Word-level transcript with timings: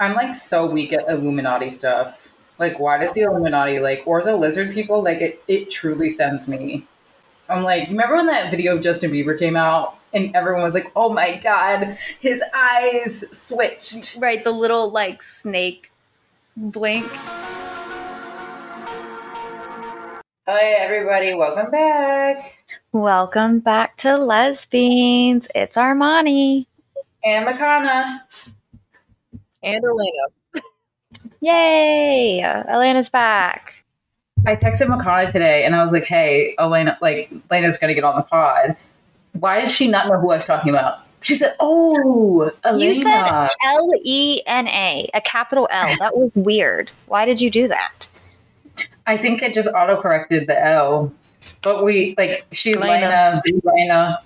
I'm 0.00 0.14
like 0.14 0.32
so 0.36 0.70
weak 0.70 0.92
at 0.92 1.08
Illuminati 1.08 1.70
stuff. 1.70 2.28
Like, 2.58 2.78
why 2.78 2.98
does 2.98 3.12
the 3.14 3.22
Illuminati 3.22 3.80
like 3.80 4.04
or 4.06 4.22
the 4.22 4.36
lizard 4.36 4.72
people 4.72 5.02
like 5.02 5.20
it? 5.20 5.42
It 5.48 5.72
truly 5.72 6.08
sends 6.08 6.46
me. 6.46 6.86
I'm 7.48 7.64
like, 7.64 7.88
remember 7.88 8.14
when 8.14 8.26
that 8.26 8.48
video 8.48 8.76
of 8.76 8.82
Justin 8.82 9.10
Bieber 9.10 9.36
came 9.36 9.56
out 9.56 9.98
and 10.14 10.36
everyone 10.36 10.62
was 10.62 10.74
like, 10.74 10.92
"Oh 10.94 11.12
my 11.12 11.38
god, 11.38 11.98
his 12.20 12.44
eyes 12.54 13.24
switched." 13.36 14.16
Right, 14.20 14.44
the 14.44 14.52
little 14.52 14.88
like 14.92 15.20
snake 15.20 15.90
blink. 16.56 17.10
Hi 20.46 20.74
everybody, 20.78 21.34
welcome 21.34 21.72
back. 21.72 22.56
Welcome 22.92 23.58
back 23.58 23.96
to 23.96 24.16
Les 24.16 24.64
Beans. 24.66 25.48
It's 25.56 25.76
Armani. 25.76 26.66
And 27.24 27.48
Makana. 27.48 28.20
And 29.62 29.82
Elena. 29.84 30.64
Yay! 31.40 32.40
Elena's 32.68 33.08
back. 33.08 33.74
I 34.46 34.56
texted 34.56 34.86
Makana 34.86 35.30
today 35.30 35.64
and 35.64 35.74
I 35.74 35.82
was 35.82 35.92
like, 35.92 36.04
hey, 36.04 36.54
Elena, 36.58 36.96
like, 37.00 37.30
Elena's 37.50 37.78
gonna 37.78 37.94
get 37.94 38.04
on 38.04 38.16
the 38.16 38.22
pod. 38.22 38.76
Why 39.32 39.60
did 39.60 39.70
she 39.70 39.88
not 39.88 40.08
know 40.08 40.18
who 40.18 40.30
I 40.30 40.34
was 40.34 40.44
talking 40.44 40.70
about? 40.70 41.00
She 41.20 41.34
said, 41.34 41.56
oh, 41.58 42.50
Elena. 42.64 42.84
You 42.84 42.94
said 42.94 43.24
L 43.64 43.90
E 44.04 44.40
N 44.46 44.68
A, 44.68 45.10
a 45.14 45.20
capital 45.20 45.68
L. 45.70 45.96
That 45.98 46.16
was 46.16 46.30
weird. 46.34 46.90
Why 47.06 47.24
did 47.24 47.40
you 47.40 47.50
do 47.50 47.66
that? 47.68 48.08
I 49.06 49.16
think 49.16 49.42
it 49.42 49.52
just 49.52 49.68
auto 49.74 50.00
corrected 50.00 50.46
the 50.46 50.60
L. 50.64 51.12
But 51.62 51.84
we, 51.84 52.14
like, 52.16 52.46
she's 52.52 52.78
Lena. 52.78 52.92
Lena, 52.92 53.42
big 53.44 53.60
Lena. 53.64 54.22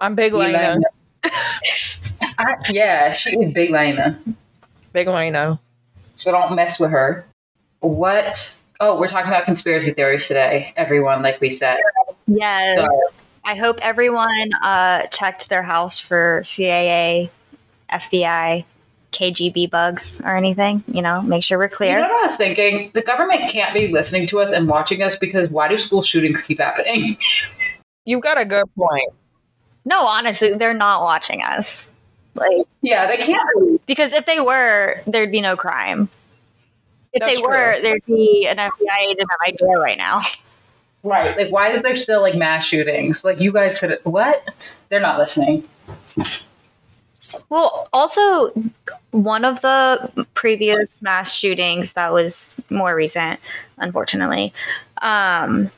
I'm 0.00 0.14
Big 0.14 0.32
Lena. 0.32 0.58
Elena. 0.58 0.80
I- 1.24 2.54
yeah, 2.70 3.12
she 3.12 3.38
is 3.38 3.52
big 3.52 3.70
Lena. 3.70 4.18
Big 4.94 5.08
Lena. 5.08 5.60
So 6.16 6.30
don't 6.30 6.54
mess 6.54 6.78
with 6.78 6.92
her. 6.92 7.26
What? 7.80 8.56
Oh, 8.80 8.98
we're 8.98 9.08
talking 9.08 9.28
about 9.28 9.44
conspiracy 9.44 9.90
theories 9.92 10.26
today, 10.28 10.72
everyone, 10.76 11.20
like 11.20 11.40
we 11.40 11.50
said. 11.50 11.78
Yes. 12.28 12.76
So 12.76 12.88
I 13.44 13.56
hope 13.56 13.76
everyone 13.82 14.52
uh, 14.62 15.08
checked 15.08 15.48
their 15.50 15.64
house 15.64 15.98
for 15.98 16.42
CIA, 16.44 17.28
FBI, 17.92 18.64
KGB 19.10 19.68
bugs 19.68 20.22
or 20.24 20.36
anything. 20.36 20.84
You 20.86 21.02
know, 21.02 21.20
make 21.22 21.42
sure 21.42 21.58
we're 21.58 21.68
clear. 21.68 21.96
You 21.98 22.02
know 22.04 22.12
what 22.14 22.22
I 22.22 22.26
was 22.26 22.36
thinking? 22.36 22.92
The 22.94 23.02
government 23.02 23.50
can't 23.50 23.74
be 23.74 23.88
listening 23.88 24.28
to 24.28 24.38
us 24.38 24.52
and 24.52 24.68
watching 24.68 25.02
us 25.02 25.18
because 25.18 25.50
why 25.50 25.66
do 25.66 25.76
school 25.76 26.02
shootings 26.02 26.42
keep 26.42 26.60
happening? 26.60 27.16
You've 28.04 28.22
got 28.22 28.40
a 28.40 28.44
good 28.44 28.66
point. 28.76 29.12
no, 29.84 30.06
honestly, 30.06 30.54
they're 30.54 30.72
not 30.72 31.02
watching 31.02 31.42
us. 31.42 31.88
Like, 32.34 32.66
yeah, 32.82 33.06
they 33.06 33.16
can't. 33.18 33.84
Because 33.86 34.12
if 34.12 34.26
they 34.26 34.40
were, 34.40 35.00
there'd 35.06 35.32
be 35.32 35.40
no 35.40 35.56
crime. 35.56 36.08
If 37.12 37.20
That's 37.20 37.40
they 37.40 37.46
were, 37.46 37.74
true. 37.74 37.82
there'd 37.82 38.06
be 38.06 38.46
an 38.48 38.56
FBI 38.56 38.98
agent 39.08 39.28
at 39.30 39.38
my 39.40 39.50
door 39.52 39.78
right 39.78 39.98
now. 39.98 40.22
Right. 41.04 41.36
Like, 41.36 41.52
why 41.52 41.70
is 41.70 41.82
there 41.82 41.94
still 41.94 42.22
like 42.22 42.34
mass 42.34 42.64
shootings? 42.66 43.24
Like, 43.24 43.38
you 43.38 43.52
guys 43.52 43.78
could. 43.78 43.98
What? 44.04 44.48
They're 44.88 45.00
not 45.00 45.18
listening. 45.18 45.68
Well, 47.48 47.88
also, 47.92 48.52
one 49.10 49.44
of 49.44 49.60
the 49.60 50.26
previous 50.34 50.86
mass 51.02 51.32
shootings 51.32 51.92
that 51.92 52.12
was 52.12 52.52
more 52.70 52.94
recent, 52.94 53.38
unfortunately, 53.78 54.52
um, 55.02 55.70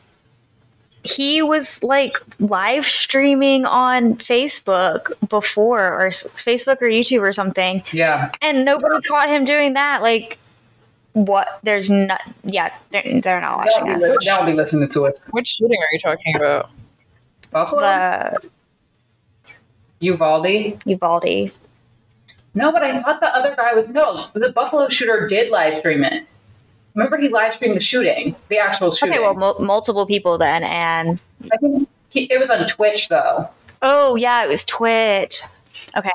he 1.09 1.43
was 1.43 1.83
like 1.83 2.19
live 2.39 2.85
streaming 2.87 3.65
on 3.65 4.15
Facebook 4.17 5.13
before, 5.29 5.93
or 6.01 6.09
Facebook 6.11 6.81
or 6.83 6.87
YouTube 6.89 7.21
or 7.23 7.33
something, 7.33 7.83
Yeah. 7.93 8.31
and 8.43 8.65
nobody 8.65 9.01
caught 9.03 9.29
him 9.29 9.45
doing 9.45 9.73
that. 9.75 10.03
Like, 10.03 10.39
what? 11.13 11.61
There's 11.63 11.91
not. 11.91 12.21
Yeah, 12.45 12.75
they're, 12.91 13.21
they're 13.23 13.41
not 13.41 13.65
They'll 13.67 13.85
watching 13.85 14.01
be, 14.01 14.05
us. 14.05 14.11
li- 14.11 14.17
they'll 14.37 14.47
be 14.47 14.53
listening 14.53 14.89
to 14.91 15.05
it. 15.07 15.21
Which 15.31 15.48
shooting 15.48 15.79
are 15.81 15.93
you 15.93 15.98
talking 15.98 16.36
about? 16.36 16.70
Buffalo? 17.51 17.80
The 17.80 18.51
Uvalde? 20.01 20.83
Uvalde. 20.85 21.53
No, 22.55 22.73
but 22.73 22.83
I 22.83 23.01
thought 23.03 23.20
the 23.20 23.35
other 23.35 23.55
guy 23.57 23.75
was. 23.75 23.89
No, 23.89 24.27
the 24.35 24.51
Buffalo 24.53 24.89
shooter 24.89 25.27
did 25.27 25.51
live 25.51 25.77
stream 25.79 26.05
it. 26.05 26.27
Remember, 26.96 27.17
he 27.18 27.29
live 27.29 27.55
streamed 27.55 27.77
the 27.77 27.80
shooting, 27.80 28.34
the 28.48 28.58
actual 28.58 28.90
shooting. 28.92 29.14
Okay, 29.14 29.23
well, 29.23 29.34
mul- 29.34 29.61
multiple 29.61 30.07
people 30.07 30.39
then, 30.39 30.64
and 30.64 31.23
I 31.52 31.57
think 31.58 31.89
he, 32.08 32.23
it 32.33 32.39
was 32.40 32.51
on 32.51 32.67
Twitch, 32.67 33.08
though. 33.08 33.48
Oh 33.83 34.17
yeah, 34.17 34.42
it 34.45 34.48
was 34.48 34.64
Twitch. 34.64 35.42
Okay. 35.96 36.11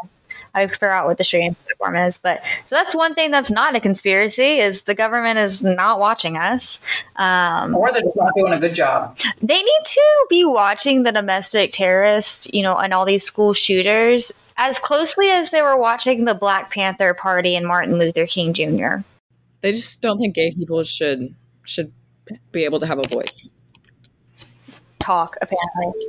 I 0.53 0.67
forgot 0.67 1.05
what 1.05 1.17
the 1.17 1.23
stream 1.23 1.55
platform 1.63 1.95
is, 1.95 2.17
but 2.17 2.41
so 2.65 2.75
that's 2.75 2.93
one 2.93 3.13
thing 3.15 3.31
that's 3.31 3.49
not 3.51 3.73
a 3.73 3.79
conspiracy 3.79 4.57
is 4.59 4.83
the 4.83 4.93
government 4.93 5.39
is 5.39 5.63
not 5.63 5.97
watching 5.97 6.35
us. 6.35 6.81
Um, 7.15 7.73
Or 7.73 7.89
they're 7.93 8.01
just 8.01 8.17
not 8.17 8.33
doing 8.35 8.51
a 8.51 8.59
good 8.59 8.75
job. 8.75 9.17
they 9.41 9.61
need 9.61 9.81
to 9.85 10.25
be 10.29 10.43
watching 10.43 11.03
the 11.03 11.13
domestic 11.13 11.71
terrorists, 11.71 12.49
you 12.51 12.63
know, 12.63 12.75
and 12.75 12.93
all 12.93 13.05
these 13.05 13.23
school 13.23 13.53
shooters 13.53 14.41
as 14.57 14.77
closely 14.77 15.29
as 15.29 15.51
they 15.51 15.61
were 15.61 15.77
watching 15.77 16.25
the 16.25 16.33
Black 16.35 16.69
Panther 16.69 17.13
Party 17.13 17.55
and 17.55 17.65
Martin 17.65 17.97
Luther 17.97 18.25
King 18.27 18.51
Jr. 18.53 19.05
They 19.61 19.71
just 19.73 20.01
don't 20.01 20.17
think 20.17 20.35
gay 20.35 20.51
people 20.51 20.83
should 20.83 21.33
should 21.63 21.91
be 22.51 22.63
able 22.65 22.79
to 22.79 22.87
have 22.87 22.99
a 22.99 23.07
voice. 23.07 23.51
talk. 24.99 25.35
Apparently, 25.41 26.07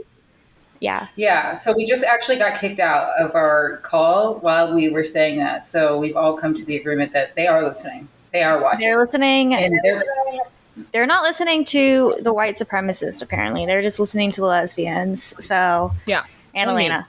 yeah. 0.81 1.09
Yeah, 1.17 1.55
so 1.55 1.73
we 1.73 1.85
just 1.87 2.03
actually 2.05 2.37
got 2.37 2.59
kicked 2.61 2.81
out 2.81 3.09
of 3.19 3.35
our 3.35 3.79
call 3.79 4.35
while 4.41 4.75
we 4.75 4.89
were 4.91 5.05
saying 5.05 5.39
that. 5.39 5.67
So 5.67 5.99
we've 5.99 6.17
all 6.17 6.37
come 6.37 6.55
to 6.55 6.65
the 6.65 6.77
agreement 6.77 7.13
that 7.13 7.35
they 7.35 7.47
are 7.47 7.63
listening. 7.63 8.09
They 8.33 8.43
are 8.43 8.61
watching. 8.61 8.81
They're 8.81 9.05
listening. 9.05 9.55
and 9.55 9.75
they're, 9.85 10.03
They're 10.93 11.07
not 11.07 11.23
listening 11.23 11.65
to 11.67 12.15
the 12.21 12.33
white 12.33 12.59
supremacists. 12.59 13.23
Apparently, 13.23 13.67
they're 13.67 13.83
just 13.83 13.99
listening 13.99 14.31
to 14.31 14.41
the 14.41 14.47
lesbians. 14.47 15.23
So 15.45 15.93
Yeah. 16.07 16.25
and 16.55 16.71
I 16.71 16.75
mean- 16.77 16.91
Elena. 16.91 17.09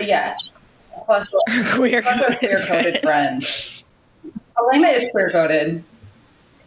yeah. 0.00 0.36
Plus, 1.06 1.34
Queer. 1.74 2.00
plus 2.02 2.22
our 2.22 2.36
queer 2.36 2.58
coded 2.58 2.98
friend. 3.02 3.42
Elena 4.58 4.88
is 4.88 5.08
queer 5.10 5.30
coded. 5.30 5.84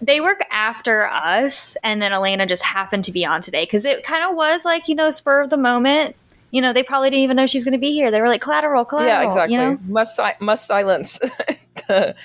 they 0.01 0.19
work 0.21 0.41
after 0.51 1.07
us 1.09 1.77
and 1.83 2.01
then 2.01 2.11
elena 2.11 2.45
just 2.45 2.63
happened 2.63 3.05
to 3.05 3.11
be 3.11 3.25
on 3.25 3.41
today 3.41 3.63
because 3.63 3.85
it 3.85 4.03
kind 4.03 4.23
of 4.23 4.35
was 4.35 4.65
like 4.65 4.87
you 4.87 4.95
know 4.95 5.09
spur 5.11 5.41
of 5.41 5.49
the 5.49 5.57
moment 5.57 6.15
you 6.51 6.61
know 6.61 6.73
they 6.73 6.83
probably 6.83 7.09
didn't 7.09 7.23
even 7.23 7.37
know 7.37 7.47
she 7.47 7.57
was 7.57 7.63
going 7.63 7.71
to 7.73 7.77
be 7.79 7.91
here 7.91 8.11
they 8.11 8.21
were 8.21 8.27
like 8.27 8.41
collateral 8.41 8.83
collateral 8.85 9.21
Yeah, 9.21 9.25
exactly. 9.25 9.53
you 9.55 9.59
know 9.61 9.77
Must 9.87 10.15
si- 10.15 10.37
must 10.41 10.67
silence 10.67 11.19
the 11.87 12.15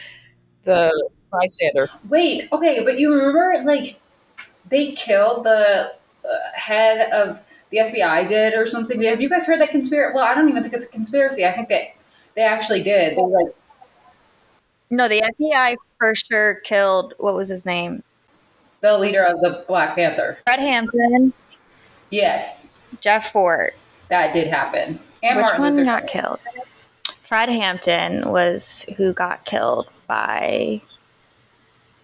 the 0.64 1.08
bystander. 1.30 1.88
Wait, 2.08 2.48
okay, 2.52 2.82
but 2.84 2.98
you 2.98 3.12
remember 3.14 3.62
like 3.64 4.00
they 4.68 4.92
killed 4.92 5.44
the 5.44 5.92
uh, 6.24 6.28
head 6.54 7.10
of 7.12 7.40
the 7.70 7.78
FBI 7.78 8.28
did 8.28 8.54
or 8.54 8.66
something. 8.66 9.00
Have 9.02 9.20
you 9.20 9.28
guys 9.28 9.46
heard 9.46 9.60
that 9.60 9.70
conspiracy? 9.70 10.12
Well, 10.14 10.24
I 10.24 10.34
don't 10.34 10.48
even 10.48 10.62
think 10.62 10.74
it's 10.74 10.84
a 10.86 10.88
conspiracy. 10.88 11.46
I 11.46 11.52
think 11.52 11.68
that 11.68 11.82
they 12.34 12.42
actually 12.42 12.82
did. 12.82 13.16
They 13.16 13.22
like 13.22 13.54
no 14.90 15.08
the 15.08 15.22
fbi 15.40 15.76
for 15.98 16.14
sure 16.14 16.56
killed 16.56 17.14
what 17.18 17.34
was 17.34 17.48
his 17.48 17.64
name? 17.64 18.02
The 18.80 18.96
leader 18.96 19.22
of 19.22 19.40
the 19.40 19.64
Black 19.68 19.94
Panther. 19.94 20.38
fred 20.44 20.58
hampton. 20.58 21.32
Yes, 22.10 22.72
jeff 23.00 23.32
fort 23.32 23.74
that 24.08 24.32
did 24.32 24.48
happen. 24.48 24.98
And 25.22 25.36
which 25.36 25.44
Martin 25.44 25.60
one 25.60 25.70
Luther 25.72 25.84
got 25.84 26.06
King. 26.06 26.22
killed? 26.22 26.40
Fred 27.22 27.48
hampton 27.48 28.30
was 28.30 28.86
who 28.96 29.12
got 29.12 29.44
killed 29.44 29.88
by 30.06 30.82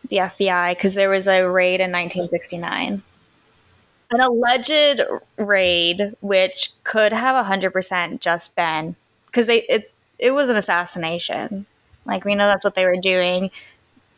the 0.09 0.19
fbi 0.19 0.71
because 0.77 0.95
there 0.95 1.11
was 1.11 1.27
a 1.27 1.43
raid 1.43 1.81
in 1.81 1.91
1969 1.91 3.03
an 4.13 4.21
alleged 4.21 5.01
raid 5.37 6.15
which 6.21 6.71
could 6.85 7.13
have 7.13 7.45
100% 7.45 8.21
just 8.21 8.55
been 8.55 8.95
because 9.27 9.49
they 9.49 9.63
it, 9.63 9.93
it 10.19 10.31
was 10.31 10.49
an 10.49 10.57
assassination 10.57 11.67
like 12.07 12.25
we 12.25 12.35
know 12.35 12.47
that's 12.47 12.65
what 12.65 12.75
they 12.75 12.87
were 12.87 12.97
doing 12.97 13.51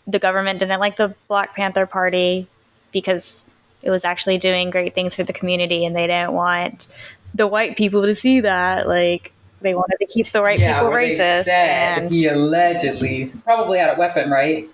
the 0.06 0.18
government 0.18 0.58
didn't 0.58 0.80
like 0.80 0.96
the 0.96 1.14
black 1.28 1.54
panther 1.54 1.86
party 1.86 2.48
because 2.92 3.44
it 3.82 3.90
was 3.90 4.04
actually 4.04 4.38
doing 4.38 4.70
great 4.70 4.94
things 4.94 5.14
for 5.14 5.22
the 5.22 5.32
community 5.32 5.84
and 5.84 5.94
they 5.94 6.06
didn't 6.06 6.32
want 6.32 6.88
the 7.34 7.46
white 7.46 7.76
people 7.76 8.02
to 8.02 8.14
see 8.14 8.40
that 8.40 8.88
like 8.88 9.32
they 9.60 9.74
wanted 9.74 9.96
to 10.00 10.06
keep 10.06 10.30
the 10.32 10.40
white 10.40 10.58
yeah, 10.58 10.78
people 10.78 10.92
racist 10.92 11.44
said 11.44 11.98
and 11.98 12.12
he 12.12 12.26
allegedly 12.26 13.32
probably 13.44 13.78
had 13.78 13.94
a 13.94 13.98
weapon, 13.98 14.30
right? 14.30 14.68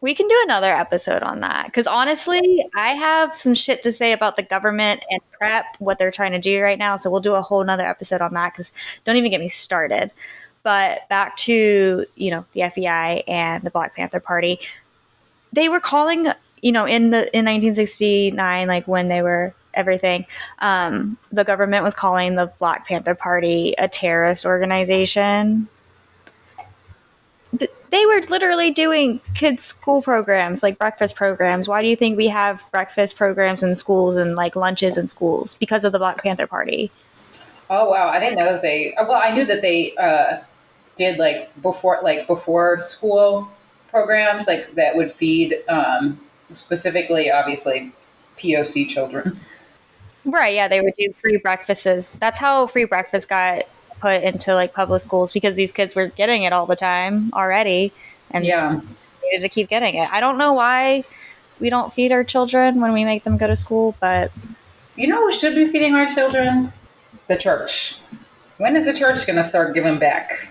We 0.00 0.14
can 0.14 0.28
do 0.28 0.40
another 0.44 0.72
episode 0.72 1.22
on 1.22 1.40
that 1.40 1.66
because 1.66 1.88
honestly, 1.88 2.64
I 2.74 2.90
have 2.90 3.34
some 3.34 3.54
shit 3.54 3.82
to 3.82 3.90
say 3.92 4.12
about 4.12 4.36
the 4.36 4.44
government 4.44 5.02
and 5.10 5.20
prep, 5.32 5.64
what 5.80 5.98
they're 5.98 6.12
trying 6.12 6.32
to 6.32 6.38
do 6.38 6.62
right 6.62 6.78
now. 6.78 6.96
So 6.96 7.10
we'll 7.10 7.20
do 7.20 7.34
a 7.34 7.42
whole 7.42 7.64
nother 7.64 7.84
episode 7.84 8.20
on 8.20 8.32
that 8.34 8.52
because 8.52 8.72
don't 9.04 9.16
even 9.16 9.30
get 9.30 9.40
me 9.40 9.48
started. 9.48 10.12
But 10.62 11.08
back 11.08 11.36
to 11.38 12.06
you 12.14 12.30
know 12.30 12.44
the 12.52 12.60
FBI 12.60 13.24
and 13.28 13.62
the 13.62 13.70
Black 13.70 13.96
Panther 13.96 14.20
Party, 14.20 14.60
they 15.52 15.68
were 15.68 15.80
calling 15.80 16.28
you 16.62 16.72
know 16.72 16.84
in 16.84 17.10
the 17.10 17.18
in 17.36 17.44
1969 17.44 18.68
like 18.68 18.88
when 18.88 19.08
they 19.08 19.22
were 19.22 19.54
everything 19.74 20.26
um, 20.58 21.16
the 21.30 21.44
government 21.44 21.84
was 21.84 21.94
calling 21.94 22.34
the 22.34 22.52
Black 22.58 22.86
Panther 22.86 23.14
Party 23.14 23.74
a 23.78 23.88
terrorist 23.88 24.44
organization. 24.44 25.68
They 27.90 28.04
were 28.04 28.20
literally 28.28 28.70
doing 28.70 29.22
kids' 29.34 29.64
school 29.64 30.02
programs, 30.02 30.62
like 30.62 30.78
breakfast 30.78 31.16
programs. 31.16 31.68
Why 31.68 31.80
do 31.80 31.88
you 31.88 31.96
think 31.96 32.18
we 32.18 32.28
have 32.28 32.62
breakfast 32.70 33.16
programs 33.16 33.62
in 33.62 33.74
schools 33.74 34.16
and 34.16 34.36
like 34.36 34.54
lunches 34.54 34.98
in 34.98 35.06
schools? 35.06 35.54
Because 35.54 35.84
of 35.84 35.92
the 35.92 35.98
Black 35.98 36.22
Panther 36.22 36.46
Party. 36.46 36.90
Oh 37.70 37.88
wow, 37.88 38.08
I 38.08 38.20
didn't 38.20 38.38
know 38.38 38.52
that 38.52 38.62
they. 38.62 38.94
Well, 38.98 39.12
I 39.22 39.32
knew 39.32 39.46
that 39.46 39.62
they 39.62 39.94
uh, 39.96 40.38
did 40.98 41.18
like 41.18 41.50
before, 41.62 42.00
like 42.02 42.26
before 42.26 42.82
school 42.82 43.48
programs, 43.88 44.46
like 44.46 44.74
that 44.74 44.94
would 44.96 45.10
feed 45.10 45.56
um, 45.68 46.20
specifically, 46.50 47.30
obviously, 47.30 47.92
POC 48.36 48.88
children. 48.88 49.40
Right, 50.24 50.54
yeah, 50.54 50.68
they 50.68 50.80
would 50.82 50.92
do 50.98 51.14
free 51.22 51.38
breakfasts. 51.38 52.10
That's 52.16 52.38
how 52.38 52.66
free 52.66 52.84
breakfast 52.84 53.28
got 53.30 53.62
put 54.00 54.22
into 54.22 54.54
like 54.54 54.74
public 54.74 55.00
schools 55.00 55.32
because 55.32 55.56
these 55.56 55.72
kids 55.72 55.96
were 55.96 56.08
getting 56.08 56.42
it 56.42 56.52
all 56.52 56.66
the 56.66 56.76
time 56.76 57.30
already 57.32 57.92
and 58.30 58.44
Yeah. 58.44 58.80
needed 59.24 59.42
to 59.42 59.48
keep 59.48 59.68
getting 59.68 59.94
it. 59.94 60.12
I 60.12 60.20
don't 60.20 60.38
know 60.38 60.52
why 60.52 61.04
we 61.60 61.70
don't 61.70 61.92
feed 61.92 62.12
our 62.12 62.24
children 62.24 62.80
when 62.80 62.92
we 62.92 63.04
make 63.04 63.24
them 63.24 63.36
go 63.38 63.46
to 63.46 63.56
school, 63.56 63.96
but 64.00 64.30
You 64.96 65.08
know 65.08 65.24
we 65.24 65.32
should 65.32 65.54
be 65.54 65.64
feeding 65.66 65.94
our 65.94 66.06
children? 66.06 66.72
The 67.28 67.36
church. 67.36 67.96
When 68.58 68.76
is 68.76 68.84
the 68.84 68.92
church 68.92 69.26
going 69.26 69.36
to 69.36 69.44
start 69.44 69.74
giving 69.74 69.98
back? 69.98 70.48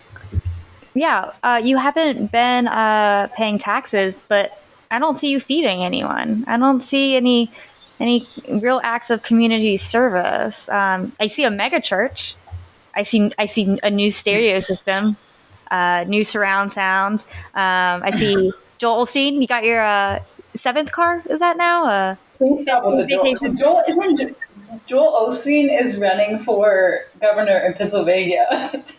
Yeah, 1.00 1.32
uh, 1.44 1.62
you 1.64 1.78
haven't 1.78 2.32
been 2.32 2.68
uh, 2.68 3.28
paying 3.36 3.58
taxes, 3.58 4.22
but 4.28 4.62
I 4.92 5.00
don't 5.00 5.18
see 5.18 5.30
you 5.32 5.40
feeding 5.40 5.84
anyone. 5.84 6.44
I 6.48 6.58
don't 6.58 6.82
see 6.82 7.16
any 7.16 7.52
any 8.00 8.28
real 8.50 8.80
acts 8.84 9.10
of 9.10 9.24
community 9.24 9.76
service. 9.78 10.70
Um, 10.70 11.14
I 11.20 11.28
see 11.28 11.44
a 11.44 11.52
mega 11.52 11.82
church. 11.82 12.36
I 12.96 13.04
see 13.04 13.32
I 13.38 13.46
see 13.46 13.80
a 13.84 13.90
new 13.90 14.12
stereo 14.12 14.60
system, 14.72 15.18
uh, 15.72 16.06
new 16.08 16.24
surround 16.24 16.72
sound. 16.72 17.26
Um, 17.54 18.04
I 18.04 18.12
see 18.12 18.52
Joel 18.78 19.06
Osteen. 19.06 19.42
You 19.42 19.48
got 19.48 19.64
your 19.64 19.82
uh, 19.82 20.24
seventh 20.56 20.92
car. 20.92 21.24
Is 21.30 21.40
that 21.40 21.58
now? 21.58 21.86
Uh, 21.86 22.16
Please 22.38 22.62
stop 22.62 22.86
with 22.86 22.98
the 22.98 23.08
Joel. 23.08 23.24
Vacation. 23.24 23.58
Joel 23.58 23.84
isn't 23.88 24.38
Joel 24.86 25.30
Osteen 25.30 25.70
is 25.82 25.98
running 25.98 26.40
for 26.40 27.02
governor 27.20 27.58
in 27.60 27.74
Pennsylvania. 27.74 28.84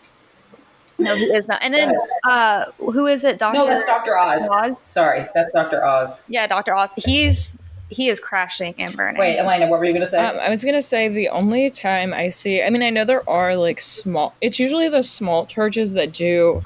no, 0.99 1.15
he 1.15 1.25
is 1.25 1.47
not. 1.47 1.59
And 1.61 1.73
then 1.73 1.95
uh, 2.25 2.65
who 2.77 3.07
is 3.07 3.23
it? 3.23 3.37
Doctor. 3.37 3.59
no, 3.59 3.67
that's 3.67 3.85
Dr. 3.85 4.17
Oz. 4.17 4.47
Oz. 4.49 4.75
Sorry, 4.89 5.25
that's 5.33 5.53
Dr. 5.53 5.83
Oz. 5.83 6.23
Yeah, 6.27 6.47
Doctor 6.47 6.75
Oz. 6.75 6.91
He's 6.97 7.57
he 7.89 8.09
is 8.09 8.19
crashing 8.19 8.75
and 8.77 8.95
burning. 8.95 9.19
Wait, 9.19 9.37
Elena, 9.37 9.67
what 9.67 9.79
were 9.79 9.85
you 9.85 9.93
going 9.93 10.05
to 10.05 10.07
say? 10.07 10.23
Um, 10.23 10.37
I 10.39 10.49
was 10.49 10.63
gonna 10.63 10.81
say 10.81 11.09
the 11.09 11.29
only 11.29 11.69
time 11.71 12.13
I 12.13 12.29
see, 12.29 12.63
I 12.63 12.69
mean, 12.69 12.83
I 12.83 12.89
know 12.89 13.03
there 13.03 13.27
are 13.29 13.55
like 13.55 13.79
small. 13.81 14.35
It's 14.41 14.59
usually 14.59 14.89
the 14.89 15.03
small 15.03 15.45
churches 15.45 15.93
that 15.93 16.13
do, 16.13 16.63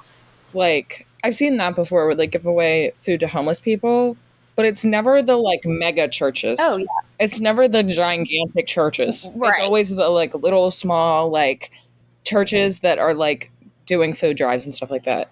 like 0.54 1.08
I've 1.24 1.36
seen 1.36 1.58
that 1.58 1.76
before, 1.76 2.06
where 2.06 2.16
they 2.16 2.28
give 2.28 2.46
away 2.46 2.92
food 2.96 3.22
to 3.22 3.28
homeless 3.28 3.60
people, 3.60 4.18
but 4.56 4.66
it's 4.66 4.84
never 4.84 5.22
the 5.22 5.38
like 5.38 5.62
mega 5.66 6.08
churches. 6.10 6.60
Oh 6.62 6.78
yeah. 6.78 6.86
It's 7.20 7.40
never 7.40 7.68
the 7.68 7.84
gigantic 7.84 8.68
churches. 8.68 9.30
Right. 9.36 9.52
It's 9.52 9.62
always 9.62 9.90
the 9.92 10.10
like 10.10 10.34
little 10.36 10.72
small 10.72 11.30
like 11.30 11.72
churches 12.26 12.80
that 12.80 13.00
are 13.00 13.14
like 13.14 13.50
doing 13.86 14.14
food 14.14 14.38
drives 14.38 14.66
and 14.66 14.74
stuff 14.74 14.92
like 14.92 15.04
that. 15.06 15.30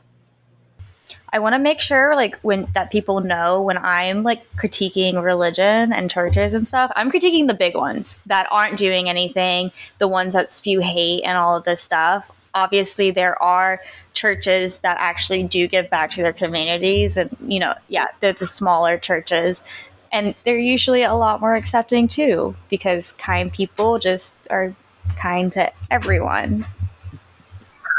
I 1.34 1.40
want 1.40 1.54
to 1.54 1.60
make 1.60 1.80
sure 1.80 2.16
like 2.16 2.38
when 2.40 2.68
that 2.74 2.92
people 2.92 3.22
know 3.22 3.62
when 3.62 3.78
I'm 3.78 4.24
like 4.24 4.44
critiquing 4.58 5.22
religion 5.24 5.94
and 5.94 6.12
churches 6.12 6.54
and 6.54 6.68
stuff, 6.68 6.92
I'm 6.96 7.10
critiquing 7.10 7.48
the 7.48 7.54
big 7.54 7.76
ones 7.76 8.20
that 8.26 8.48
aren't 8.52 8.78
doing 8.78 9.08
anything, 9.08 9.72
the 9.98 10.10
ones 10.10 10.34
that 10.34 10.52
spew 10.52 10.82
hate 10.82 11.24
and 11.24 11.38
all 11.38 11.56
of 11.56 11.64
this 11.64 11.82
stuff. 11.82 12.30
Obviously 12.54 13.12
there 13.12 13.42
are 13.42 13.80
churches 14.14 14.80
that 14.80 14.98
actually 15.00 15.44
do 15.44 15.70
give 15.70 15.90
back 15.90 16.12
to 16.12 16.22
their 16.22 16.34
communities 16.34 17.16
and 17.16 17.36
you 17.48 17.60
know, 17.60 17.76
yeah, 17.88 18.08
they're 18.20 18.34
the 18.34 18.46
smaller 18.46 18.98
churches 18.98 19.64
and 20.12 20.36
they're 20.44 20.58
usually 20.58 21.04
a 21.04 21.14
lot 21.14 21.40
more 21.40 21.54
accepting 21.54 22.10
too 22.10 22.56
because 22.70 23.14
kind 23.14 23.54
people 23.54 24.00
just 24.00 24.36
are 24.50 24.76
kind 25.16 25.50
to 25.54 25.72
everyone. 25.90 26.66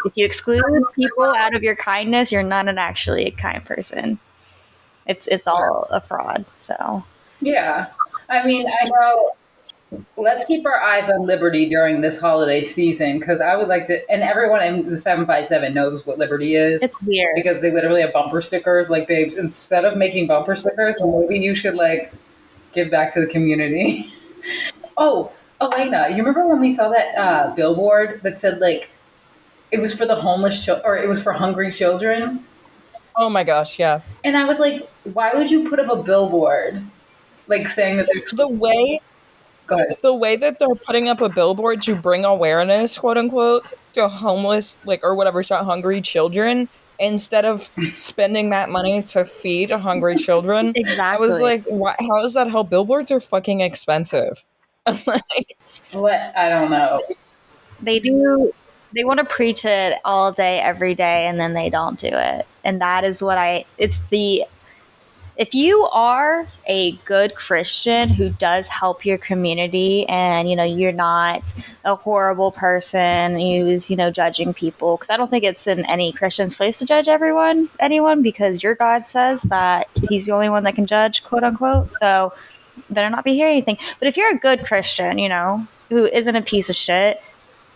If 0.04 0.12
you 0.16 0.24
exclude 0.24 0.62
people 0.94 1.24
out 1.24 1.54
of 1.54 1.62
your 1.62 1.76
kindness, 1.76 2.32
you're 2.32 2.42
not 2.42 2.68
an 2.68 2.78
actually 2.78 3.26
a 3.26 3.30
kind 3.30 3.64
person. 3.64 4.18
It's 5.06 5.26
it's 5.28 5.46
all 5.46 5.86
a 5.90 6.00
fraud. 6.00 6.44
So 6.60 7.04
yeah. 7.40 7.88
I 8.28 8.44
mean, 8.46 8.66
I 8.66 8.88
know. 8.88 9.32
Let's 10.16 10.46
keep 10.46 10.64
our 10.64 10.80
eyes 10.80 11.10
on 11.10 11.26
Liberty 11.26 11.68
during 11.68 12.00
this 12.00 12.18
holiday 12.18 12.62
season 12.62 13.18
because 13.18 13.42
I 13.42 13.56
would 13.56 13.68
like 13.68 13.88
to, 13.88 14.10
and 14.10 14.22
everyone 14.22 14.62
in 14.62 14.88
the 14.88 14.96
757 14.96 15.74
knows 15.74 16.06
what 16.06 16.16
Liberty 16.16 16.54
is. 16.54 16.82
it's 16.82 16.98
weird. 17.02 17.32
because 17.34 17.60
they 17.60 17.70
literally 17.70 18.00
have 18.00 18.10
bumper 18.10 18.40
stickers. 18.40 18.88
Like, 18.88 19.06
babes, 19.06 19.36
instead 19.36 19.84
of 19.84 19.98
making 19.98 20.28
bumper 20.28 20.56
stickers, 20.56 20.96
maybe 20.98 21.38
you 21.38 21.54
should 21.54 21.74
like 21.74 22.10
give 22.72 22.90
back 22.90 23.12
to 23.14 23.20
the 23.20 23.26
community. 23.26 24.10
oh, 24.96 25.30
Elena, 25.60 26.08
you 26.08 26.16
remember 26.16 26.46
when 26.46 26.60
we 26.60 26.72
saw 26.72 26.88
that 26.88 27.14
uh, 27.14 27.54
billboard 27.54 28.20
that 28.22 28.40
said 28.40 28.60
like 28.60 28.88
it 29.72 29.80
was 29.80 29.92
for 29.94 30.06
the 30.06 30.14
homeless 30.14 30.64
children 30.64 30.86
or 30.86 30.96
it 30.98 31.08
was 31.08 31.22
for 31.22 31.32
hungry 31.32 31.72
children? 31.72 32.44
Oh 33.16 33.28
my 33.28 33.42
gosh, 33.44 33.78
yeah. 33.78 34.00
And 34.24 34.36
I 34.36 34.44
was 34.44 34.58
like, 34.60 34.88
why 35.12 35.32
would 35.34 35.50
you 35.50 35.68
put 35.68 35.80
up 35.80 35.90
a 35.90 36.02
billboard 36.02 36.82
like 37.48 37.66
saying 37.68 37.96
that 37.96 38.06
there's 38.12 38.30
The 38.30 38.48
way 38.48 39.00
go 39.66 39.76
ahead. 39.76 39.96
the 40.02 40.14
way 40.14 40.36
that 40.36 40.58
they're 40.58 40.68
putting 40.86 41.08
up 41.08 41.20
a 41.20 41.28
billboard 41.28 41.82
to 41.82 41.94
bring 41.96 42.24
awareness, 42.24 42.96
quote 42.96 43.18
unquote, 43.18 43.66
to 43.94 44.08
homeless 44.08 44.76
like 44.84 45.00
or 45.02 45.14
whatever, 45.14 45.42
shot 45.42 45.64
hungry 45.64 46.00
children 46.00 46.68
instead 46.98 47.44
of 47.44 47.60
spending 47.94 48.50
that 48.50 48.70
money 48.70 49.02
to 49.02 49.24
feed 49.24 49.70
hungry 49.70 50.16
children. 50.16 50.72
Exactly. 50.76 51.00
I 51.02 51.16
was 51.16 51.40
like, 51.40 51.64
why, 51.64 51.96
how 51.98 52.22
does 52.22 52.34
that 52.34 52.48
help? 52.48 52.70
Billboards 52.70 53.10
are 53.10 53.20
fucking 53.20 53.60
expensive. 53.60 54.44
I'm 54.86 54.98
like, 55.06 55.56
What 55.92 56.32
I 56.36 56.48
don't 56.48 56.70
know. 56.70 57.02
they 57.82 57.98
do 57.98 58.52
they 58.94 59.04
want 59.04 59.18
to 59.18 59.24
preach 59.24 59.64
it 59.64 59.98
all 60.04 60.32
day 60.32 60.60
every 60.60 60.94
day 60.94 61.26
and 61.26 61.40
then 61.40 61.54
they 61.54 61.70
don't 61.70 61.98
do 61.98 62.10
it. 62.10 62.46
And 62.64 62.80
that 62.80 63.04
is 63.04 63.22
what 63.22 63.38
i 63.38 63.64
it's 63.78 64.00
the 64.10 64.44
if 65.36 65.54
you 65.54 65.82
are 65.84 66.46
a 66.66 66.92
good 67.04 67.34
christian 67.34 68.08
who 68.10 68.30
does 68.30 68.68
help 68.68 69.04
your 69.04 69.18
community 69.18 70.06
and 70.08 70.48
you 70.48 70.54
know 70.54 70.64
you're 70.64 70.92
not 70.92 71.54
a 71.84 71.96
horrible 71.96 72.52
person 72.52 73.38
who's 73.38 73.90
you 73.90 73.96
know 73.96 74.10
judging 74.10 74.52
people 74.52 74.96
because 74.96 75.10
i 75.10 75.16
don't 75.16 75.30
think 75.30 75.44
it's 75.44 75.66
in 75.66 75.84
any 75.86 76.12
christian's 76.12 76.54
place 76.54 76.78
to 76.78 76.84
judge 76.84 77.08
everyone 77.08 77.68
anyone 77.80 78.22
because 78.22 78.62
your 78.62 78.74
god 78.74 79.08
says 79.08 79.42
that 79.42 79.88
he's 80.08 80.26
the 80.26 80.32
only 80.32 80.50
one 80.50 80.64
that 80.64 80.74
can 80.74 80.86
judge 80.86 81.24
quote 81.24 81.44
unquote. 81.44 81.90
So 81.90 82.32
better 82.90 83.10
not 83.10 83.24
be 83.24 83.34
hearing 83.34 83.56
anything. 83.56 83.78
But 83.98 84.08
if 84.08 84.16
you're 84.16 84.30
a 84.32 84.38
good 84.38 84.64
christian 84.64 85.18
you 85.18 85.28
know 85.28 85.66
who 85.88 86.06
isn't 86.06 86.36
a 86.36 86.42
piece 86.42 86.68
of 86.68 86.76
shit 86.76 87.18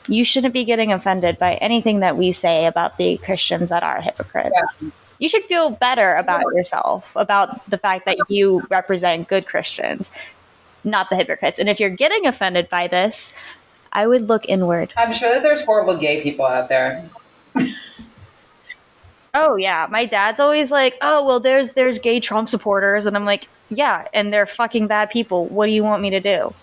you 0.08 0.24
shouldn't 0.24 0.54
be 0.54 0.64
getting 0.64 0.92
offended 0.92 1.38
by 1.38 1.54
anything 1.54 2.00
that 2.00 2.16
we 2.16 2.32
say 2.32 2.66
about 2.66 2.96
the 2.96 3.16
Christians 3.18 3.70
that 3.70 3.82
are 3.82 4.00
hypocrites. 4.00 4.54
Yeah. 4.80 4.90
You 5.18 5.28
should 5.28 5.44
feel 5.44 5.70
better 5.70 6.14
about 6.14 6.42
yourself, 6.54 7.10
about 7.16 7.68
the 7.70 7.78
fact 7.78 8.04
that 8.04 8.18
you 8.28 8.62
represent 8.68 9.28
good 9.28 9.46
Christians, 9.46 10.10
not 10.84 11.08
the 11.08 11.16
hypocrites. 11.16 11.58
And 11.58 11.68
if 11.68 11.80
you're 11.80 11.88
getting 11.90 12.26
offended 12.26 12.68
by 12.68 12.86
this, 12.86 13.32
I 13.92 14.06
would 14.06 14.28
look 14.28 14.44
inward. 14.46 14.92
I'm 14.96 15.12
sure 15.12 15.32
that 15.32 15.42
there's 15.42 15.62
horrible 15.62 15.96
gay 15.96 16.22
people 16.22 16.44
out 16.44 16.68
there. 16.68 17.08
Oh 19.38 19.56
yeah, 19.56 19.86
my 19.90 20.06
dad's 20.06 20.40
always 20.40 20.70
like, 20.70 20.96
"Oh, 21.02 21.22
well 21.22 21.40
there's 21.40 21.72
there's 21.74 21.98
gay 21.98 22.20
Trump 22.20 22.48
supporters." 22.48 23.04
And 23.04 23.14
I'm 23.14 23.26
like, 23.26 23.48
"Yeah, 23.68 24.08
and 24.14 24.32
they're 24.32 24.46
fucking 24.46 24.86
bad 24.86 25.10
people. 25.10 25.44
What 25.44 25.66
do 25.66 25.72
you 25.72 25.84
want 25.84 26.00
me 26.00 26.08
to 26.08 26.20
do?" 26.20 26.54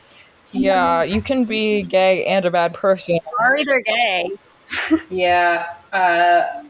Yeah, 0.54 1.04
you 1.04 1.22
can 1.22 1.46
be 1.46 1.84
gay 1.84 2.26
and 2.26 2.46
a 2.46 2.52
bad 2.52 2.74
person. 2.74 3.20
Sorry 3.40 3.64
they're 3.64 3.82
gay. 3.82 4.30
Yeah. 5.10 5.76
Uh, 5.92 6.64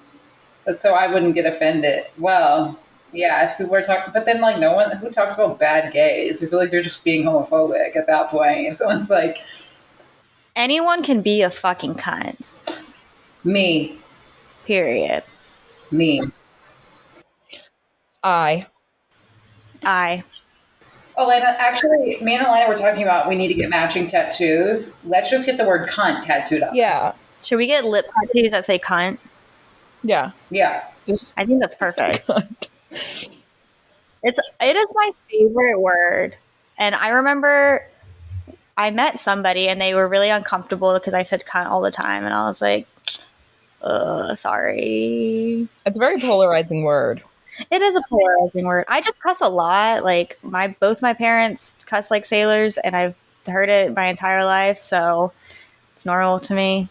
so 0.73 0.93
I 0.93 1.07
wouldn't 1.07 1.35
get 1.35 1.45
offended. 1.45 2.05
Well, 2.17 2.77
yeah, 3.13 3.51
if 3.51 3.59
we 3.59 3.65
were 3.65 3.81
talking, 3.81 4.11
but 4.13 4.25
then 4.25 4.41
like 4.41 4.59
no 4.59 4.73
one 4.73 4.91
who 4.97 5.09
talks 5.09 5.35
about 5.35 5.59
bad 5.59 5.93
gays. 5.93 6.43
I 6.43 6.47
feel 6.47 6.59
like 6.59 6.71
they're 6.71 6.81
just 6.81 7.03
being 7.03 7.23
homophobic 7.25 7.95
at 7.95 8.07
that 8.07 8.29
point. 8.29 8.67
If 8.67 8.75
someone's 8.77 9.09
like 9.09 9.37
Anyone 10.55 11.01
can 11.03 11.21
be 11.21 11.41
a 11.41 11.49
fucking 11.49 11.95
cunt. 11.95 12.39
me, 13.43 13.97
Period. 14.65 15.23
me. 15.91 16.21
I. 18.23 18.65
I 19.83 20.23
Elena, 21.17 21.55
actually, 21.59 22.17
me 22.21 22.35
and 22.35 22.45
Elena 22.45 22.67
were 22.67 22.75
talking 22.75 23.03
about 23.03 23.27
we 23.27 23.35
need 23.35 23.49
to 23.49 23.53
get 23.53 23.69
matching 23.69 24.07
tattoos. 24.07 24.95
Let's 25.05 25.29
just 25.29 25.45
get 25.45 25.57
the 25.57 25.65
word 25.65 25.89
cunt 25.89 26.25
tattooed 26.25 26.63
up. 26.63 26.73
Yeah. 26.73 27.13
Should 27.43 27.57
we 27.57 27.67
get 27.67 27.85
lip 27.85 28.07
tattoos 28.07 28.51
that 28.51 28.65
say 28.65 28.79
cunt? 28.79 29.19
Yeah. 30.01 30.31
Yeah. 30.49 30.85
Just 31.05 31.33
I 31.37 31.45
think 31.45 31.59
that's 31.59 31.75
perfect. 31.75 32.29
It's 34.23 34.39
it 34.61 34.75
is 34.75 34.85
my 34.93 35.11
favorite 35.29 35.79
word. 35.79 36.37
And 36.77 36.95
I 36.95 37.09
remember 37.09 37.85
I 38.77 38.89
met 38.89 39.19
somebody 39.19 39.67
and 39.67 39.79
they 39.79 39.93
were 39.93 40.07
really 40.07 40.29
uncomfortable 40.29 40.93
because 40.93 41.13
I 41.13 41.23
said 41.23 41.43
cunt 41.45 41.67
all 41.67 41.81
the 41.81 41.91
time 41.91 42.23
and 42.23 42.33
I 42.33 42.47
was 42.47 42.61
like, 42.61 42.87
uh, 43.81 44.33
sorry. 44.35 45.67
it's 45.85 45.97
a 45.97 45.99
very 45.99 46.19
polarizing 46.19 46.83
word. 46.83 47.21
It 47.69 47.81
is 47.81 47.95
a 47.95 48.01
polarizing 48.09 48.65
word. 48.65 48.85
I 48.87 49.01
just 49.01 49.19
cuss 49.19 49.41
a 49.41 49.49
lot. 49.49 50.03
Like 50.03 50.37
my 50.43 50.69
both 50.79 51.01
my 51.01 51.13
parents 51.13 51.75
cuss 51.85 52.09
like 52.11 52.25
sailors, 52.25 52.77
and 52.77 52.95
I've 52.95 53.15
heard 53.47 53.69
it 53.69 53.95
my 53.95 54.07
entire 54.07 54.43
life, 54.45 54.79
so 54.79 55.31
it's 55.95 56.05
normal 56.05 56.39
to 56.41 56.53
me. 56.53 56.89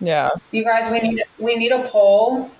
Yeah. 0.00 0.30
You 0.50 0.64
guys, 0.64 0.90
we 0.90 1.00
need 1.00 1.24
we 1.38 1.56
need 1.56 1.72
a 1.72 1.86
poll 1.88 2.50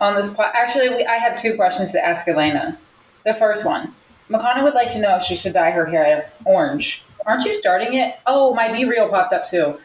on 0.00 0.14
this. 0.14 0.32
Po- 0.32 0.50
Actually, 0.54 0.90
we, 0.90 1.04
I 1.04 1.16
have 1.16 1.36
two 1.36 1.56
questions 1.56 1.92
to 1.92 2.04
ask 2.04 2.26
Elena. 2.28 2.78
The 3.24 3.34
first 3.34 3.64
one, 3.64 3.94
Makana 4.30 4.62
would 4.62 4.74
like 4.74 4.88
to 4.90 5.00
know 5.00 5.16
if 5.16 5.22
she 5.22 5.36
should 5.36 5.52
dye 5.54 5.70
her 5.70 5.86
hair 5.86 6.30
orange. 6.44 7.04
Aren't 7.26 7.44
you 7.44 7.54
starting 7.54 7.94
it? 7.94 8.16
Oh, 8.26 8.52
my 8.54 8.68
BeReal 8.68 9.08
popped 9.10 9.32
up 9.32 9.46
too. 9.46 9.78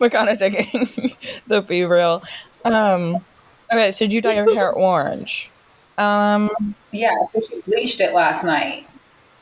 Makana 0.00 0.38
taking 0.38 1.10
the 1.46 1.62
be 1.62 1.84
real. 1.84 2.22
Um, 2.64 3.24
okay, 3.72 3.90
so 3.90 4.04
you 4.04 4.20
dye 4.20 4.34
your 4.34 4.52
hair 4.54 4.70
orange. 4.72 5.50
Um, 5.98 6.50
Yeah, 6.92 7.14
so 7.32 7.40
she 7.40 7.60
bleached 7.62 8.00
it 8.00 8.12
last 8.14 8.44
night. 8.44 8.86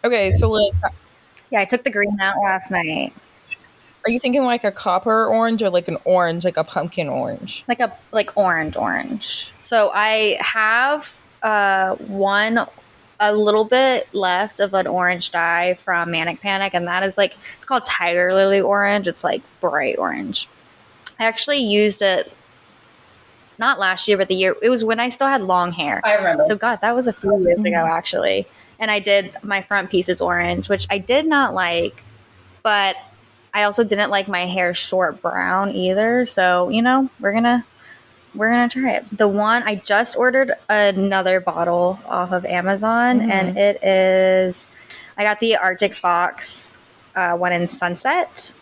okay, 0.04 0.30
so 0.30 0.50
like, 0.50 0.72
Yeah, 1.50 1.60
I 1.60 1.64
took 1.64 1.84
the 1.84 1.90
green 1.90 2.16
out 2.20 2.36
last 2.42 2.70
night, 2.70 3.12
are 4.04 4.10
you 4.10 4.18
thinking 4.18 4.42
like 4.44 4.64
a 4.64 4.72
copper 4.72 5.26
orange 5.26 5.62
or 5.62 5.70
like 5.70 5.86
an 5.86 5.96
orange, 6.04 6.44
like 6.44 6.56
a 6.56 6.64
pumpkin 6.64 7.08
orange? 7.08 7.64
like 7.68 7.78
a 7.80 7.96
like 8.10 8.36
orange 8.36 8.76
orange. 8.76 9.48
So 9.62 9.90
I 9.94 10.38
have 10.40 11.14
uh 11.42 11.94
one 11.96 12.66
a 13.20 13.32
little 13.32 13.64
bit 13.64 14.12
left 14.12 14.58
of 14.58 14.74
an 14.74 14.88
orange 14.88 15.30
dye 15.30 15.78
from 15.84 16.10
Manic 16.10 16.40
Panic, 16.40 16.74
and 16.74 16.88
that 16.88 17.04
is 17.04 17.16
like 17.16 17.36
it's 17.56 17.64
called 17.64 17.86
Tiger 17.86 18.34
Lily 18.34 18.60
Orange. 18.60 19.06
It's 19.06 19.22
like 19.22 19.40
bright 19.60 19.96
orange. 19.98 20.48
I 21.20 21.24
actually 21.26 21.58
used 21.58 22.02
it 22.02 22.32
not 23.62 23.78
last 23.78 24.08
year, 24.08 24.18
but 24.18 24.26
the 24.26 24.34
year 24.34 24.56
it 24.60 24.68
was 24.68 24.84
when 24.84 24.98
I 24.98 25.08
still 25.08 25.28
had 25.28 25.40
long 25.40 25.70
hair. 25.70 26.02
I 26.04 26.14
remember. 26.14 26.44
So 26.44 26.56
God, 26.56 26.80
that 26.82 26.94
was 26.94 27.06
a 27.06 27.12
few 27.12 27.38
years 27.44 27.60
ago 27.60 27.84
actually. 27.86 28.46
And 28.80 28.90
I 28.90 28.98
did 28.98 29.36
my 29.44 29.62
front 29.62 29.90
pieces 29.90 30.20
orange, 30.20 30.68
which 30.68 30.88
I 30.90 30.98
did 30.98 31.24
not 31.26 31.54
like, 31.54 32.02
but 32.64 32.96
I 33.54 33.62
also 33.62 33.84
didn't 33.84 34.10
like 34.10 34.26
my 34.26 34.46
hair 34.46 34.74
short 34.74 35.22
brown 35.22 35.70
either. 35.70 36.26
So, 36.26 36.70
you 36.70 36.82
know, 36.82 37.08
we're 37.20 37.32
gonna 37.32 37.64
we're 38.34 38.50
gonna 38.50 38.68
try 38.68 38.94
it. 38.94 39.04
The 39.16 39.28
one 39.28 39.62
I 39.62 39.76
just 39.76 40.16
ordered 40.16 40.52
another 40.68 41.40
bottle 41.40 42.00
off 42.04 42.32
of 42.32 42.44
Amazon 42.44 43.30
and 43.30 43.56
it 43.56 43.82
is 43.84 44.68
I 45.16 45.22
got 45.22 45.38
the 45.38 45.56
Arctic 45.56 45.94
Fox 45.94 46.76
uh, 47.14 47.36
one 47.36 47.52
in 47.52 47.68
sunset. 47.68 48.52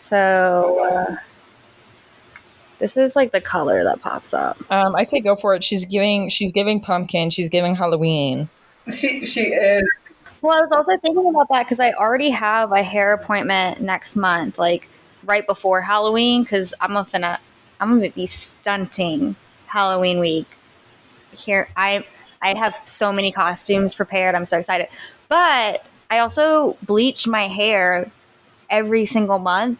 So 0.00 0.78
uh, 0.84 1.16
this 2.78 2.96
is 2.96 3.16
like 3.16 3.32
the 3.32 3.40
color 3.40 3.84
that 3.84 4.00
pops 4.00 4.32
up. 4.32 4.58
Um, 4.70 4.94
I 4.94 5.02
say 5.02 5.20
go 5.20 5.36
for 5.36 5.54
it. 5.54 5.64
She's 5.64 5.84
giving, 5.84 6.28
she's 6.28 6.52
giving 6.52 6.80
pumpkin. 6.80 7.30
She's 7.30 7.48
giving 7.48 7.74
Halloween. 7.74 8.48
she 8.92 9.26
she 9.26 9.42
is. 9.42 9.88
Well, 10.40 10.56
I 10.56 10.60
was 10.60 10.70
also 10.70 10.96
thinking 10.98 11.26
about 11.26 11.48
that 11.48 11.64
because 11.64 11.80
I 11.80 11.92
already 11.92 12.30
have 12.30 12.70
a 12.72 12.82
hair 12.82 13.12
appointment 13.12 13.80
next 13.80 14.14
month, 14.14 14.58
like 14.58 14.88
right 15.24 15.46
before 15.46 15.80
Halloween, 15.80 16.42
because 16.42 16.74
I'm 16.80 16.94
gonna 16.94 17.40
I'm 17.80 17.98
gonna 17.98 18.10
be 18.10 18.26
stunting 18.26 19.34
Halloween 19.66 20.20
week. 20.20 20.46
Here, 21.32 21.68
I 21.76 22.04
I 22.40 22.54
have 22.54 22.80
so 22.84 23.12
many 23.12 23.32
costumes 23.32 23.94
prepared. 23.94 24.36
I'm 24.36 24.44
so 24.46 24.58
excited, 24.58 24.88
but 25.28 25.84
I 26.08 26.20
also 26.20 26.76
bleach 26.82 27.26
my 27.26 27.48
hair 27.48 28.10
every 28.70 29.04
single 29.06 29.38
month, 29.38 29.78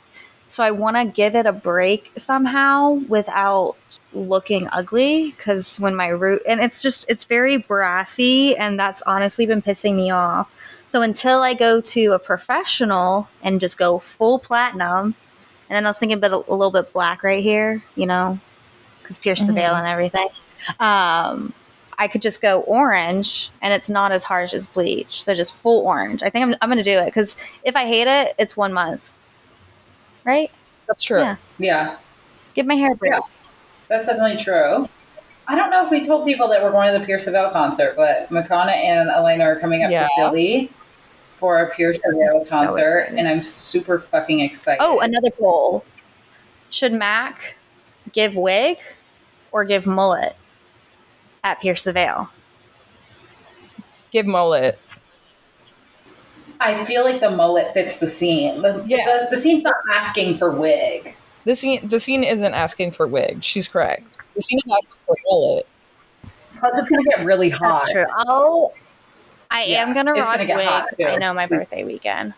so 0.49 0.63
I 0.63 0.71
want 0.71 0.97
to 0.97 1.05
give 1.05 1.35
it 1.35 1.47
a 1.47 1.53
break 1.53 2.11
somehow 2.17 2.93
without 3.09 3.77
looking 4.13 4.69
ugly. 4.73 5.35
Because 5.37 5.79
when 5.79 5.95
my 5.95 6.09
root 6.09 6.43
and 6.49 6.61
it's 6.61 6.83
just 6.83 7.09
it's 7.11 7.25
very 7.25 7.57
brassy, 7.57 8.57
and 8.57 8.79
that's 8.79 9.03
honestly 9.03 9.47
been 9.47 9.63
pissing 9.63 9.95
me 9.95 10.11
off. 10.11 10.51
So 10.87 11.03
until 11.03 11.43
I 11.43 11.53
go 11.53 11.81
to 11.83 12.13
a 12.13 12.19
professional 12.19 13.29
and 13.43 13.61
just 13.61 13.77
go 13.77 13.99
full 13.99 14.39
platinum, 14.39 15.15
and 15.69 15.77
then 15.77 15.85
I 15.85 15.91
was 15.91 15.99
thinking 15.99 16.17
about 16.17 16.33
a, 16.33 16.53
a 16.53 16.55
little 16.55 16.73
bit 16.73 16.93
black 16.93 17.23
right 17.23 17.43
here, 17.43 17.83
you 17.95 18.07
know, 18.07 18.39
because 19.03 19.19
pierce 19.19 19.45
the 19.45 19.53
veil 19.53 19.75
and 19.75 19.87
everything. 19.87 20.29
Um, 20.81 21.53
I 21.99 22.07
could 22.07 22.23
just 22.23 22.41
go 22.41 22.61
orange, 22.61 23.51
and 23.61 23.75
it's 23.75 23.91
not 23.91 24.13
as 24.13 24.25
harsh 24.25 24.55
as 24.55 24.67
bleach. 24.67 25.23
So 25.25 25.35
just 25.35 25.57
full 25.57 25.85
orange. 25.85 26.23
I 26.23 26.31
think 26.31 26.45
I'm, 26.45 26.57
I'm 26.63 26.69
going 26.69 26.79
to 26.79 26.85
do 26.85 26.99
it 26.99 27.07
because 27.07 27.37
if 27.65 27.75
I 27.75 27.87
hate 27.87 28.07
it, 28.07 28.35
it's 28.39 28.57
one 28.57 28.73
month, 28.73 29.13
right? 30.25 30.51
That's 30.87 31.03
true. 31.03 31.21
Yeah. 31.21 31.37
Yeah, 31.59 31.97
Give 32.55 32.67
my 32.67 32.75
hair 32.75 32.93
a 32.93 32.97
break. 32.97 33.13
Yeah. 33.13 33.21
that's 33.89 34.07
definitely 34.07 34.43
true. 34.43 34.89
I 35.47 35.55
don't 35.55 35.71
know 35.71 35.85
if 35.85 35.91
we 35.91 36.05
told 36.05 36.27
people 36.27 36.49
that 36.49 36.63
we're 36.63 36.71
going 36.73 36.93
to 36.93 36.99
the 36.99 37.05
Pierce 37.05 37.25
the 37.25 37.31
Veil 37.31 37.51
concert, 37.51 37.95
but 37.97 38.29
Makana 38.31 38.73
and 38.75 39.09
Elena 39.09 39.45
are 39.45 39.59
coming 39.59 39.83
up 39.85 39.91
Yeah. 39.91 40.05
to 40.05 40.09
Philly 40.17 40.71
for 41.37 41.61
a 41.63 41.71
Pierce 41.71 41.99
the 42.05 42.13
Veil 42.13 42.45
concert, 42.45 42.99
excited. 43.01 43.19
and 43.19 43.29
I'm 43.29 43.43
super 43.43 43.99
fucking 43.99 44.41
excited. 44.41 44.83
Oh, 44.83 45.01
another 45.01 45.31
poll. 45.31 45.85
Should 46.71 46.93
Mac 46.93 47.55
give 48.13 48.35
wig 48.35 48.79
or 49.53 49.65
give 49.65 49.87
mullet 49.87 50.37
at 51.45 51.61
Pierce 51.61 51.85
the 51.85 51.93
Veil? 51.93 52.29
Give 54.11 54.27
mullet. 54.27 54.79
I 56.61 56.85
feel 56.85 57.05
like 57.05 57.21
the 57.21 57.31
mullet 57.31 57.73
fits 57.73 57.99
the 57.99 58.07
scene. 58.07 58.63
The, 58.63 58.83
Yeah. 58.87 59.05
the, 59.05 59.29
the 59.31 59.37
scene's 59.41 59.63
not 59.63 59.77
asking 59.95 60.37
for 60.37 60.51
wig. 60.51 61.15
The 61.45 61.55
scene, 61.55 61.87
the 61.89 62.01
scene 62.01 62.25
isn't 62.25 62.53
asking 62.55 62.91
for 62.91 63.07
wig. 63.07 63.43
She's 63.45 63.69
correct. 63.69 64.19
The 64.35 64.43
scene 64.43 64.59
is 64.59 64.69
asking 64.81 64.95
for 65.07 65.17
mullet. 65.27 65.67
Plus, 66.57 66.79
it's 66.79 66.89
going 66.89 67.03
to 67.05 67.11
get 67.11 67.25
really 67.25 67.51
hot. 67.51 67.83
That's 67.83 67.93
true. 67.93 68.07
Oh, 68.27 68.73
I 69.51 69.65
Yeah, 69.65 69.83
am 69.83 69.95
gonna 69.95 70.11
it's 70.13 70.21
rock 70.23 70.33
gonna 70.33 70.47
get 70.47 70.57
wig. 70.57 70.67
hot, 70.67 70.89
too. 70.99 71.07
I 71.07 71.17
know 71.17 71.33
my 71.33 71.47
birthday 71.47 71.85
weekend. 71.85 72.35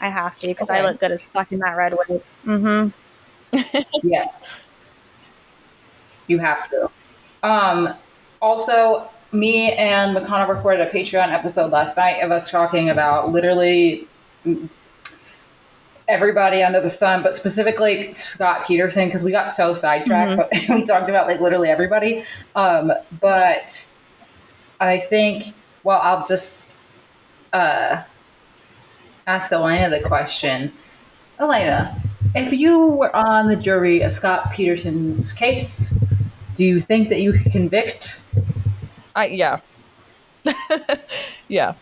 I 0.00 0.08
have 0.08 0.34
to 0.36 0.46
because 0.46 0.70
I 0.70 0.80
look 0.82 0.98
good 0.98 1.12
as 1.12 1.28
fucking 1.28 1.58
that 1.58 1.76
red 1.76 1.92
wig. 2.08 2.22
Mm-hmm. 2.46 2.88
Yes. 4.02 4.46
You 6.26 6.38
have 6.38 6.68
to. 6.70 6.90
Um, 7.42 7.94
also, 8.40 9.08
me 9.32 9.72
and 9.72 10.16
Makana 10.16 10.48
recorded 10.48 10.86
a 10.86 10.90
Patreon 10.90 11.32
episode 11.32 11.70
last 11.70 11.96
night 11.96 12.20
of 12.20 12.30
us 12.30 12.50
talking 12.50 12.90
about 12.90 13.30
literally 13.30 14.08
everybody 16.08 16.62
under 16.62 16.80
the 16.80 16.90
sun, 16.90 17.22
but 17.22 17.36
specifically 17.36 18.12
Scott 18.12 18.66
Peterson, 18.66 19.06
because 19.06 19.22
we 19.22 19.30
got 19.30 19.50
so 19.50 19.74
sidetracked, 19.74 20.36
but 20.36 20.68
we 20.68 20.84
talked 20.84 21.08
about 21.08 21.26
like 21.28 21.40
literally 21.40 21.68
everybody. 21.68 22.24
Um, 22.56 22.92
but 23.20 23.86
I 24.80 24.98
think, 24.98 25.54
well, 25.84 26.00
I'll 26.02 26.26
just 26.26 26.76
uh, 27.52 28.02
ask 29.26 29.52
Elena 29.52 29.96
the 29.96 30.04
question. 30.06 30.72
Elena, 31.38 31.96
if 32.34 32.52
you 32.52 32.86
were 32.86 33.14
on 33.14 33.46
the 33.46 33.56
jury 33.56 34.02
of 34.02 34.12
Scott 34.12 34.52
Peterson's 34.52 35.32
case, 35.32 35.96
do 36.56 36.64
you 36.64 36.80
think 36.80 37.08
that 37.08 37.20
you 37.20 37.32
could 37.32 37.52
convict? 37.52 38.20
I 39.14 39.26
yeah. 39.26 39.60
yeah. 41.48 41.74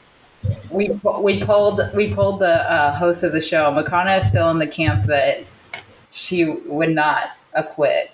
We 0.71 0.91
we 1.21 1.43
pulled 1.45 1.81
we 1.95 2.13
pulled 2.13 2.41
the 2.41 2.71
uh, 2.71 2.95
host 2.95 3.23
of 3.23 3.33
the 3.33 3.41
show. 3.41 3.71
Makana 3.71 4.19
is 4.19 4.29
still 4.29 4.51
in 4.51 4.59
the 4.59 4.67
camp 4.67 5.05
that 5.07 5.45
she 6.11 6.45
would 6.45 6.95
not 6.95 7.31
acquit. 7.55 8.13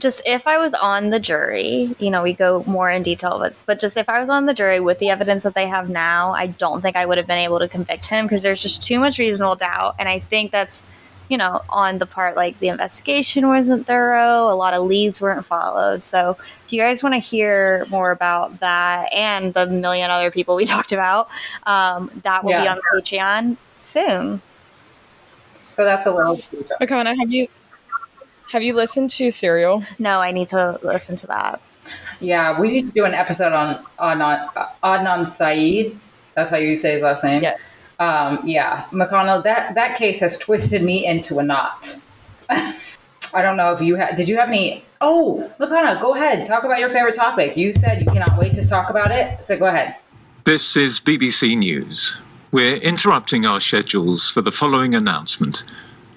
Just 0.00 0.22
if 0.26 0.46
I 0.46 0.58
was 0.58 0.74
on 0.74 1.10
the 1.10 1.20
jury, 1.20 1.94
you 1.98 2.10
know, 2.10 2.22
we 2.22 2.34
go 2.34 2.64
more 2.66 2.90
in 2.90 3.04
detail 3.04 3.38
with, 3.38 3.62
but 3.64 3.78
just 3.78 3.96
if 3.96 4.08
I 4.08 4.20
was 4.20 4.28
on 4.28 4.44
the 4.46 4.52
jury 4.52 4.80
with 4.80 4.98
the 4.98 5.08
evidence 5.08 5.44
that 5.44 5.54
they 5.54 5.68
have 5.68 5.88
now, 5.88 6.32
I 6.32 6.48
don't 6.48 6.80
think 6.80 6.96
I 6.96 7.06
would 7.06 7.16
have 7.16 7.28
been 7.28 7.38
able 7.38 7.60
to 7.60 7.68
convict 7.68 8.06
him 8.08 8.24
because 8.24 8.42
there's 8.42 8.60
just 8.60 8.82
too 8.82 8.98
much 8.98 9.18
reasonable 9.18 9.54
doubt, 9.54 9.94
and 10.00 10.08
I 10.08 10.18
think 10.18 10.50
that's 10.50 10.84
you 11.34 11.38
know, 11.38 11.62
on 11.68 11.98
the 11.98 12.06
part 12.06 12.36
like 12.36 12.56
the 12.60 12.68
investigation 12.68 13.48
wasn't 13.48 13.88
thorough, 13.88 14.52
a 14.52 14.54
lot 14.54 14.72
of 14.72 14.84
leads 14.84 15.20
weren't 15.20 15.44
followed. 15.44 16.06
So, 16.06 16.36
if 16.64 16.72
you 16.72 16.78
guys 16.80 17.02
want 17.02 17.16
to 17.16 17.18
hear 17.18 17.84
more 17.90 18.12
about 18.12 18.60
that 18.60 19.12
and 19.12 19.52
the 19.52 19.66
million 19.66 20.12
other 20.12 20.30
people 20.30 20.54
we 20.54 20.64
talked 20.74 20.92
about, 20.92 21.28
um, 21.64 22.08
that 22.22 22.44
will 22.44 22.52
be 22.52 22.68
on 22.68 22.78
Patreon 22.94 23.56
soon. 23.74 24.40
So 25.48 25.84
that's 25.84 26.06
a 26.06 26.14
little. 26.14 26.36
Akana, 26.80 27.18
have 27.18 27.32
you 27.32 27.48
have 28.52 28.62
you 28.62 28.72
listened 28.72 29.10
to 29.10 29.28
Serial? 29.28 29.82
No, 29.98 30.20
I 30.20 30.30
need 30.30 30.46
to 30.50 30.78
listen 30.84 31.16
to 31.16 31.26
that. 31.26 31.60
Yeah, 32.20 32.60
we 32.60 32.68
need 32.70 32.86
to 32.86 32.92
do 32.92 33.04
an 33.06 33.12
episode 33.12 33.52
on 33.52 33.84
Adnan, 33.98 34.68
Adnan 34.84 35.28
Saeed. 35.28 35.98
That's 36.36 36.50
how 36.50 36.58
you 36.58 36.76
say 36.76 36.92
his 36.92 37.02
last 37.02 37.24
name. 37.24 37.42
Yes. 37.42 37.76
Um, 37.98 38.40
yeah, 38.44 38.84
Makana, 38.90 39.42
that 39.44 39.74
that 39.74 39.96
case 39.96 40.18
has 40.20 40.38
twisted 40.38 40.82
me 40.82 41.06
into 41.06 41.38
a 41.38 41.42
knot. 41.42 41.96
I 43.34 43.42
don't 43.42 43.56
know 43.56 43.72
if 43.72 43.80
you 43.80 43.96
had. 43.96 44.16
Did 44.16 44.28
you 44.28 44.36
have 44.36 44.48
any? 44.48 44.84
Oh, 45.00 45.52
Makana, 45.58 46.00
go 46.00 46.14
ahead. 46.14 46.46
Talk 46.46 46.64
about 46.64 46.78
your 46.78 46.88
favorite 46.88 47.14
topic. 47.14 47.56
You 47.56 47.74
said 47.74 48.00
you 48.00 48.06
cannot 48.06 48.38
wait 48.38 48.54
to 48.54 48.66
talk 48.66 48.90
about 48.90 49.10
it. 49.10 49.44
So 49.44 49.58
go 49.58 49.66
ahead. 49.66 49.96
This 50.44 50.76
is 50.76 51.00
BBC 51.00 51.56
News. 51.56 52.20
We're 52.52 52.76
interrupting 52.76 53.44
our 53.44 53.60
schedules 53.60 54.30
for 54.30 54.40
the 54.40 54.52
following 54.52 54.94
announcement. 54.94 55.64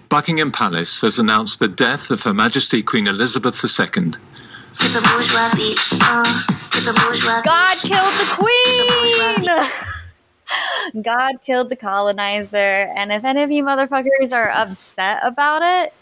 Buckingham 0.10 0.52
Palace 0.52 1.02
has 1.02 1.18
announced 1.18 1.60
the 1.60 1.68
death 1.68 2.12
of 2.12 2.22
Her 2.22 2.34
Majesty 2.34 2.84
Queen 2.84 3.08
Elizabeth 3.08 3.56
II. 3.64 3.90
to 3.90 4.88
the 4.90 5.02
bourgeois 5.12 5.50
beat. 5.56 5.80
Uh, 6.02 6.24
to 6.72 6.82
the 6.82 6.94
bourgeois 7.02 7.42
God 7.42 7.78
killed 7.78 8.18
the 8.18 8.26
queen. 8.38 9.68
God 11.02 11.42
killed 11.46 11.70
the 11.70 11.76
colonizer. 11.76 12.58
And 12.96 13.12
if 13.12 13.24
any 13.24 13.44
of 13.44 13.52
you 13.52 13.64
motherfuckers 13.64 14.32
are 14.32 14.50
upset 14.50 15.20
about 15.24 15.62
it, 15.62 15.94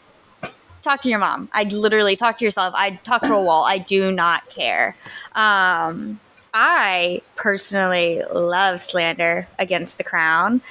talk 0.81 1.01
to 1.01 1.09
your 1.09 1.19
mom. 1.19 1.49
I 1.53 1.63
literally 1.63 2.15
talk 2.15 2.37
to 2.39 2.45
yourself. 2.45 2.73
I 2.75 2.91
talk 3.03 3.21
to 3.23 3.33
a 3.33 3.41
wall. 3.41 3.65
I 3.65 3.79
do 3.79 4.11
not 4.11 4.47
care. 4.49 4.95
Um, 5.33 6.19
I 6.53 7.21
personally 7.35 8.21
love 8.31 8.81
slander 8.81 9.47
against 9.59 9.97
the 9.97 10.03
crown. 10.03 10.61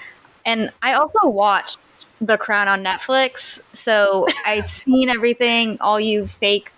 And 0.46 0.72
I 0.82 0.94
also 0.94 1.28
watched 1.28 1.78
The 2.20 2.38
Crown 2.38 2.68
on 2.68 2.82
Netflix. 2.82 3.60
So 3.72 4.26
I've 4.46 4.70
seen 4.70 5.08
everything 5.08 5.78
all 5.80 5.98
you 5.98 6.26
fake 6.26 6.70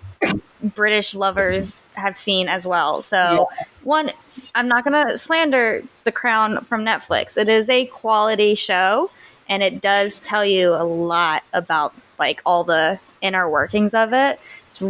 British 0.63 1.15
lovers 1.15 1.89
have 1.95 2.17
seen 2.17 2.49
as 2.49 2.67
well. 2.67 3.03
So, 3.03 3.49
one, 3.83 4.11
I'm 4.57 4.69
not 4.69 4.85
going 4.85 5.07
to 5.07 5.19
slander 5.19 5.83
The 6.05 6.13
Crown 6.13 6.65
from 6.65 6.83
Netflix. 6.83 7.37
It 7.37 7.49
is 7.49 7.69
a 7.69 7.85
quality 7.87 8.55
show 8.55 9.11
and 9.51 9.63
it 9.63 9.83
does 9.83 10.19
tell 10.19 10.45
you 10.45 10.71
a 10.71 10.83
lot 10.83 11.45
about 11.53 11.95
like 12.19 12.41
all 12.47 12.65
the 12.65 12.99
inner 13.21 13.49
workings 13.51 13.93
of 13.93 14.15
it. 14.15 14.41
It's 14.71 14.83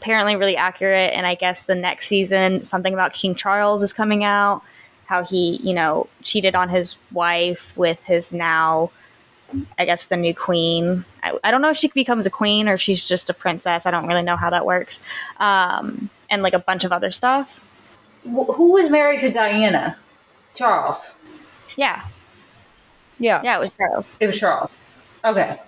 apparently 0.00 0.34
really 0.34 0.56
accurate 0.56 1.12
and 1.14 1.26
I 1.26 1.36
guess 1.36 1.64
the 1.64 1.76
next 1.76 2.08
season 2.08 2.64
something 2.64 2.92
about 2.92 3.12
King 3.12 3.36
Charles 3.36 3.84
is 3.84 3.92
coming 3.92 4.24
out, 4.24 4.62
how 5.06 5.22
he, 5.22 5.60
you 5.62 5.74
know, 5.74 6.08
cheated 6.24 6.56
on 6.56 6.68
his 6.68 6.96
wife 7.12 7.72
with 7.76 8.00
his 8.02 8.32
now 8.32 8.90
I 9.78 9.84
guess 9.84 10.06
the 10.06 10.16
new 10.16 10.34
queen. 10.34 11.04
I, 11.22 11.38
I 11.44 11.50
don't 11.52 11.62
know 11.62 11.70
if 11.70 11.76
she 11.76 11.86
becomes 11.88 12.26
a 12.26 12.30
queen 12.30 12.68
or 12.68 12.74
if 12.74 12.80
she's 12.80 13.06
just 13.06 13.30
a 13.30 13.34
princess. 13.34 13.86
I 13.86 13.92
don't 13.92 14.08
really 14.08 14.22
know 14.22 14.36
how 14.36 14.50
that 14.50 14.66
works. 14.66 15.00
Um, 15.38 16.10
and 16.28 16.42
like 16.42 16.54
a 16.54 16.58
bunch 16.58 16.82
of 16.82 16.90
other 16.90 17.12
stuff. 17.12 17.60
Wh- 18.24 18.52
Who 18.54 18.72
was 18.72 18.90
married 18.90 19.20
to 19.20 19.30
Diana? 19.30 19.96
Charles. 20.54 21.14
Yeah, 21.76 22.04
Yeah. 23.18 23.40
yeah, 23.42 23.56
it 23.56 23.60
was 23.60 23.70
Charles. 23.76 24.16
It 24.20 24.26
was 24.28 24.38
Charles. 24.38 24.70
Okay. 25.24 25.60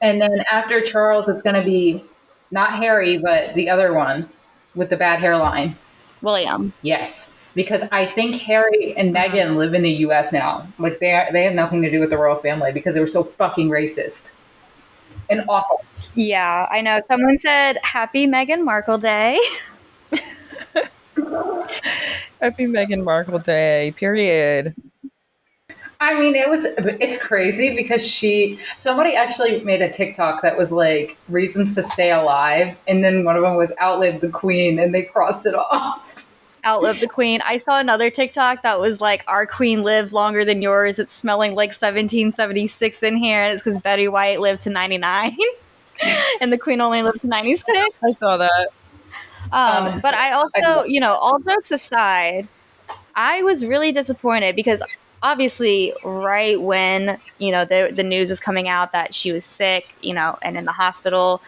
And 0.00 0.20
then 0.20 0.44
after 0.50 0.80
Charles, 0.80 1.28
it's 1.28 1.42
going 1.42 1.56
to 1.56 1.64
be 1.64 2.04
not 2.50 2.74
Harry, 2.76 3.18
but 3.18 3.54
the 3.54 3.68
other 3.68 3.92
one 3.92 4.28
with 4.74 4.90
the 4.90 4.96
bad 4.96 5.18
hairline. 5.18 5.76
William. 6.22 6.72
Yes. 6.82 7.34
Because 7.54 7.88
I 7.90 8.06
think 8.06 8.36
Harry 8.42 8.96
and 8.96 9.16
uh-huh. 9.16 9.28
Meghan 9.28 9.56
live 9.56 9.74
in 9.74 9.82
the 9.82 9.90
U.S. 9.90 10.32
now. 10.32 10.66
Like 10.78 11.00
they 11.00 11.12
are, 11.12 11.32
they 11.32 11.42
have 11.42 11.54
nothing 11.54 11.82
to 11.82 11.90
do 11.90 11.98
with 11.98 12.10
the 12.10 12.18
royal 12.18 12.36
family 12.36 12.70
because 12.70 12.94
they 12.94 13.00
were 13.00 13.06
so 13.08 13.24
fucking 13.24 13.68
racist 13.68 14.30
and 15.28 15.44
awful. 15.48 15.84
Yeah, 16.14 16.68
I 16.70 16.80
know. 16.80 17.00
Someone 17.08 17.38
said 17.40 17.78
Happy 17.82 18.26
Meghan 18.28 18.64
Markle 18.64 18.98
Day. 18.98 19.40
Happy 22.40 22.66
Meghan 22.66 23.04
Markle 23.04 23.38
Day. 23.38 23.92
Period. 23.96 24.74
I 26.00 26.18
mean, 26.18 26.36
it 26.36 26.48
was 26.48 26.64
it's 26.78 27.18
crazy 27.18 27.74
because 27.74 28.06
she 28.06 28.58
somebody 28.76 29.16
actually 29.16 29.60
made 29.64 29.82
a 29.82 29.90
TikTok 29.90 30.42
that 30.42 30.56
was 30.56 30.70
like 30.70 31.16
reasons 31.28 31.74
to 31.74 31.82
stay 31.82 32.12
alive, 32.12 32.78
and 32.86 33.02
then 33.02 33.24
one 33.24 33.36
of 33.36 33.42
them 33.42 33.56
was 33.56 33.72
outlive 33.82 34.20
the 34.20 34.28
queen, 34.28 34.78
and 34.78 34.94
they 34.94 35.02
crossed 35.02 35.44
it 35.44 35.54
off. 35.54 36.08
Outlive 36.64 37.00
the 37.00 37.08
Queen. 37.08 37.40
I 37.44 37.58
saw 37.58 37.78
another 37.78 38.10
TikTok 38.10 38.62
that 38.62 38.80
was 38.80 39.00
like, 39.00 39.24
Our 39.26 39.46
Queen 39.46 39.82
lived 39.82 40.12
longer 40.12 40.44
than 40.44 40.60
yours. 40.60 40.98
It's 40.98 41.14
smelling 41.14 41.52
like 41.52 41.68
1776 41.68 43.02
in 43.02 43.16
here. 43.16 43.44
And 43.44 43.54
it's 43.54 43.62
because 43.62 43.80
Betty 43.80 44.08
White 44.08 44.40
lived 44.40 44.62
to 44.62 44.70
99 44.70 45.36
and 46.40 46.52
the 46.52 46.58
Queen 46.58 46.80
only 46.80 47.02
lived 47.02 47.20
to 47.20 47.26
96. 47.26 47.78
I 48.04 48.10
saw 48.10 48.36
that. 48.38 48.68
Um, 49.52 49.98
but 50.02 50.14
I 50.14 50.32
also, 50.64 50.84
you 50.84 51.00
know, 51.00 51.14
all 51.14 51.38
jokes 51.38 51.70
aside, 51.70 52.48
I 53.14 53.42
was 53.42 53.64
really 53.64 53.92
disappointed 53.92 54.56
because 54.56 54.82
obviously, 55.22 55.92
right 56.04 56.60
when 56.60 57.18
you 57.38 57.52
know 57.52 57.64
the 57.64 57.92
the 57.94 58.02
news 58.02 58.30
was 58.30 58.40
coming 58.40 58.68
out 58.68 58.92
that 58.92 59.14
she 59.14 59.32
was 59.32 59.44
sick, 59.44 59.86
you 60.02 60.14
know, 60.14 60.38
and 60.42 60.56
in 60.56 60.64
the 60.64 60.72
hospital, 60.72 61.42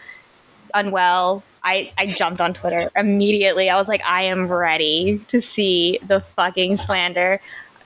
unwell, 0.74 1.42
I 1.62 1.92
I 1.98 2.06
jumped 2.06 2.40
on 2.40 2.54
Twitter 2.54 2.90
immediately. 2.96 3.70
I 3.70 3.76
was 3.76 3.88
like, 3.88 4.02
I 4.04 4.22
am 4.22 4.48
ready 4.48 5.18
to 5.28 5.40
see 5.40 5.98
the 6.06 6.20
fucking 6.20 6.76
slander. 6.76 7.40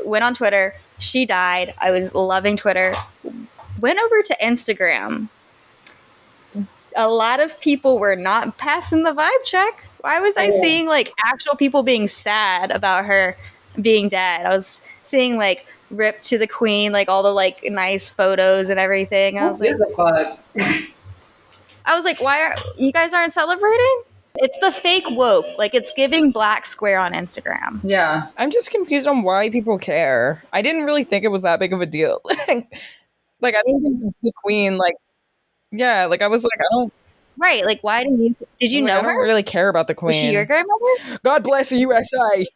Went 0.05 0.25
on 0.25 0.35
Twitter. 0.35 0.75
She 0.99 1.27
died. 1.27 1.75
I 1.79 1.91
was 1.91 2.15
loving 2.15 2.57
Twitter. 2.57 2.95
Went 3.81 3.99
over 3.99 4.23
to 4.23 4.37
Instagram. 4.43 5.29
A 6.97 7.09
lot 7.09 7.41
of 7.41 7.59
people 7.61 7.99
were 7.99 8.17
not 8.17 8.57
passing 8.59 9.03
the 9.03 9.13
vibe 9.13 9.45
check. 9.45 9.85
Why 10.01 10.21
was 10.21 10.37
I 10.37 10.49
Oh. 10.49 10.61
seeing 10.61 10.87
like 10.87 11.13
actual 11.25 11.57
people 11.57 11.83
being 11.83 12.09
sad 12.09 12.71
about 12.71 13.05
her 13.05 13.37
being 13.81 14.09
dead? 14.09 14.47
I 14.47 14.55
was 14.55 14.81
seeing 15.03 15.37
like 15.37 15.67
rip 15.91 16.23
to 16.23 16.39
the 16.39 16.47
queen, 16.47 16.93
like 16.93 17.09
all 17.09 17.23
the 17.23 17.33
like 17.33 17.65
nice 17.65 18.11
photos 18.11 18.69
and 18.69 18.79
everything. 18.79 19.39
I 19.39 19.51
was 19.51 19.61
Who 19.61 19.77
like, 19.77 20.37
gives? 20.57 20.89
I 21.87 21.95
was 21.97 22.05
like, 22.05 22.21
why 22.21 22.41
are 22.41 22.57
you 22.77 22.93
guys 22.93 23.13
aren't 23.13 23.33
celebrating? 23.33 24.03
It's 24.37 24.57
the 24.61 24.73
fake 24.73 25.05
woke. 25.11 25.47
Like 25.59 25.75
it's 25.75 25.93
giving 25.97 26.31
black 26.33 26.67
square 26.67 26.99
on 26.99 27.13
Instagram. 27.13 27.81
Yeah, 27.85 28.27
I'm 28.37 28.51
just 28.51 28.71
confused 28.71 29.07
on 29.07 29.23
why 29.23 29.49
people 29.51 29.79
care. 29.79 30.43
I 30.53 30.61
didn't 30.63 30.85
really 30.85 31.05
think 31.05 31.25
it 31.25 31.29
was 31.29 31.43
that 31.43 31.61
big 31.61 31.73
of 31.73 31.81
a 31.81 31.87
deal. 31.87 32.21
like 32.49 33.55
I 33.55 33.63
didn't 33.65 33.83
think 34.01 34.15
the 34.23 34.33
queen 34.43 34.77
like 34.77 34.97
yeah, 35.77 36.07
like 36.07 36.23
I 36.23 36.29
was 36.29 36.45
like 36.45 36.61
I 36.61 36.65
don't 36.73 36.93
Right. 37.37 37.65
Like 37.65 37.83
why 37.83 38.05
did 38.05 38.19
you 38.19 38.37
did 38.59 38.71
you 38.71 38.83
like, 38.83 38.93
know 38.93 38.99
I 39.01 39.03
don't 39.03 39.15
her? 39.15 39.23
really 39.23 39.43
care 39.43 39.69
about 39.69 39.89
the 39.89 39.95
queen. 39.95 40.09
Was 40.09 40.17
she 40.17 40.31
your 40.31 40.47
queen. 40.47 40.65
grandmother? 40.67 41.21
God 41.25 41.43
bless 41.43 41.71
the 41.71 41.79
USA. 41.79 42.47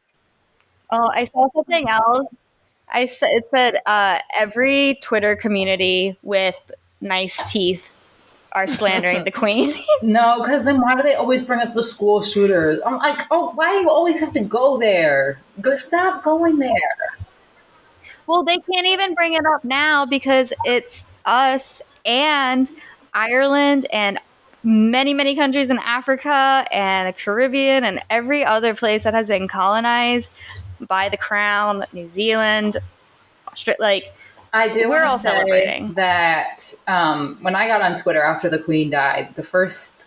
Oh, 0.91 1.11
I 1.13 1.25
saw 1.25 1.49
something 1.51 1.89
else. 1.89 2.27
I 2.89 3.07
said 3.07 3.29
it 3.33 3.49
said 3.51 3.81
uh, 3.87 4.21
every 4.39 4.99
Twitter 5.03 5.37
community 5.37 6.17
with 6.23 6.55
nice 7.01 7.51
teeth 7.51 7.91
are 8.53 8.67
slandering 8.67 9.25
the 9.25 9.31
queen. 9.31 9.75
no, 10.03 10.41
because 10.41 10.65
then 10.65 10.81
why 10.81 10.95
do 10.97 11.03
they 11.03 11.15
always 11.15 11.43
bring 11.43 11.61
up 11.61 11.75
the 11.75 11.83
school 11.83 12.23
shooters? 12.23 12.81
I'm 12.87 12.97
like, 12.97 13.27
oh, 13.31 13.51
why 13.55 13.73
do 13.73 13.81
you 13.81 13.91
always 13.91 14.21
have 14.21 14.33
to 14.33 14.41
go 14.41 14.79
there? 14.79 15.39
Go, 15.61 15.75
stop 15.75 16.23
going 16.23 16.59
there. 16.59 16.73
well, 18.27 18.43
they 18.43 18.57
can't 18.57 18.87
even 18.87 19.15
bring 19.15 19.35
it 19.35 19.45
up 19.45 19.65
now 19.65 20.07
because 20.07 20.55
it's 20.65 21.05
us 21.27 21.83
and 22.07 22.71
Ireland 23.19 23.87
and 23.93 24.21
many, 24.63 25.13
many 25.13 25.35
countries 25.35 25.71
in 25.71 25.79
Africa 25.81 26.65
and 26.71 27.09
the 27.09 27.13
Caribbean 27.13 27.83
and 27.85 28.01
every 28.11 28.45
other 28.45 28.75
place 28.75 29.03
that 29.03 29.13
has 29.13 29.27
been 29.27 29.49
colonized 29.49 30.35
by 30.87 31.09
the 31.09 31.17
crown, 31.17 31.85
New 31.93 32.09
Zealand, 32.11 32.77
Austra- 33.49 33.79
like 33.81 34.15
I 34.53 34.69
do. 34.69 34.89
We're 34.89 35.03
all 35.03 35.19
say 35.19 35.31
celebrating. 35.31 35.95
that 35.95 36.73
um, 36.87 37.39
when 37.43 37.57
I 37.57 37.67
got 37.67 37.83
on 37.83 37.97
Twitter 37.97 38.23
after 38.23 38.49
the 38.49 38.61
Queen 38.61 38.91
died, 38.91 39.35
the 39.35 39.43
first 39.43 40.07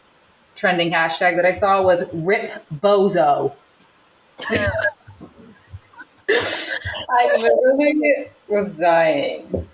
trending 0.55 0.91
hashtag 0.91 1.35
that 1.35 1.45
I 1.45 1.51
saw 1.51 1.81
was 1.81 2.09
"Rip 2.13 2.63
Bozo." 2.73 3.53
I 6.29 7.35
literally 7.37 8.27
was 8.47 8.77
dying. 8.77 9.67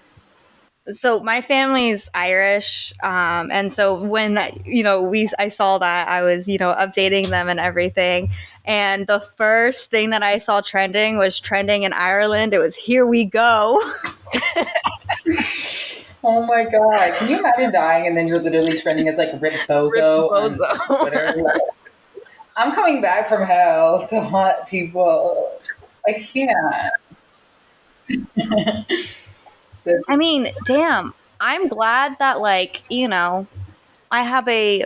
So 0.93 1.19
my 1.21 1.41
family's 1.41 2.10
Irish, 2.13 2.93
um, 3.04 3.52
and 3.52 3.73
so 3.73 4.04
when 4.04 4.39
you 4.65 4.84
know 4.84 5.02
we 5.02 5.30
I 5.38 5.50
saw 5.50 5.78
that 5.78 6.08
I 6.08 6.21
was 6.21 6.47
you 6.47 6.58
know 6.58 6.73
updating 6.73 7.30
them 7.30 7.50
and 7.50 7.60
everything, 7.60 8.32
and 8.65 9.08
the 9.08 9.19
first 9.38 9.91
thing 9.91 10.12
that 10.12 10.23
I 10.23 10.38
saw 10.38 10.62
trending 10.62 11.17
was 11.17 11.39
trending 11.39 11.84
in 11.84 11.93
Ireland. 11.93 12.54
It 12.54 12.60
was 12.60 12.76
"Here 12.76 13.06
we 13.06 13.26
go." 13.26 13.82
Oh 16.23 16.45
my 16.45 16.65
god! 16.65 17.13
Can 17.13 17.30
you 17.30 17.38
imagine 17.38 17.71
dying 17.71 18.08
and 18.08 18.17
then 18.17 18.28
you're 18.28 18.41
literally 18.41 18.78
trending 18.78 19.08
as 19.08 19.17
like 19.17 19.39
"Rip 19.39 19.54
Bozo"? 19.67 20.30
Rip 20.32 20.89
on 20.89 21.00
Twitter? 21.00 21.43
I'm 22.58 22.73
coming 22.73 23.02
back 23.02 23.30
from 23.30 23.43
hell 23.43 24.06
to 24.08 24.19
haunt 24.19 24.67
people. 24.67 25.58
I 26.08 26.13
can't. 26.13 26.93
The- 29.88 30.04
I 30.08 30.17
mean, 30.17 30.50
damn. 30.65 31.13
I'm 31.39 31.67
glad 31.67 32.17
that 32.19 32.41
like 32.41 32.84
you 32.89 33.08
know, 33.08 33.47
I 34.12 34.23
have 34.23 34.47
a 34.47 34.86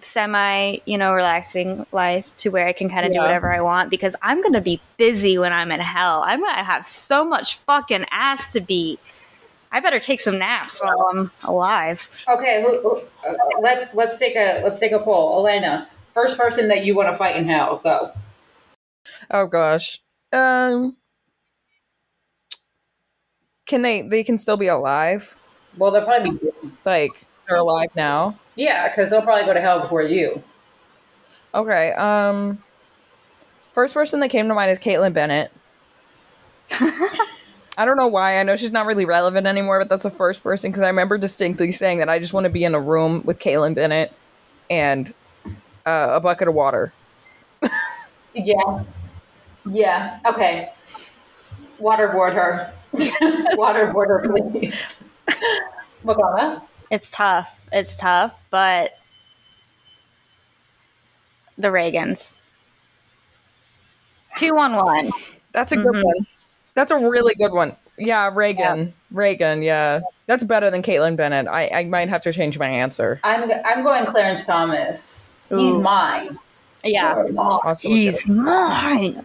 semi 0.00 0.76
you 0.84 0.98
know 0.98 1.14
relaxing 1.14 1.86
life 1.90 2.30
to 2.36 2.50
where 2.50 2.66
I 2.66 2.72
can 2.72 2.88
kind 2.88 3.06
of 3.06 3.12
do 3.12 3.18
whatever 3.18 3.52
I 3.52 3.60
want 3.60 3.90
because 3.90 4.14
I'm 4.22 4.42
gonna 4.42 4.60
be 4.60 4.80
busy 4.96 5.36
when 5.38 5.52
I'm 5.52 5.70
in 5.72 5.80
hell. 5.80 6.22
I'm 6.24 6.40
gonna 6.40 6.62
have 6.62 6.86
so 6.86 7.24
much 7.24 7.56
fucking 7.58 8.06
ass 8.10 8.52
to 8.52 8.60
beat. 8.60 9.00
I 9.72 9.80
better 9.80 9.98
take 9.98 10.20
some 10.20 10.38
naps 10.38 10.80
while 10.80 11.10
I'm 11.12 11.32
alive. 11.42 12.08
Okay, 12.28 12.62
who, 12.62 12.80
who, 12.80 13.00
uh, 13.28 13.34
let's 13.60 13.92
let's 13.94 14.18
take 14.18 14.36
a 14.36 14.62
let's 14.62 14.78
take 14.78 14.92
a 14.92 15.00
poll. 15.00 15.36
Elena, 15.38 15.88
first 16.12 16.38
person 16.38 16.68
that 16.68 16.84
you 16.84 16.94
want 16.94 17.08
to 17.08 17.16
fight 17.16 17.36
in 17.36 17.46
hell, 17.48 17.80
go. 17.82 18.12
Oh 19.30 19.46
gosh. 19.46 20.00
Um 20.32 20.96
Can 23.66 23.82
they 23.82 24.02
they 24.02 24.22
can 24.24 24.38
still 24.38 24.56
be 24.56 24.66
alive? 24.66 25.36
Well, 25.76 25.90
they'll 25.90 26.04
probably 26.04 26.32
be 26.32 26.50
Like 26.84 27.26
they're 27.48 27.58
alive 27.58 27.88
now. 27.96 28.38
yeah, 28.56 28.88
because 28.88 29.10
they'll 29.10 29.22
probably 29.22 29.44
go 29.46 29.54
to 29.54 29.60
hell 29.60 29.80
before 29.80 30.02
you. 30.02 30.42
Okay. 31.54 31.92
Um, 31.92 32.58
first 33.70 33.94
person 33.94 34.20
that 34.20 34.28
came 34.30 34.48
to 34.48 34.54
mind 34.54 34.70
is 34.70 34.78
Kaitlin 34.78 35.12
Bennett. 35.14 35.50
I 37.76 37.84
don't 37.84 37.96
know 37.96 38.08
why. 38.08 38.38
I 38.38 38.42
know 38.44 38.56
she's 38.56 38.70
not 38.72 38.86
really 38.86 39.04
relevant 39.04 39.46
anymore, 39.46 39.80
but 39.80 39.88
that's 39.88 40.04
the 40.04 40.10
first 40.10 40.42
person 40.42 40.70
because 40.70 40.82
I 40.82 40.86
remember 40.88 41.18
distinctly 41.18 41.72
saying 41.72 41.98
that 41.98 42.08
I 42.08 42.18
just 42.18 42.32
want 42.32 42.44
to 42.44 42.50
be 42.50 42.64
in 42.64 42.74
a 42.74 42.80
room 42.80 43.22
with 43.24 43.38
Kaitlin 43.40 43.74
Bennett 43.74 44.12
and 44.70 45.12
uh, 45.86 46.08
a 46.12 46.20
bucket 46.20 46.48
of 46.48 46.54
water. 46.54 46.92
Yeah. 48.36 48.82
Yeah. 49.64 50.18
Okay. 50.26 50.68
Waterboard 51.78 52.34
her. 52.34 52.72
Waterboard 53.56 54.08
her, 54.08 54.50
please. 54.50 55.04
Makana? 56.04 56.62
It's 56.90 57.10
tough. 57.10 57.60
It's 57.72 57.96
tough, 57.96 58.38
but 58.50 58.98
the 61.58 61.68
Reagans. 61.68 62.36
Two 64.36 64.54
one 64.54 64.74
one. 64.76 65.08
That's 65.52 65.72
a 65.72 65.76
good 65.76 65.94
Mhm. 65.94 66.04
one. 66.04 66.26
That's 66.74 66.90
a 66.90 66.96
really 67.08 67.34
good 67.36 67.52
one. 67.52 67.76
Yeah, 67.96 68.30
Reagan. 68.34 68.92
Reagan. 69.12 69.62
Yeah, 69.62 70.00
that's 70.26 70.42
better 70.42 70.70
than 70.70 70.82
Kaitlin 70.82 71.16
Bennett. 71.16 71.46
I, 71.46 71.68
I 71.68 71.84
might 71.84 72.08
have 72.08 72.22
to 72.22 72.32
change 72.32 72.58
my 72.58 72.66
answer. 72.68 73.20
I'm 73.22 73.48
I'm 73.64 73.84
going 73.84 74.04
Clarence 74.06 74.44
Thomas. 74.44 75.36
He's 75.48 75.76
mine. 75.76 76.38
Yeah. 76.82 77.24
Also 77.36 77.88
a 77.88 78.12
mine. 78.28 79.24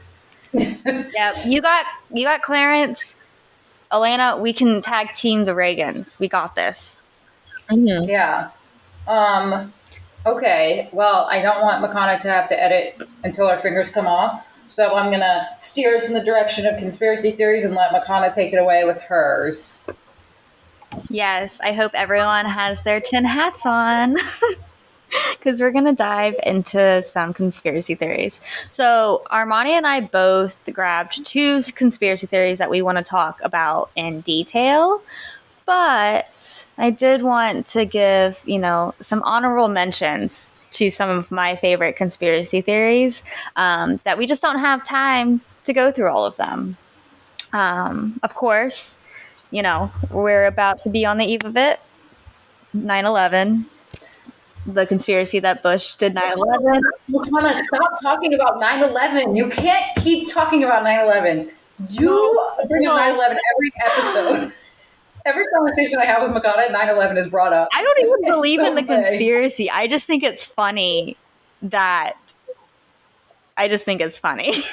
Yeah, 0.54 1.34
you 1.46 1.62
got 1.62 1.86
you 2.12 2.26
got 2.26 2.42
Clarence. 2.42 3.16
Elena, 3.92 4.40
we 4.40 4.54
can 4.54 4.82
tag 4.82 5.14
team 5.14 5.46
the 5.46 5.54
Reagans. 5.54 6.20
We 6.20 6.28
got 6.28 6.56
this. 6.56 6.98
Mhm. 7.70 8.08
Yeah. 8.08 8.50
Um. 9.08 9.74
Okay. 10.26 10.90
Well, 10.92 11.28
I 11.30 11.42
don't 11.42 11.62
want 11.62 11.84
Makana 11.84 12.20
to 12.22 12.28
have 12.30 12.50
to 12.50 12.62
edit 12.62 13.02
until 13.24 13.48
our 13.48 13.58
fingers 13.58 13.90
come 13.92 14.08
off. 14.08 14.46
So 14.68 14.96
I'm 14.96 15.12
gonna 15.12 15.48
steer 15.60 15.96
us 15.96 16.08
in 16.08 16.14
the 16.14 16.24
direction 16.24 16.68
of 16.68 16.78
conspiracy 16.78 17.32
theories 17.32 17.66
and 17.66 17.74
let 17.74 17.92
Makana 17.92 18.34
take 18.34 18.54
it 18.54 18.58
away 18.58 18.84
with 18.84 19.02
hers. 19.02 19.80
Yes, 21.10 21.60
I 21.64 21.74
hope 21.74 21.92
everyone 21.96 22.46
has 22.46 22.84
their 22.84 23.00
tin 23.00 23.26
hats 23.26 23.66
on 23.66 24.18
because 25.38 25.62
we're 25.62 25.72
going 25.72 25.86
to 25.86 25.95
dive 25.95 26.36
into 26.43 27.02
some 27.04 27.34
conspiracy 27.34 27.95
theories. 27.95 28.39
So, 28.72 29.24
Armani 29.32 29.69
and 29.69 29.88
I 29.88 30.02
both 30.02 30.58
grabbed 30.72 31.26
two 31.26 31.62
conspiracy 31.76 32.28
theories 32.28 32.58
that 32.60 32.69
we 32.69 32.82
want 32.82 32.98
to 32.98 33.04
talk 33.04 33.39
about 33.43 33.91
in 33.95 34.22
detail. 34.22 35.02
But 35.65 36.67
I 36.78 36.89
did 36.89 37.22
want 37.22 37.67
to 37.67 37.86
give, 37.86 38.39
you 38.43 38.58
know, 38.58 38.95
some 39.02 39.22
honorable 39.24 39.67
mentions 39.67 40.52
to 40.72 40.89
some 40.89 41.10
of 41.10 41.32
my 41.32 41.56
favorite 41.56 41.95
conspiracy 41.95 42.62
theories 42.62 43.24
um, 43.56 44.00
that 44.04 44.17
we 44.17 44.26
just 44.26 44.41
don't 44.41 44.60
have 44.60 44.84
time 44.84 45.41
to 45.65 45.74
go 45.74 45.91
through 45.91 46.10
all 46.10 46.26
of 46.26 46.38
them. 46.38 46.78
Um, 47.54 48.19
of 48.24 48.34
course, 48.34 48.98
you 49.52 49.62
know, 49.62 49.91
we're 50.12 50.45
about 50.45 50.84
to 50.84 50.89
be 50.89 51.06
on 51.06 51.17
the 51.17 51.26
eve 51.26 51.43
of 51.43 51.58
it 51.58 51.80
9 52.74 53.06
11, 53.06 53.65
the 54.65 54.86
conspiracy 54.86 55.39
that 55.39 55.63
Bush 55.63 55.95
did 55.95 56.13
9 56.13 56.34
11. 56.34 56.82
Makana, 57.10 57.56
stop 57.56 58.02
talking 58.02 58.34
about 58.34 58.62
9/11. 58.62 59.36
You 59.36 59.50
can't 59.50 59.86
keep 59.98 60.28
talking 60.28 60.63
about 60.63 60.84
9/11. 60.84 61.52
You 61.89 62.52
bring 62.67 62.88
up 62.88 63.00
9/11 63.00 63.38
every 63.54 63.72
episode. 63.86 64.54
Every 65.26 65.45
conversation 65.54 66.00
I 66.00 66.06
have 66.06 66.24
with 66.24 66.32
Makana, 66.32 66.72
9/11 66.72 67.17
is 67.17 67.28
brought 67.28 67.52
up. 67.52 67.67
I 67.74 67.84
don't 67.84 68.00
even 68.00 68.34
believe 68.34 68.62
so 68.62 68.67
in 68.67 68.76
the 68.76 68.82
vague. 68.82 69.04
conspiracy. 69.04 69.69
I 69.69 69.86
just 69.86 70.08
think 70.08 70.24
it's 70.24 70.48
funny 70.48 71.17
that. 71.62 72.15
I 73.58 73.67
just 73.67 73.84
think 73.84 74.00
it's 74.00 74.17
funny. 74.17 74.63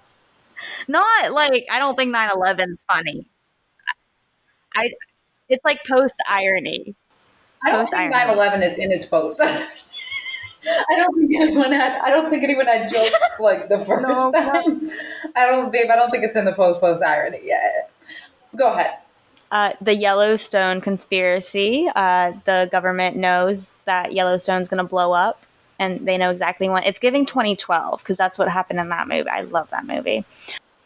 Not 0.88 1.32
like 1.32 1.64
I 1.70 1.78
don't 1.78 1.96
think 1.96 2.12
9 2.12 2.30
11 2.34 2.70
is 2.72 2.84
funny. 2.84 3.26
I 4.76 4.90
it's 5.48 5.64
like 5.64 5.80
post 5.88 6.14
irony. 6.28 6.94
I 7.62 7.72
don't 7.72 7.86
think 7.88 8.12
irony. 8.14 8.38
9/11 8.40 8.64
is 8.64 8.78
in 8.78 8.90
its 8.92 9.06
post. 9.06 9.40
I 10.64 10.96
don't 10.96 11.16
think 11.16 11.34
anyone 11.40 11.72
had. 11.72 12.00
I 12.00 12.10
don't 12.10 12.28
think 12.30 12.42
anyone 12.42 12.66
had 12.66 12.88
jokes 12.88 13.12
like 13.40 13.68
the 13.68 13.78
first 13.78 14.02
No, 14.02 14.30
time. 14.32 14.90
I 15.34 15.46
don't, 15.46 15.72
babe. 15.72 15.90
I 15.90 15.96
don't 15.96 16.10
think 16.10 16.24
it's 16.24 16.36
in 16.36 16.44
the 16.44 16.52
post 16.52 16.80
post 16.80 17.02
irony 17.02 17.40
yet. 17.44 17.90
Go 18.56 18.72
ahead. 18.72 18.98
Uh, 19.50 19.72
the 19.80 19.94
Yellowstone 19.94 20.80
conspiracy. 20.80 21.88
Uh, 21.96 22.32
the 22.44 22.68
government 22.70 23.16
knows 23.16 23.70
that 23.84 24.12
Yellowstone's 24.12 24.68
going 24.68 24.78
to 24.78 24.84
blow 24.88 25.12
up, 25.12 25.44
and 25.78 26.06
they 26.06 26.18
know 26.18 26.30
exactly 26.30 26.68
when. 26.68 26.82
It's 26.84 27.00
giving 27.00 27.26
2012 27.26 28.00
because 28.00 28.16
that's 28.16 28.38
what 28.38 28.48
happened 28.48 28.80
in 28.80 28.88
that 28.90 29.08
movie. 29.08 29.28
I 29.28 29.40
love 29.40 29.70
that 29.70 29.86
movie. 29.86 30.24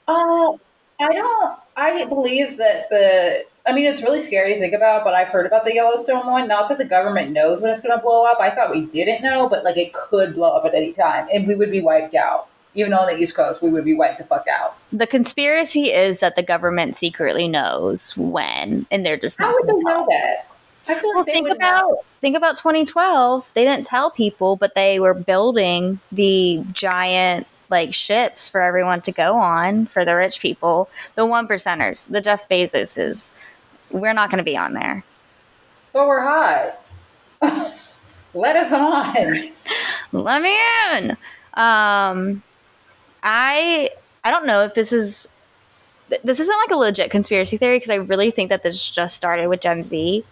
Uh, 0.07 0.53
I 1.01 1.13
don't. 1.13 1.59
I 1.77 2.05
believe 2.05 2.57
that 2.59 2.89
the. 2.91 3.45
I 3.67 3.73
mean, 3.73 3.87
it's 3.87 4.03
really 4.03 4.21
scary 4.21 4.55
to 4.55 4.61
think 4.61 4.75
about, 4.75 5.05
but 5.05 5.15
I've 5.15 5.29
heard 5.29 5.47
about 5.47 5.65
the 5.65 5.75
Yellowstone 5.75 6.27
one. 6.27 6.47
Not 6.47 6.69
that 6.69 6.77
the 6.77 6.85
government 6.85 7.31
knows 7.31 7.63
when 7.63 7.73
it's 7.73 7.81
going 7.81 7.97
to 7.97 8.03
blow 8.03 8.25
up. 8.25 8.39
I 8.39 8.55
thought 8.55 8.71
we 8.71 8.87
didn't 8.87 9.23
know, 9.23 9.49
but 9.49 9.65
like 9.65 9.79
it 9.79 9.93
could 9.95 10.35
blow 10.35 10.55
up 10.55 10.67
at 10.67 10.75
any 10.75 10.93
time, 10.93 11.29
and 11.33 11.47
we 11.47 11.55
would 11.55 11.71
be 11.71 11.81
wiped 11.81 12.15
out. 12.15 12.49
Even 12.75 12.93
on 12.93 13.07
the 13.07 13.17
East 13.17 13.37
Coast, 13.37 13.63
we 13.63 13.71
would 13.71 13.85
be 13.85 13.95
wiped 13.95 14.19
the 14.19 14.25
fuck 14.25 14.47
out. 14.49 14.77
The 14.93 15.07
conspiracy 15.07 15.93
is 15.93 16.21
that 16.21 16.37
the 16.37 16.43
government 16.43 16.99
secretly 16.99 17.49
knows 17.49 18.17
when, 18.17 18.87
and 18.91 19.07
they're 19.07 19.17
just 19.17 19.39
How 19.39 19.51
not 19.51 19.55
would 19.55 19.69
they 19.69 19.81
know 19.81 20.07
that? 20.09 20.49
I 20.87 20.95
feel 20.97 21.17
like 21.17 21.27
Well, 21.27 21.35
think 21.35 21.49
about 21.49 21.89
know. 21.89 22.03
think 22.21 22.37
about 22.37 22.59
2012. 22.59 23.49
They 23.55 23.65
didn't 23.65 23.87
tell 23.87 24.11
people, 24.11 24.57
but 24.57 24.75
they 24.75 25.01
were 25.01 25.15
building 25.15 26.01
the 26.13 26.63
giant 26.73 27.47
like 27.71 27.95
ships 27.95 28.49
for 28.49 28.61
everyone 28.61 29.01
to 29.03 29.13
go 29.13 29.37
on 29.37 29.87
for 29.87 30.05
the 30.05 30.15
rich 30.15 30.41
people, 30.41 30.91
the 31.15 31.25
one 31.25 31.49
percenters, 31.49 32.07
the 32.09 32.21
Jeff 32.21 32.47
Bezoses. 32.49 33.31
We're 33.95 34.13
not 34.13 34.29
going 34.29 34.39
to 34.39 34.45
be 34.45 34.57
on 34.57 34.75
there. 34.75 35.05
But 35.93 36.09
we're 36.09 36.21
hot. 36.21 36.81
Let 38.35 38.57
us 38.57 38.73
on. 38.73 39.53
Let 40.13 40.43
me 40.43 40.59
in. 40.93 41.11
Um, 41.55 42.43
I 43.23 43.91
I 44.25 44.31
don't 44.31 44.47
know 44.47 44.65
if 44.65 44.75
this 44.75 44.93
is 44.93 45.29
this 46.25 46.41
isn't 46.41 46.59
like 46.59 46.73
a 46.73 46.77
legit 46.77 47.13
conspiracy 47.13 47.57
theory 47.57 47.77
because 47.77 47.91
I 47.91 47.97
really 47.97 48.33
think 48.33 48.51
that 48.51 48.65
this 48.65 48.91
just 48.91 49.17
started 49.17 49.47
with 49.47 49.61
Gen 49.61 49.85
Z. 49.85 50.25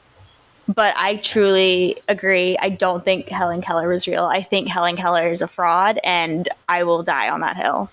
But 0.67 0.95
I 0.97 1.17
truly 1.17 2.03
agree. 2.09 2.59
I 2.59 2.69
don't 2.69 3.05
think 3.05 3.29
Helen 3.29 3.63
Keller 3.63 3.89
was 3.89 4.09
real. 4.09 4.25
I 4.25 4.43
think 4.43 4.69
Helen 4.69 4.97
Keller 4.97 5.31
is 5.31 5.43
a 5.43 5.49
fraud, 5.49 5.99
and 6.03 6.49
I 6.69 6.83
will 6.85 7.03
die 7.03 7.29
on 7.29 7.41
that 7.41 7.57
hill. 7.57 7.91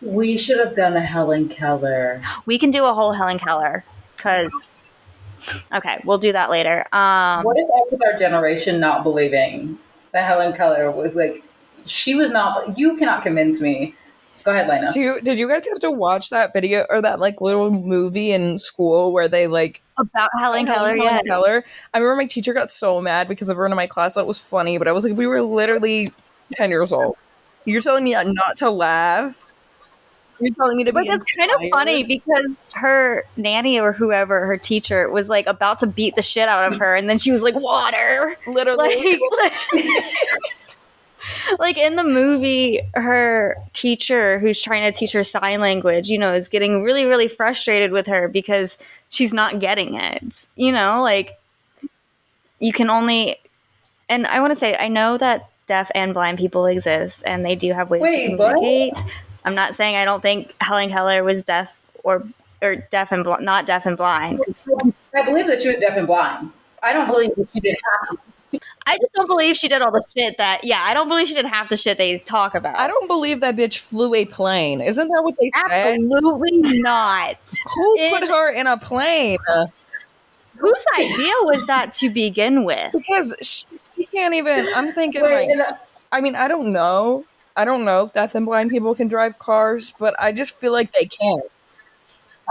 We 0.00 0.38
should 0.38 0.58
have 0.58 0.74
done 0.74 0.96
a 0.96 1.00
Helen 1.00 1.48
Keller. 1.48 2.22
We 2.46 2.58
can 2.58 2.70
do 2.70 2.84
a 2.86 2.94
whole 2.94 3.12
Helen 3.12 3.38
Keller 3.38 3.84
because. 4.16 4.50
Okay, 5.72 6.00
we'll 6.04 6.18
do 6.18 6.32
that 6.32 6.50
later. 6.50 6.86
Um, 6.92 7.44
What 7.44 7.56
if 7.56 7.64
I 7.64 7.82
was 7.90 8.00
our 8.04 8.18
generation 8.18 8.80
not 8.80 9.02
believing 9.02 9.78
that 10.12 10.26
Helen 10.26 10.52
Keller 10.52 10.90
was 10.90 11.16
like, 11.16 11.42
she 11.86 12.14
was 12.14 12.30
not, 12.30 12.78
you 12.78 12.96
cannot 12.96 13.22
convince 13.22 13.60
me. 13.60 13.94
Go 14.42 14.52
ahead, 14.52 14.68
Lena. 14.68 14.90
Do 14.90 15.00
you, 15.00 15.20
did 15.20 15.38
you 15.38 15.46
guys 15.48 15.66
have 15.68 15.80
to 15.80 15.90
watch 15.90 16.30
that 16.30 16.52
video 16.54 16.86
or 16.88 17.02
that 17.02 17.20
like 17.20 17.40
little 17.42 17.70
movie 17.70 18.32
in 18.32 18.56
school 18.56 19.12
where 19.12 19.28
they 19.28 19.46
like 19.46 19.82
about 19.98 20.30
Helen 20.38 20.64
Keller, 20.64 20.96
Helen 20.96 21.02
yeah. 21.02 21.20
Keller? 21.26 21.64
I 21.92 21.98
remember 21.98 22.22
my 22.22 22.26
teacher 22.26 22.54
got 22.54 22.70
so 22.70 23.02
mad 23.02 23.28
because 23.28 23.50
everyone 23.50 23.72
in 23.72 23.76
my 23.76 23.86
class 23.86 24.14
thought 24.14 24.20
it 24.20 24.26
was 24.26 24.38
funny, 24.38 24.78
but 24.78 24.88
I 24.88 24.92
was 24.92 25.04
like, 25.04 25.16
we 25.16 25.26
were 25.26 25.42
literally 25.42 26.10
ten 26.52 26.70
years 26.70 26.90
old. 26.90 27.16
You're 27.66 27.82
telling 27.82 28.04
me 28.04 28.12
not 28.14 28.56
to 28.56 28.70
laugh? 28.70 29.49
You're 30.40 30.54
telling 30.54 30.76
me 30.76 30.84
to 30.84 30.92
But 30.92 31.04
be 31.04 31.10
it's 31.10 31.24
kind 31.24 31.50
of 31.50 31.60
funny 31.70 32.02
because 32.02 32.56
her 32.74 33.24
nanny 33.36 33.78
or 33.78 33.92
whoever 33.92 34.46
her 34.46 34.56
teacher 34.56 35.08
was 35.10 35.28
like 35.28 35.46
about 35.46 35.80
to 35.80 35.86
beat 35.86 36.16
the 36.16 36.22
shit 36.22 36.48
out 36.48 36.72
of 36.72 36.78
her, 36.78 36.94
and 36.94 37.08
then 37.10 37.18
she 37.18 37.30
was 37.30 37.42
like, 37.42 37.54
"Water!" 37.54 38.36
Literally, 38.46 39.18
Like, 39.38 39.52
like 41.58 41.78
in 41.78 41.96
the 41.96 42.04
movie, 42.04 42.80
her 42.94 43.56
teacher, 43.72 44.38
who's 44.38 44.60
trying 44.60 44.90
to 44.90 44.98
teach 44.98 45.12
her 45.12 45.24
sign 45.24 45.60
language, 45.60 46.08
you 46.08 46.18
know, 46.18 46.32
is 46.32 46.48
getting 46.48 46.82
really, 46.82 47.04
really 47.04 47.28
frustrated 47.28 47.92
with 47.92 48.06
her 48.06 48.28
because 48.28 48.78
she's 49.10 49.32
not 49.32 49.60
getting 49.60 49.94
it. 49.94 50.48
You 50.56 50.72
know, 50.72 51.02
like 51.02 51.38
you 52.58 52.72
can 52.72 52.90
only, 52.90 53.36
and 54.08 54.26
I 54.26 54.40
want 54.40 54.52
to 54.52 54.58
say, 54.58 54.76
I 54.78 54.88
know 54.88 55.18
that 55.18 55.50
deaf 55.66 55.90
and 55.94 56.14
blind 56.14 56.38
people 56.38 56.66
exist, 56.66 57.24
and 57.26 57.44
they 57.44 57.54
do 57.54 57.72
have 57.72 57.90
ways 57.90 58.02
Wait, 58.02 58.30
to 58.30 58.36
what? 58.36 59.04
Communicate. 59.42 59.46
I'm 59.46 59.54
not 59.54 59.76
saying 59.76 59.96
I 59.96 60.04
don't 60.04 60.20
think 60.20 60.54
Helen 60.60 60.90
Keller 60.90 61.24
was 61.24 61.42
deaf 61.42 61.78
or 62.04 62.24
or 62.62 62.76
deaf 62.76 63.12
and 63.12 63.24
bl- 63.24 63.40
not 63.40 63.66
deaf 63.66 63.86
and 63.86 63.96
blind. 63.96 64.40
I 65.14 65.24
believe 65.24 65.46
that 65.46 65.60
she 65.62 65.68
was 65.68 65.78
deaf 65.78 65.96
and 65.96 66.06
blind. 66.06 66.52
I 66.82 66.92
don't 66.92 67.08
believe 67.08 67.34
that 67.36 67.48
she 67.52 67.60
did 67.60 67.76
half. 67.90 68.18
I 68.86 68.96
just 68.96 69.12
don't 69.12 69.28
believe 69.28 69.56
she 69.56 69.68
did 69.68 69.82
all 69.82 69.92
the 69.92 70.02
shit 70.16 70.36
that. 70.38 70.64
Yeah, 70.64 70.82
I 70.82 70.94
don't 70.94 71.08
believe 71.08 71.28
she 71.28 71.34
did 71.34 71.44
half 71.46 71.68
the 71.68 71.76
shit 71.76 71.98
they 71.98 72.18
talk 72.18 72.54
about. 72.54 72.78
I 72.78 72.88
don't 72.88 73.06
believe 73.06 73.40
that 73.40 73.56
bitch 73.56 73.78
flew 73.78 74.14
a 74.14 74.24
plane. 74.24 74.80
Isn't 74.80 75.08
that 75.08 75.22
what 75.22 75.36
they 75.38 75.50
said? 75.50 75.98
Absolutely 75.98 76.80
not. 76.80 77.36
Who 77.74 77.96
It- 77.98 78.18
put 78.18 78.28
her 78.28 78.52
in 78.52 78.66
a 78.66 78.76
plane? 78.76 79.38
Whose 80.56 80.84
idea 80.98 81.32
was 81.42 81.66
that 81.68 81.92
to 81.94 82.10
begin 82.10 82.64
with? 82.64 82.92
Because 82.92 83.34
she, 83.40 83.64
she 83.96 84.06
can't 84.06 84.34
even. 84.34 84.66
I'm 84.74 84.92
thinking 84.92 85.22
Wait, 85.22 85.48
like 85.48 85.70
uh, 85.70 85.74
I 86.12 86.20
mean, 86.20 86.36
I 86.36 86.48
don't 86.48 86.72
know. 86.72 87.24
I 87.56 87.64
don't 87.64 87.84
know 87.84 88.04
if 88.06 88.12
deaf 88.12 88.34
and 88.34 88.46
blind 88.46 88.70
people 88.70 88.94
can 88.94 89.08
drive 89.08 89.38
cars, 89.38 89.92
but 89.98 90.14
I 90.20 90.32
just 90.32 90.56
feel 90.56 90.72
like 90.72 90.92
they 90.92 91.04
can't. 91.06 91.42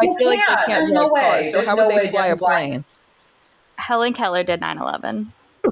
I 0.02 0.06
They 0.08 0.16
feel 0.18 0.28
like 0.30 0.40
they 0.48 0.56
can't 0.66 0.88
drive 0.88 0.90
no 0.94 1.10
way. 1.10 1.22
cars. 1.22 1.46
So 1.52 1.58
There's 1.58 1.68
how 1.68 1.76
no 1.76 1.88
would 1.88 1.96
they 1.96 2.08
fly 2.10 2.28
a 2.28 2.32
and 2.32 2.40
blind- 2.40 2.72
plane? 2.72 2.84
Helen 3.78 4.14
Keller 4.14 4.44
did 4.44 4.60
9 4.62 4.78
11. 4.78 5.32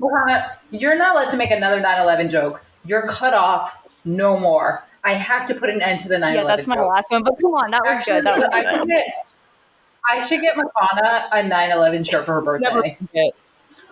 Makana, 0.00 0.52
you're 0.70 0.96
not 0.96 1.16
allowed 1.16 1.30
to 1.30 1.36
make 1.36 1.50
another 1.50 1.80
9/11 1.80 2.30
joke. 2.30 2.62
You're 2.84 3.06
cut 3.06 3.34
off. 3.34 3.82
No 4.04 4.38
more. 4.38 4.84
I 5.04 5.14
have 5.14 5.46
to 5.46 5.54
put 5.54 5.70
an 5.70 5.80
end 5.82 6.00
to 6.00 6.08
the 6.08 6.16
9/11. 6.16 6.34
Yeah, 6.34 6.44
that's 6.44 6.66
my 6.66 6.76
jokes. 6.76 6.88
last 6.88 7.10
one. 7.12 7.22
But 7.22 7.40
come 7.40 7.54
on, 7.54 7.70
that 7.70 7.82
was 7.82 7.90
Actually, 7.92 8.14
good. 8.20 8.26
That 8.26 8.38
was 8.38 8.50
I 8.52 8.62
good. 8.62 8.78
should 8.80 8.88
get. 8.88 9.06
I 10.08 10.20
should 10.20 10.40
get 10.40 10.54
Makana 10.56 11.28
a 11.32 11.42
9/11 11.42 12.08
shirt 12.08 12.24
for 12.26 12.34
her 12.34 12.40
birthday. 12.42 12.96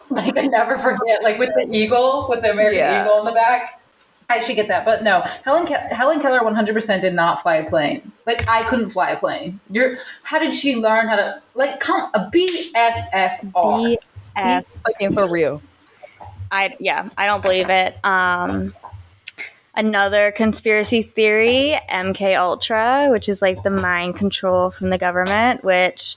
Like 0.10 0.36
I 0.36 0.42
never 0.42 0.76
forget, 0.76 1.22
like 1.22 1.38
with 1.38 1.52
the 1.54 1.66
eagle, 1.74 2.26
with 2.28 2.42
the 2.42 2.50
American 2.52 2.78
Yeah. 2.78 3.02
eagle 3.02 3.20
in 3.20 3.24
the 3.24 3.32
back. 3.32 3.80
I 4.30 4.40
should 4.40 4.56
get 4.56 4.68
that, 4.68 4.84
but 4.84 5.02
no. 5.02 5.20
Helen 5.44 5.66
Ke- 5.66 5.90
Helen 5.92 6.18
Keller 6.20 6.40
100% 6.40 7.00
did 7.02 7.12
not 7.14 7.42
fly 7.42 7.56
a 7.56 7.68
plane. 7.68 8.10
Like 8.26 8.48
I 8.48 8.62
couldn't 8.64 8.90
fly 8.90 9.10
a 9.10 9.18
plane. 9.18 9.60
You're 9.70 9.98
how 10.22 10.38
did 10.38 10.54
she 10.54 10.76
learn 10.76 11.08
how 11.08 11.16
to 11.16 11.42
like 11.54 11.78
come 11.80 12.10
a 12.14 12.30
BFFR? 12.30 13.96
BF. 14.36 14.64
Fucking 14.86 15.12
for 15.14 15.28
real. 15.28 15.60
I 16.50 16.74
yeah, 16.80 17.08
I 17.18 17.26
don't 17.26 17.42
believe 17.42 17.68
it. 17.70 17.96
Um, 18.04 18.74
another 19.74 20.32
conspiracy 20.32 21.02
theory, 21.02 21.78
MK 21.90 22.36
Ultra, 22.38 23.08
which 23.10 23.28
is 23.28 23.42
like 23.42 23.62
the 23.62 23.70
mind 23.70 24.16
control 24.16 24.70
from 24.70 24.90
the 24.90 24.98
government. 24.98 25.64
Which, 25.64 26.16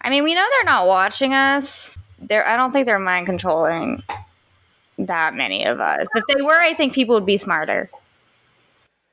I 0.00 0.10
mean, 0.10 0.22
we 0.24 0.34
know 0.34 0.46
they're 0.58 0.64
not 0.72 0.86
watching 0.86 1.34
us. 1.34 1.97
They're 2.20 2.46
I 2.46 2.56
don't 2.56 2.72
think 2.72 2.86
they're 2.86 2.98
mind 2.98 3.26
controlling 3.26 4.02
that 4.98 5.34
many 5.34 5.64
of 5.66 5.80
us. 5.80 6.06
If 6.14 6.24
they 6.34 6.42
were, 6.42 6.58
I 6.60 6.74
think 6.74 6.92
people 6.92 7.14
would 7.14 7.26
be 7.26 7.38
smarter. 7.38 7.90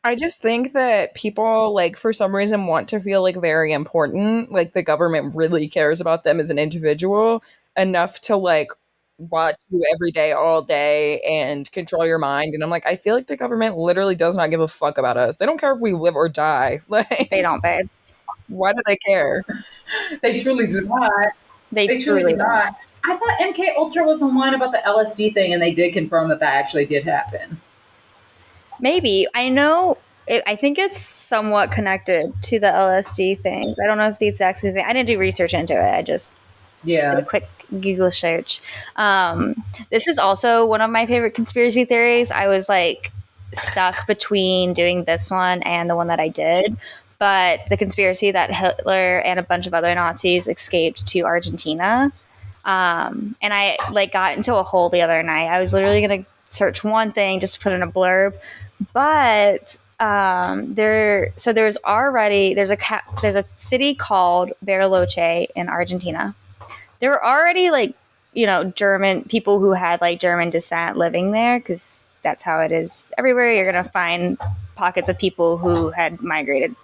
I 0.04 0.16
just 0.16 0.42
think 0.42 0.74
that 0.74 1.16
people 1.16 1.74
like 1.74 1.98
for 1.98 2.14
some 2.14 2.36
reason 2.36 2.68
want 2.68 2.88
to 2.90 3.00
feel 3.00 3.24
like 3.24 3.38
very 3.38 3.72
important, 3.74 4.52
like 4.52 4.74
the 4.74 4.84
government 4.84 5.36
really 5.36 5.68
cares 5.68 6.00
about 6.00 6.24
them 6.24 6.40
as 6.40 6.50
an 6.52 6.60
individual 6.60 7.44
enough 7.76 8.22
to 8.22 8.38
like 8.38 8.70
watch 9.18 9.56
you 9.72 9.84
every 9.94 10.12
day 10.12 10.32
all 10.34 10.62
day 10.62 11.22
and 11.22 11.72
control 11.72 12.06
your 12.06 12.18
mind 12.20 12.54
and 12.54 12.62
I'm 12.64 12.70
like 12.70 12.86
I 12.86 12.98
feel 12.98 13.16
like 13.16 13.28
the 13.28 13.38
government 13.38 13.78
literally 13.78 14.14
does 14.16 14.36
not 14.36 14.50
give 14.52 14.60
a 14.60 14.68
fuck 14.68 14.98
about 14.98 15.18
us. 15.18 15.38
They 15.38 15.46
don't 15.46 15.60
care 15.60 15.72
if 15.72 15.80
we 15.82 15.94
live 15.94 16.16
or 16.16 16.30
die. 16.30 16.80
Like 16.90 17.30
They 17.32 17.42
don't, 17.42 17.64
babe. 17.64 17.88
why 18.48 18.74
do 18.74 18.80
they 18.86 18.98
care? 18.98 19.44
They 20.22 20.40
truly 20.40 20.68
do 20.68 20.82
not. 20.82 21.28
They, 21.72 21.88
They 21.88 21.98
truly 21.98 22.22
truly 22.22 22.34
do 22.34 22.38
don't. 22.40 22.48
not. 22.48 22.76
I 23.08 23.16
thought 23.18 23.40
MK 23.40 23.76
Ultra 23.78 24.06
was 24.06 24.22
online 24.22 24.54
about 24.54 24.72
the 24.72 24.80
LSD 24.86 25.34
thing, 25.34 25.54
and 25.54 25.62
they 25.62 25.74
did 25.74 25.94
confirm 25.94 26.30
that 26.30 26.40
that 26.40 26.56
actually 26.56 26.86
did 26.86 27.04
happen. 27.06 27.62
Maybe 28.80 29.28
I 29.34 29.50
know. 29.50 29.98
It, 30.28 30.44
I 30.48 30.56
think 30.56 30.80
it's 30.80 31.00
somewhat 31.00 31.72
connected 31.72 32.34
to 32.44 32.60
the 32.60 32.68
LSD 32.68 33.42
thing. 33.42 33.76
I 33.82 33.86
don't 33.86 33.98
know 34.00 34.08
if 34.10 34.18
the 34.20 34.28
exact 34.28 34.60
same 34.60 34.74
thing. 34.74 34.84
I 34.86 34.92
didn't 34.92 35.08
do 35.08 35.20
research 35.20 35.54
into 35.54 35.74
it. 35.74 35.94
I 35.94 36.02
just 36.02 36.32
did 36.84 36.94
Yeah. 36.94 37.18
a 37.18 37.24
quick 37.24 37.48
Google 37.70 38.10
search. 38.12 38.60
Um, 38.96 39.64
this 39.92 40.08
is 40.08 40.18
also 40.18 40.66
one 40.66 40.82
of 40.82 40.90
my 40.90 41.06
favorite 41.06 41.36
conspiracy 41.36 41.86
theories. 41.86 42.32
I 42.32 42.48
was 42.48 42.68
like 42.68 43.12
stuck 43.54 44.08
between 44.08 44.74
doing 44.74 45.04
this 45.04 45.30
one 45.30 45.62
and 45.64 45.90
the 45.90 45.96
one 45.96 46.08
that 46.08 46.20
I 46.20 46.30
did. 46.30 46.76
But 47.20 47.62
the 47.70 47.78
conspiracy 47.78 48.32
that 48.32 48.52
Hitler 48.54 49.20
and 49.22 49.40
a 49.40 49.44
bunch 49.44 49.68
of 49.68 49.74
other 49.74 49.94
Nazis 49.96 50.48
escaped 50.48 51.08
to 51.08 51.22
Argentina. 51.22 52.12
Um, 52.66 53.36
and 53.42 53.54
I 53.54 53.78
like 53.92 54.12
got 54.12 54.36
into 54.36 54.56
a 54.56 54.64
hole 54.64 54.90
the 54.90 55.02
other 55.02 55.22
night. 55.22 55.48
I 55.48 55.62
was 55.62 55.72
literally 55.72 56.02
gonna 56.02 56.26
search 56.50 56.84
one 56.84 57.12
thing 57.12 57.40
just 57.40 57.62
put 57.62 57.74
in 57.74 57.84
a 57.84 57.88
blurb, 57.88 58.34
but 58.92 59.78
um, 60.00 60.74
there. 60.74 61.32
So 61.38 61.54
there's 61.54 61.78
already 61.86 62.54
there's 62.54 62.72
a 62.72 62.78
ca- 62.78 63.04
there's 63.22 63.36
a 63.36 63.46
city 63.58 63.94
called 63.94 64.52
Bariloche 64.66 65.48
in 65.56 65.70
Argentina. 65.70 66.36
There 67.00 67.12
were 67.12 67.24
already 67.24 67.70
like 67.70 67.96
you 68.34 68.48
know 68.48 68.66
German 68.66 69.24
people 69.26 69.60
who 69.60 69.74
had 69.74 70.02
like 70.02 70.20
German 70.20 70.50
descent 70.50 70.98
living 70.98 71.32
there 71.32 71.60
because 71.60 72.08
that's 72.24 72.44
how 72.44 72.60
it 72.62 72.72
is 72.72 73.12
everywhere. 73.18 73.54
You're 73.54 73.72
gonna 73.72 73.88
find 73.88 74.40
pockets 74.76 75.08
of 75.08 75.20
people 75.20 75.58
who 75.58 75.92
had 75.92 76.22
migrated 76.22 76.76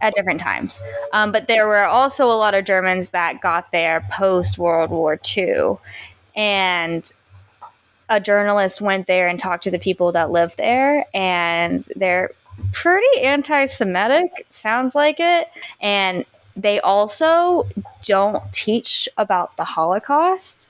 at 0.00 0.14
different 0.14 0.40
times. 0.40 0.80
Um, 1.12 1.32
but 1.32 1.46
there 1.46 1.66
were 1.66 1.84
also 1.84 2.26
a 2.26 2.36
lot 2.36 2.54
of 2.54 2.64
Germans 2.64 3.10
that 3.10 3.40
got 3.40 3.70
there 3.72 4.06
post 4.10 4.58
World 4.58 4.90
War 4.90 5.18
II. 5.36 5.76
And 6.36 7.10
a 8.08 8.20
journalist 8.20 8.80
went 8.80 9.06
there 9.06 9.28
and 9.28 9.38
talked 9.38 9.64
to 9.64 9.70
the 9.70 9.78
people 9.78 10.12
that 10.12 10.30
lived 10.30 10.58
there, 10.58 11.06
and 11.14 11.88
they're 11.96 12.30
pretty 12.72 13.20
anti 13.22 13.66
Semitic, 13.66 14.46
sounds 14.50 14.94
like 14.94 15.16
it. 15.18 15.48
And 15.80 16.24
they 16.56 16.80
also 16.80 17.66
don't 18.04 18.42
teach 18.52 19.08
about 19.16 19.56
the 19.56 19.64
Holocaust 19.64 20.68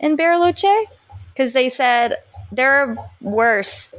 in 0.00 0.16
Bariloche 0.16 0.86
because 1.32 1.52
they 1.52 1.68
said 1.70 2.16
there 2.50 2.72
are 2.72 3.10
worse 3.20 3.94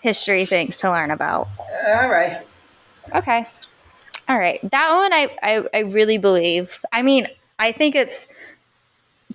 history 0.00 0.44
things 0.44 0.78
to 0.78 0.90
learn 0.90 1.10
about. 1.10 1.48
All 1.86 2.08
right. 2.08 2.36
Okay. 3.14 3.44
All 4.28 4.38
right. 4.38 4.60
That 4.70 4.94
one 4.94 5.12
I, 5.12 5.36
I, 5.42 5.64
I 5.74 5.78
really 5.80 6.18
believe. 6.18 6.84
I 6.92 7.02
mean, 7.02 7.26
I 7.58 7.72
think 7.72 7.94
it's 7.94 8.28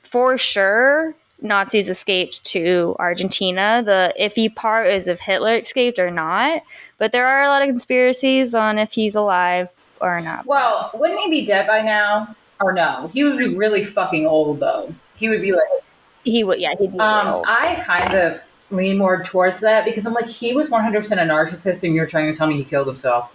for 0.02 0.38
sure 0.38 1.14
Nazis 1.42 1.90
escaped 1.90 2.44
to 2.46 2.96
Argentina. 3.00 3.82
The 3.86 4.14
iffy 4.20 4.54
part 4.54 4.88
is 4.92 5.08
if 5.08 5.20
Hitler 5.20 5.56
escaped 5.58 6.00
or 6.00 6.12
not. 6.12 6.64
But 6.98 7.12
there 7.12 7.28
are 7.28 7.44
a 7.44 7.48
lot 7.48 7.62
of 7.62 7.68
conspiracies 7.68 8.54
on 8.54 8.78
if 8.78 8.92
he's 8.92 9.16
alive 9.16 9.70
or 10.02 10.20
not. 10.22 10.46
Well, 10.46 10.92
wouldn't 10.94 11.20
he 11.20 11.30
be 11.30 11.46
dead 11.46 11.68
by 11.68 11.82
now? 11.82 12.36
Or 12.60 12.74
no? 12.74 13.10
He 13.14 13.24
would 13.24 13.38
be 13.38 13.56
really 13.56 13.84
fucking 13.84 14.26
old 14.26 14.60
though. 14.60 14.94
He 15.16 15.30
would 15.30 15.42
be 15.42 15.52
like. 15.54 15.62
he 16.24 16.44
would, 16.44 16.60
yeah, 16.60 16.74
he'd 16.78 16.92
be 16.92 17.00
Um, 17.00 17.28
old. 17.28 17.46
I 17.48 17.76
kind 17.86 18.14
of 18.16 18.42
lean 18.72 18.98
more 18.98 19.24
towards 19.24 19.62
that 19.62 19.86
because 19.86 20.06
I'm 20.06 20.14
like 20.14 20.28
he 20.28 20.54
was 20.54 20.70
100 20.70 21.00
percent 21.02 21.20
a 21.20 21.24
narcissist, 21.24 21.84
and 21.84 21.96
you're 21.96 22.06
trying 22.06 22.32
to 22.32 22.38
tell 22.38 22.48
me 22.48 22.58
he 22.58 22.64
killed 22.66 22.88
himself. 22.88 23.34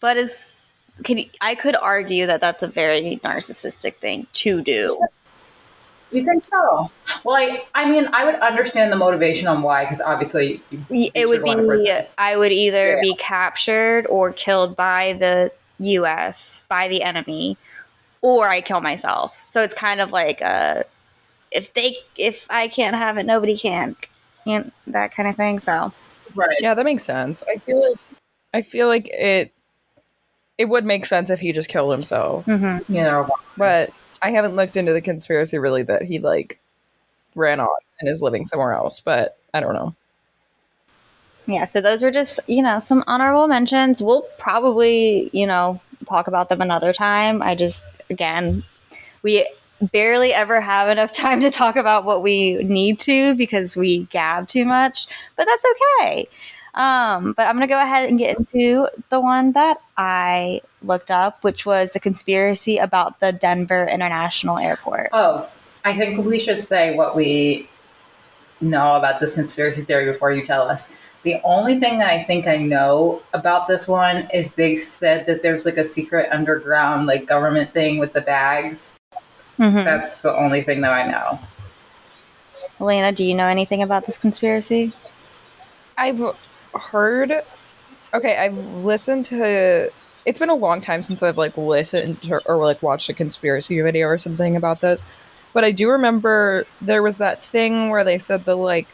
But 0.00 0.16
is 0.16 0.68
could 1.04 1.18
I 1.40 1.54
could 1.54 1.76
argue 1.76 2.26
that 2.26 2.40
that's 2.40 2.62
a 2.62 2.68
very 2.68 3.20
narcissistic 3.24 3.96
thing 3.96 4.26
to 4.34 4.62
do. 4.62 5.00
You 6.12 6.24
think 6.24 6.44
so? 6.44 6.90
Well, 7.22 7.36
I, 7.36 7.62
I 7.74 7.88
mean, 7.88 8.08
I 8.12 8.24
would 8.24 8.34
understand 8.36 8.90
the 8.90 8.96
motivation 8.96 9.46
on 9.46 9.62
why, 9.62 9.84
because 9.84 10.00
obviously, 10.00 10.60
you- 10.70 11.10
it 11.14 11.28
would 11.28 11.36
should 11.36 11.46
want 11.46 11.60
to 11.60 11.78
be 11.78 11.92
I 12.18 12.36
would 12.36 12.50
either 12.52 12.94
Yeah. 12.94 13.00
be 13.00 13.14
captured 13.14 14.06
or 14.08 14.32
killed 14.32 14.74
by 14.76 15.12
the 15.12 15.52
US 15.78 16.64
by 16.68 16.88
the 16.88 17.02
enemy 17.02 17.56
or 18.22 18.48
I 18.48 18.60
kill 18.60 18.80
myself. 18.80 19.34
So 19.46 19.62
it's 19.62 19.74
kind 19.74 20.00
of 20.00 20.10
like 20.10 20.42
uh 20.42 20.82
if 21.52 21.72
they 21.74 21.96
if 22.16 22.46
I 22.50 22.68
can't 22.68 22.96
have 22.96 23.16
it 23.18 23.24
nobody 23.24 23.56
can. 23.56 23.96
You 24.44 24.58
know, 24.58 24.70
that 24.88 25.14
kind 25.14 25.28
of 25.28 25.36
thing. 25.36 25.60
So 25.60 25.92
right. 26.34 26.56
Yeah, 26.60 26.74
that 26.74 26.84
makes 26.84 27.04
sense. 27.04 27.42
I 27.48 27.58
feel 27.58 27.88
like 27.88 27.98
I 28.52 28.62
feel 28.62 28.88
like 28.88 29.08
it 29.12 29.52
it 30.60 30.68
would 30.68 30.84
make 30.84 31.06
sense 31.06 31.30
if 31.30 31.40
he 31.40 31.52
just 31.52 31.70
killed 31.70 31.90
himself. 31.90 32.44
mhm. 32.44 32.84
You 32.86 33.02
know, 33.02 33.26
But 33.56 33.88
I 34.20 34.30
haven't 34.32 34.56
looked 34.56 34.76
into 34.76 34.92
the 34.92 35.00
conspiracy 35.00 35.56
really 35.56 35.82
that 35.84 36.02
he 36.02 36.18
like 36.18 36.60
ran 37.34 37.60
off 37.60 37.82
and 37.98 38.10
is 38.10 38.20
living 38.20 38.44
somewhere 38.44 38.74
else, 38.74 39.00
but 39.00 39.38
I 39.54 39.60
don't 39.60 39.72
know. 39.72 39.94
yeah, 41.46 41.64
so 41.64 41.80
those 41.80 42.02
were 42.02 42.10
just, 42.10 42.40
you 42.46 42.62
know, 42.62 42.78
some 42.78 43.02
honorable 43.06 43.48
mentions. 43.48 44.02
We'll 44.02 44.20
probably, 44.38 45.30
you 45.32 45.46
know, 45.46 45.80
talk 46.06 46.26
about 46.28 46.50
them 46.50 46.60
another 46.60 46.92
time. 46.92 47.40
I 47.40 47.54
just 47.54 47.82
again, 48.10 48.62
we 49.22 49.48
barely 49.80 50.34
ever 50.34 50.60
have 50.60 50.90
enough 50.90 51.12
time 51.16 51.40
to 51.40 51.50
talk 51.50 51.76
about 51.76 52.04
what 52.04 52.22
we 52.22 52.62
need 52.64 52.98
to 53.00 53.34
because 53.34 53.78
we 53.78 54.04
gab 54.10 54.46
too 54.46 54.66
much, 54.66 55.06
but 55.36 55.46
that's 55.46 55.64
okay. 56.04 56.28
Um, 56.74 57.32
but 57.32 57.46
I'm 57.46 57.56
going 57.56 57.66
to 57.66 57.72
go 57.72 57.80
ahead 57.80 58.08
and 58.08 58.18
get 58.18 58.38
into 58.38 58.88
the 59.08 59.20
one 59.20 59.52
that 59.52 59.80
I 59.96 60.60
looked 60.82 61.10
up, 61.10 61.42
which 61.42 61.66
was 61.66 61.92
the 61.92 62.00
conspiracy 62.00 62.78
about 62.78 63.20
the 63.20 63.32
Denver 63.32 63.86
International 63.86 64.58
Airport. 64.58 65.10
Oh, 65.12 65.48
I 65.84 65.96
think 65.96 66.24
we 66.24 66.38
should 66.38 66.62
say 66.62 66.94
what 66.94 67.16
we 67.16 67.68
know 68.60 68.94
about 68.96 69.20
this 69.20 69.34
conspiracy 69.34 69.82
theory 69.82 70.10
before 70.10 70.32
you 70.32 70.44
tell 70.44 70.68
us. 70.68 70.92
The 71.22 71.36
only 71.44 71.78
thing 71.78 71.98
that 71.98 72.08
I 72.08 72.24
think 72.24 72.46
I 72.46 72.56
know 72.56 73.22
about 73.34 73.68
this 73.68 73.86
one 73.86 74.28
is 74.32 74.54
they 74.54 74.74
said 74.76 75.26
that 75.26 75.42
there's 75.42 75.66
like 75.66 75.76
a 75.76 75.84
secret 75.84 76.30
underground 76.32 77.06
like 77.06 77.26
government 77.26 77.72
thing 77.72 77.98
with 77.98 78.12
the 78.12 78.22
bags. 78.22 78.96
Mhm. 79.58 79.84
That's 79.84 80.22
the 80.22 80.34
only 80.34 80.62
thing 80.62 80.80
that 80.80 80.92
I 80.92 81.06
know. 81.10 81.38
Elena, 82.80 83.12
do 83.12 83.26
you 83.26 83.34
know 83.34 83.46
anything 83.46 83.82
about 83.82 84.06
this 84.06 84.16
conspiracy? 84.16 84.92
I've 85.98 86.34
heard 86.74 87.42
okay, 88.12 88.36
I've 88.38 88.56
listened 88.56 89.26
to 89.26 89.90
it's 90.26 90.38
been 90.38 90.50
a 90.50 90.54
long 90.54 90.80
time 90.80 91.02
since 91.02 91.22
I've 91.22 91.38
like 91.38 91.56
listened 91.56 92.22
to, 92.22 92.40
or 92.46 92.56
like 92.58 92.82
watched 92.82 93.08
a 93.08 93.14
conspiracy 93.14 93.80
video 93.80 94.06
or 94.06 94.18
something 94.18 94.56
about 94.56 94.80
this. 94.80 95.06
but 95.52 95.64
I 95.64 95.70
do 95.70 95.90
remember 95.90 96.66
there 96.80 97.02
was 97.02 97.18
that 97.18 97.40
thing 97.40 97.90
where 97.90 98.04
they 98.04 98.18
said 98.18 98.44
the 98.44 98.56
like 98.56 98.86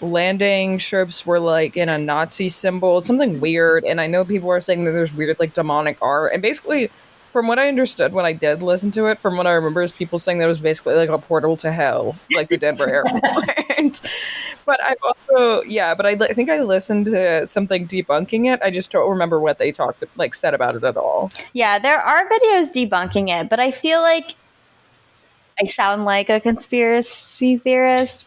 landing 0.00 0.78
strips 0.78 1.24
were 1.26 1.40
like 1.40 1.76
in 1.76 1.88
a 1.88 1.98
Nazi 1.98 2.48
symbol, 2.48 3.00
something 3.00 3.40
weird. 3.40 3.84
And 3.84 4.00
I 4.00 4.06
know 4.06 4.24
people 4.24 4.50
are 4.50 4.60
saying 4.60 4.84
that 4.84 4.92
there's 4.92 5.12
weird 5.12 5.38
like 5.38 5.54
demonic 5.54 5.98
art. 6.02 6.32
And 6.32 6.42
basically, 6.42 6.90
from 7.34 7.48
what 7.48 7.58
I 7.58 7.66
understood 7.66 8.12
when 8.12 8.24
I 8.24 8.32
did 8.32 8.62
listen 8.62 8.92
to 8.92 9.06
it, 9.06 9.20
from 9.20 9.36
what 9.36 9.44
I 9.44 9.54
remember 9.54 9.82
is 9.82 9.90
people 9.90 10.20
saying 10.20 10.38
that 10.38 10.44
it 10.44 10.46
was 10.46 10.60
basically 10.60 10.94
like 10.94 11.08
a 11.08 11.18
portal 11.18 11.56
to 11.56 11.72
hell, 11.72 12.14
like 12.32 12.48
the 12.48 12.56
Denver 12.56 12.88
airport. 12.94 14.00
but 14.64 14.80
I've 14.80 14.98
also 15.02 15.62
yeah, 15.62 15.96
but 15.96 16.06
I, 16.06 16.10
I 16.10 16.32
think 16.32 16.48
I 16.48 16.62
listened 16.62 17.06
to 17.06 17.44
something 17.48 17.88
debunking 17.88 18.46
it. 18.54 18.60
I 18.62 18.70
just 18.70 18.92
don't 18.92 19.10
remember 19.10 19.40
what 19.40 19.58
they 19.58 19.72
talked 19.72 20.04
like 20.16 20.32
said 20.32 20.54
about 20.54 20.76
it 20.76 20.84
at 20.84 20.96
all. 20.96 21.32
Yeah, 21.54 21.80
there 21.80 21.98
are 21.98 22.24
videos 22.28 22.72
debunking 22.72 23.28
it, 23.28 23.50
but 23.50 23.58
I 23.58 23.72
feel 23.72 24.00
like 24.00 24.36
I 25.60 25.66
sound 25.66 26.04
like 26.04 26.30
a 26.30 26.38
conspiracy 26.38 27.58
theorist. 27.58 28.26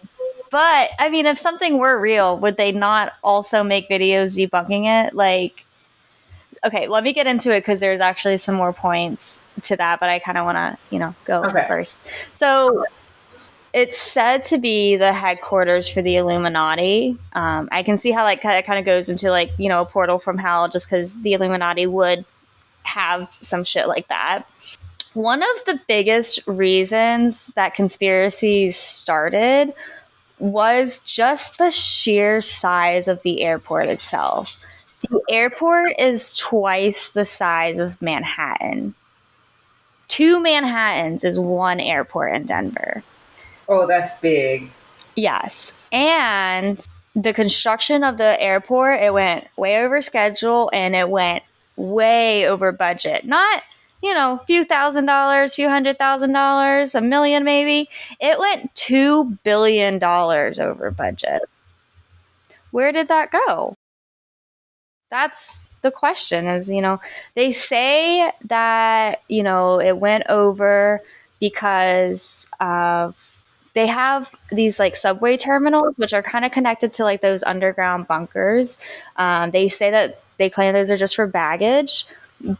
But 0.51 0.89
I 0.99 1.07
mean, 1.07 1.27
if 1.27 1.37
something 1.37 1.77
were 1.77 1.97
real, 1.97 2.37
would 2.39 2.57
they 2.57 2.73
not 2.73 3.13
also 3.23 3.63
make 3.63 3.87
videos 3.89 4.37
debunking 4.37 5.07
it? 5.07 5.15
Like, 5.15 5.63
okay, 6.63 6.87
let 6.87 7.03
me 7.03 7.13
get 7.13 7.27
into 7.27 7.51
it 7.51 7.61
because 7.61 7.79
there's 7.79 8.01
actually 8.01 8.37
some 8.37 8.55
more 8.55 8.73
points 8.73 9.37
to 9.63 9.75
that, 9.77 9.99
but 9.99 10.09
I 10.09 10.19
kind 10.19 10.37
of 10.37 10.45
want 10.45 10.57
to, 10.57 10.77
you 10.89 10.99
know, 10.99 11.15
go 11.25 11.43
Okay. 11.43 11.65
first. 11.67 11.99
So 12.33 12.85
it's 13.73 13.99
said 13.99 14.43
to 14.45 14.57
be 14.57 14.95
the 14.95 15.13
headquarters 15.13 15.87
for 15.87 16.01
the 16.01 16.15
Illuminati. 16.15 17.17
Um, 17.33 17.69
I 17.71 17.83
can 17.83 17.97
see 17.97 18.11
how 18.11 18.23
like 18.23 18.43
it 18.43 18.65
kind 18.65 18.79
of 18.79 18.85
goes 18.85 19.09
into 19.09 19.29
like 19.29 19.51
you 19.57 19.69
know 19.69 19.81
a 19.81 19.85
portal 19.85 20.19
from 20.19 20.37
hell, 20.37 20.67
just 20.69 20.89
because 20.89 21.13
the 21.21 21.33
Illuminati 21.33 21.85
would 21.85 22.25
have 22.83 23.29
some 23.41 23.63
shit 23.63 23.87
like 23.87 24.07
that. 24.07 24.43
One 25.13 25.41
of 25.41 25.65
the 25.65 25.79
biggest 25.87 26.39
reasons 26.47 27.47
that 27.55 27.73
conspiracies 27.75 28.77
started 28.77 29.73
was 30.39 30.99
just 30.99 31.57
the 31.57 31.71
sheer 31.71 32.41
size 32.41 33.07
of 33.07 33.21
the 33.23 33.41
airport 33.43 33.87
itself. 33.89 34.63
The 35.01 35.21
airport 35.29 35.93
is 35.99 36.35
twice 36.35 37.11
the 37.11 37.25
size 37.25 37.77
of 37.77 38.01
Manhattan. 38.01 38.95
Two 40.07 40.39
Manhattans 40.41 41.23
is 41.23 41.39
one 41.39 41.79
airport 41.79 42.33
in 42.33 42.45
Denver. 42.45 43.03
Oh, 43.69 43.85
that's 43.87 44.15
big. 44.15 44.69
Yes. 45.15 45.73
And 45.91 46.85
the 47.15 47.33
construction 47.33 48.03
of 48.03 48.17
the 48.17 48.41
airport, 48.41 49.01
it 49.01 49.13
went 49.13 49.47
way 49.57 49.83
over 49.83 50.01
schedule 50.01 50.69
and 50.73 50.95
it 50.95 51.09
went 51.09 51.43
way 51.75 52.47
over 52.47 52.71
budget. 52.71 53.25
Not, 53.25 53.63
you 54.01 54.13
know, 54.13 54.39
a 54.41 54.45
few 54.45 54.63
thousand 54.63 55.05
dollars, 55.05 55.55
few 55.55 55.69
hundred 55.69 55.97
thousand 55.97 56.31
dollars, 56.31 56.95
a 56.95 57.01
million 57.01 57.43
maybe. 57.43 57.89
It 58.19 58.39
went 58.39 58.73
two 58.75 59.37
billion 59.43 59.99
dollars 59.99 60.59
over 60.59 60.91
budget. 60.91 61.43
Where 62.71 62.91
did 62.91 63.07
that 63.07 63.31
go? 63.31 63.75
That's 65.09 65.67
the 65.81 65.91
question 65.91 66.47
is, 66.47 66.69
you 66.69 66.81
know, 66.81 66.99
they 67.35 67.53
say 67.53 68.31
that, 68.45 69.21
you 69.27 69.43
know, 69.43 69.79
it 69.79 69.97
went 69.97 70.25
over 70.29 71.01
because 71.39 72.47
of 72.59 73.15
they 73.73 73.87
have 73.87 74.33
these 74.51 74.79
like 74.79 74.95
subway 74.95 75.37
terminals 75.37 75.97
which 75.97 76.13
are 76.13 76.23
kind 76.23 76.43
of 76.43 76.51
connected 76.51 76.93
to 76.93 77.03
like 77.03 77.21
those 77.21 77.43
underground 77.43 78.07
bunkers. 78.07 78.77
Um, 79.15 79.51
they 79.51 79.69
say 79.69 79.91
that 79.91 80.21
they 80.37 80.49
claim 80.49 80.73
those 80.73 80.89
are 80.89 80.97
just 80.97 81.15
for 81.15 81.27
baggage 81.27 82.05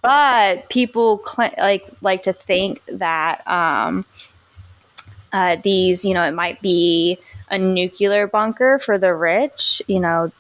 but 0.02 0.70
people 0.70 1.24
cl- 1.26 1.54
like 1.58 1.88
like 2.02 2.24
to 2.24 2.34
think 2.34 2.82
that 2.88 3.48
um, 3.48 4.06
uh, 5.32 5.58
these 5.58 6.04
you 6.04 6.14
know 6.14 6.24
it 6.24 6.34
might 6.34 6.62
be 6.62 7.20
a 7.50 7.58
nuclear 7.58 8.28
bunker 8.28 8.80
for 8.80 8.98
the 8.98 9.14
rich 9.14 9.82
you 9.88 10.00
know 10.00 10.32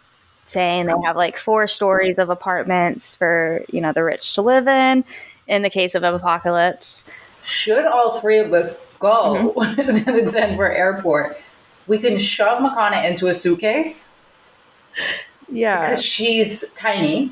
saying 0.48 0.86
they 0.88 0.94
have 1.06 1.16
like 1.16 1.38
four 1.38 1.68
stories 1.68 2.18
of 2.18 2.30
apartments 2.30 3.16
for 3.16 3.62
you 3.72 3.82
know 3.82 3.92
the 3.94 4.04
rich 4.04 4.34
to 4.34 4.42
live 4.42 4.68
in 4.68 5.04
in 5.48 5.62
the 5.62 5.70
case 5.70 5.94
of 5.96 6.04
an 6.04 6.14
apocalypse 6.14 7.04
Should 7.44 7.86
all 7.86 8.20
three 8.20 8.40
of 8.40 8.52
us 8.54 8.80
go 9.00 9.54
Mm-hmm. 9.56 10.06
to 10.06 10.12
the 10.24 10.32
Denver 10.32 10.72
airport, 10.72 11.38
we 11.88 11.98
can 12.00 12.18
shove 12.18 12.62
Makana 12.62 13.08
into 13.10 13.28
a 13.28 13.36
suitcase 13.36 14.10
Yeah. 15.50 15.82
because 15.82 16.04
she's 16.04 16.70
tiny 16.74 17.32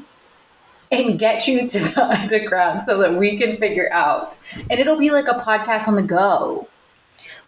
and 0.91 1.17
get 1.19 1.47
you 1.47 1.67
to 1.67 1.80
the 1.80 2.06
underground 2.21 2.84
so 2.84 2.97
that 2.99 3.15
we 3.15 3.38
can 3.38 3.58
figure 3.58 3.91
out. 3.91 4.38
And 4.69 4.80
it'll 4.80 4.97
be 4.99 5.10
like 5.12 5.28
a 5.28 5.34
podcast 5.39 5.88
on 5.88 5.95
the 5.95 6.04
go. 6.04 6.67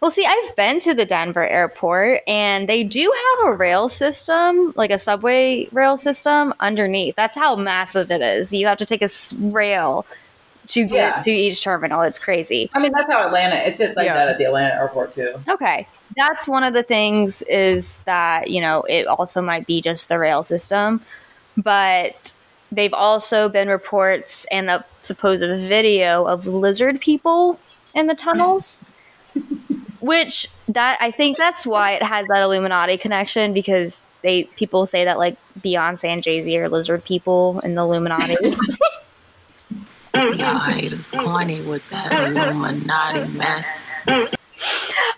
Well, 0.00 0.10
see, 0.12 0.24
I've 0.24 0.54
been 0.54 0.78
to 0.80 0.94
the 0.94 1.04
Denver 1.04 1.46
airport 1.46 2.20
and 2.28 2.68
they 2.68 2.84
do 2.84 3.12
have 3.40 3.48
a 3.48 3.56
rail 3.56 3.88
system, 3.88 4.72
like 4.76 4.90
a 4.92 4.98
subway 4.98 5.68
rail 5.72 5.96
system 5.96 6.54
underneath. 6.60 7.16
That's 7.16 7.36
how 7.36 7.56
massive 7.56 8.10
it 8.12 8.20
is. 8.22 8.52
You 8.52 8.66
have 8.68 8.78
to 8.78 8.86
take 8.86 9.02
a 9.02 9.08
rail 9.38 10.06
to 10.68 10.84
get 10.84 10.92
Yeah. 11.16 11.22
to 11.22 11.30
each 11.32 11.62
terminal. 11.62 12.02
It's 12.02 12.20
crazy. 12.20 12.70
I 12.74 12.78
mean, 12.78 12.92
that's 12.92 13.10
how 13.10 13.26
Atlanta. 13.26 13.56
It's 13.56 13.80
like 13.80 14.04
Yeah. 14.06 14.14
that 14.14 14.28
at 14.28 14.38
the 14.38 14.44
Atlanta 14.44 14.74
airport 14.74 15.14
too. 15.14 15.34
Okay. 15.48 15.88
That's 16.16 16.46
one 16.46 16.62
of 16.62 16.74
the 16.74 16.82
things 16.84 17.42
is 17.42 17.98
that, 18.04 18.50
you 18.50 18.60
know, 18.60 18.82
it 18.82 19.06
also 19.06 19.40
might 19.42 19.66
be 19.66 19.80
just 19.80 20.08
the 20.08 20.18
rail 20.18 20.44
system. 20.44 21.00
But 21.56 22.32
they've 22.70 22.94
also 22.94 23.48
been 23.48 23.68
reports 23.68 24.46
and 24.52 24.70
a 24.70 24.84
supposed 25.02 25.42
video 25.44 26.24
of 26.24 26.46
lizard 26.46 27.00
people 27.00 27.58
in 27.94 28.06
the 28.06 28.14
tunnels. 28.14 28.84
Which 30.00 30.46
that 30.68 30.98
I 31.00 31.10
think 31.10 31.38
that's 31.38 31.66
why 31.66 31.92
it 31.92 32.02
has 32.02 32.26
that 32.28 32.42
Illuminati 32.42 32.96
connection 32.96 33.52
because 33.52 34.00
they 34.22 34.44
people 34.56 34.86
say 34.86 35.04
that 35.04 35.18
like 35.18 35.36
Beyonce 35.60 36.04
and 36.04 36.22
Jay 36.22 36.40
Z 36.42 36.56
are 36.58 36.68
lizard 36.68 37.04
people 37.04 37.60
in 37.60 37.74
the 37.74 37.82
Illuminati. 37.82 38.36
Y'all 40.14 40.58
haters 40.58 41.10
corny 41.10 41.60
with 41.62 41.88
that 41.90 42.12
Illuminati 42.12 43.28
mess. 43.36 43.66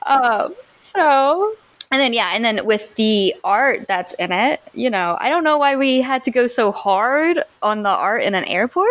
um, 0.07 0.55
so 0.83 1.55
and 1.91 2.01
then 2.01 2.13
yeah 2.13 2.31
and 2.35 2.45
then 2.45 2.65
with 2.65 2.95
the 2.97 3.35
art 3.43 3.87
that's 3.89 4.15
in 4.15 4.33
it 4.33 4.61
you 4.73 4.89
know 4.89 5.17
i 5.21 5.29
don't 5.29 5.45
know 5.45 5.59
why 5.59 5.77
we 5.77 6.01
had 6.01 6.23
to 6.25 6.31
go 6.31 6.47
so 6.47 6.71
hard 6.71 7.43
on 7.63 7.83
the 7.83 7.89
art 7.89 8.23
in 8.23 8.35
an 8.35 8.45
airport 8.45 8.89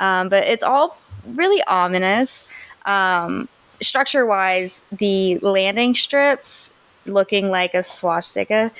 um, 0.00 0.28
but 0.28 0.44
it's 0.44 0.62
all 0.62 0.98
really 1.34 1.62
ominous 1.64 2.46
um, 2.86 3.48
structure 3.82 4.26
wise 4.26 4.80
the 4.92 5.38
landing 5.38 5.94
strips 5.94 6.72
looking 7.06 7.50
like 7.50 7.74
a 7.74 7.82
swastika 7.82 8.70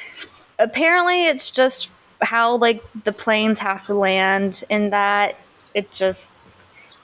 apparently 0.58 1.26
it's 1.26 1.50
just 1.50 1.90
how 2.20 2.56
like 2.56 2.82
the 3.04 3.12
planes 3.12 3.58
have 3.60 3.82
to 3.82 3.94
land 3.94 4.64
in 4.68 4.90
that 4.90 5.36
it 5.74 5.90
just 5.92 6.32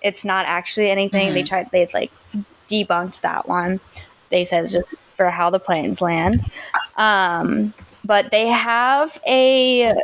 it's 0.03 0.25
not 0.25 0.45
actually 0.47 0.91
anything 0.91 1.33
they 1.33 1.43
tried 1.43 1.71
they 1.71 1.89
like 1.95 2.11
debunked 2.69 3.21
that 3.21 3.49
one 3.49 3.81
they 4.31 4.45
said 4.45 4.65
it's 4.65 4.73
just 4.73 4.95
for 5.17 5.31
how 5.31 5.51
the 5.51 5.59
planes 5.59 6.01
land. 6.01 6.45
Um, 6.97 7.73
but 8.05 8.31
they 8.31 8.49
have 8.49 9.19
a 9.27 9.95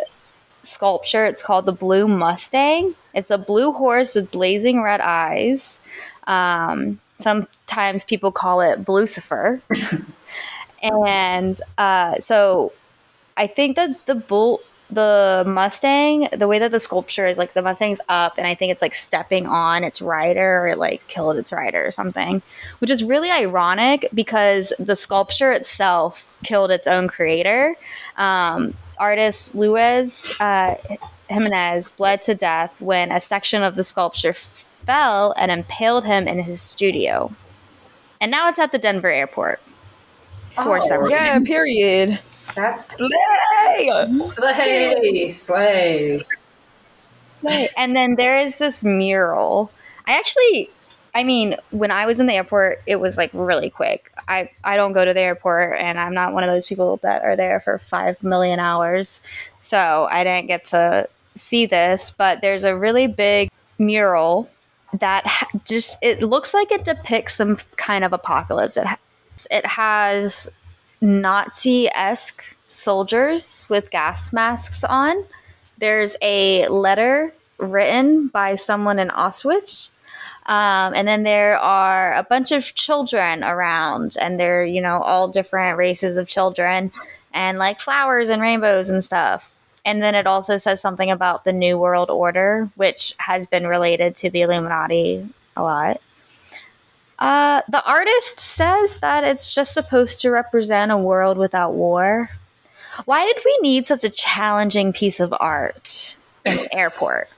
sculpture. 0.63 1.27
It's 1.27 1.43
called 1.43 1.67
the 1.67 1.73
Blue 1.73 2.09
Mustang. 2.09 2.95
It's 3.15 3.31
a 3.31 3.39
blue 3.39 3.73
horse 3.73 4.15
with 4.15 4.31
blazing 4.31 4.83
red 4.83 5.01
eyes. 5.01 5.81
Um, 6.27 7.01
sometimes 7.21 8.05
people 8.05 8.33
call 8.33 8.61
it 8.61 8.89
Lucifer. 8.89 9.61
and 10.83 11.61
uh, 11.79 12.19
so 12.19 12.73
I 13.37 13.47
think 13.47 13.77
that 13.77 14.07
the 14.07 14.15
bull, 14.15 14.61
the 14.91 15.45
Mustang, 15.47 16.29
the 16.33 16.49
way 16.49 16.59
that 16.59 16.73
the 16.73 16.81
sculpture 16.81 17.27
is 17.27 17.39
like 17.39 17.55
the 17.55 17.63
Mustang's 17.63 18.01
up, 18.09 18.39
and 18.39 18.47
I 18.47 18.55
think 18.55 18.73
it's 18.73 18.83
like 18.83 18.95
stepping 18.95 19.47
on 19.47 19.85
its 19.85 20.03
rider 20.03 20.63
or 20.63 20.69
it 20.69 20.79
like 20.79 21.07
killed 21.09 21.37
its 21.37 21.53
rider 21.53 21.87
or 21.87 21.91
something, 21.91 22.43
which 22.81 22.91
is 22.91 23.05
really 23.05 23.31
ironic 23.31 24.09
because 24.13 24.73
the 24.79 24.97
sculpture 24.97 25.53
itself 25.53 26.27
killed 26.45 26.71
its 26.71 26.87
own 26.87 27.09
creator. 27.09 27.77
Um, 28.17 28.75
artist 28.99 29.55
Luis 29.55 30.39
uh, 30.41 30.77
Jimenez 31.29 31.93
bled 31.93 32.23
to 32.23 32.35
death 32.35 32.75
when 32.81 33.11
a 33.11 33.21
section 33.21 33.63
of 33.63 33.77
the 33.77 33.85
sculpture 33.85 34.35
fell 34.91 35.33
and 35.37 35.53
impaled 35.53 36.05
him 36.05 36.27
in 36.27 36.41
his 36.41 36.61
studio. 36.61 37.31
And 38.21 38.29
now 38.29 38.49
it's 38.49 38.59
at 38.59 38.73
the 38.73 38.79
Denver 38.79 39.09
airport 39.09 39.61
for 40.57 40.79
Oh, 40.79 40.81
some 40.81 40.99
reason. 40.99 41.13
yeah, 41.13 41.39
period. 41.39 42.19
That's 42.57 42.97
Slay! 42.97 43.91
slay, 44.27 45.31
slay. 45.31 46.25
Right. 47.43 47.71
And 47.77 47.95
then 47.95 48.17
there 48.17 48.37
is 48.39 48.59
this 48.59 48.83
mural. 48.83 49.71
I 50.09 50.19
actually, 50.19 50.71
I 51.15 51.23
mean, 51.23 51.55
when 51.71 51.93
I 51.93 52.05
was 52.07 52.19
in 52.19 52.27
the 52.27 52.35
airport, 52.35 52.83
it 52.85 52.97
was 52.97 53.17
like 53.17 53.31
really 53.33 53.71
quick. 53.71 54.11
I, 54.27 54.51
I 54.65 54.77
don't 54.77 54.93
go 54.93 55.05
to 55.05 55.15
the 55.15 55.21
airport 55.21 55.79
and 55.79 56.01
I'm 56.01 56.15
not 56.15 56.35
one 56.35 56.43
of 56.43 56.51
those 56.51 56.67
people 56.67 56.97
that 57.05 57.23
are 57.23 57.37
there 57.37 57.61
for 57.61 57.79
five 57.79 58.21
million 58.25 58.59
hours. 58.59 59.23
So 59.63 60.09
I 60.11 60.25
didn't 60.25 60.49
get 60.49 60.65
to 60.67 61.09
see 61.37 61.67
this, 61.67 62.11
but 62.11 62.41
there's 62.41 62.65
a 62.65 62.77
really 62.77 63.07
big 63.07 63.53
mural 63.79 64.51
that 64.99 65.25
just, 65.65 65.99
it 66.03 66.23
looks 66.23 66.53
like 66.53 66.73
it 66.73 66.85
depicts 66.85 67.37
some 67.37 67.57
kind 67.77 68.05
of 68.05 68.13
apocalypse. 68.13 68.77
It, 68.77 68.87
ha- 68.87 68.99
It 69.51 69.65
has 69.67 70.51
Nazi 71.01 71.89
esque 71.89 72.45
soldiers 72.69 73.67
with 73.69 73.91
gas 73.91 74.33
masks 74.33 74.85
on. 74.85 75.25
There's 75.79 76.17
a 76.21 76.69
letter 76.69 77.33
written 77.59 78.29
by 78.29 78.57
someone 78.57 78.99
in 78.99 79.09
Auschwitz. 79.09 79.91
Um, 80.47 80.95
and 80.95 81.07
then 81.07 81.23
there 81.23 81.59
are 81.59 82.15
a 82.15 82.23
bunch 82.23 82.51
of 82.51 82.75
children 82.75 83.45
around, 83.45 84.17
and 84.21 84.39
they're, 84.39 84.65
you 84.65 84.81
know, 84.81 85.01
all 85.01 85.29
different 85.29 85.79
races 85.79 86.17
of 86.17 86.27
children, 86.27 86.91
and 87.33 87.59
like 87.59 87.81
flowers 87.81 88.29
and 88.29 88.43
rainbows 88.43 88.91
and 88.91 89.05
stuff. 89.05 89.51
And 89.85 90.03
then 90.03 90.15
it 90.15 90.27
also 90.27 90.57
says 90.57 90.81
something 90.81 91.11
about 91.11 91.45
the 91.45 91.53
New 91.53 91.79
World 91.79 92.11
Order, 92.11 92.69
which 92.77 93.15
has 93.19 93.47
been 93.47 93.67
related 93.67 94.17
to 94.17 94.31
the 94.31 94.43
Illuminati 94.43 95.29
a 95.57 95.63
lot. 95.63 96.01
Uh, 97.19 97.61
the 97.69 97.85
artist 97.85 98.41
says 98.41 98.99
that 99.01 99.25
it's 99.25 99.55
just 99.55 99.75
supposed 99.75 100.23
to 100.23 100.31
represent 100.31 100.91
a 100.91 100.97
world 100.97 101.37
without 101.37 101.75
war. 101.75 102.31
Why 103.05 103.25
did 103.27 103.43
we 103.45 103.59
need 103.61 103.87
such 103.87 104.05
a 104.05 104.11
challenging 104.11 104.93
piece 104.93 105.21
of 105.21 105.35
art 105.39 106.17
in 106.45 106.59
an 106.59 106.69
airport? 106.73 107.29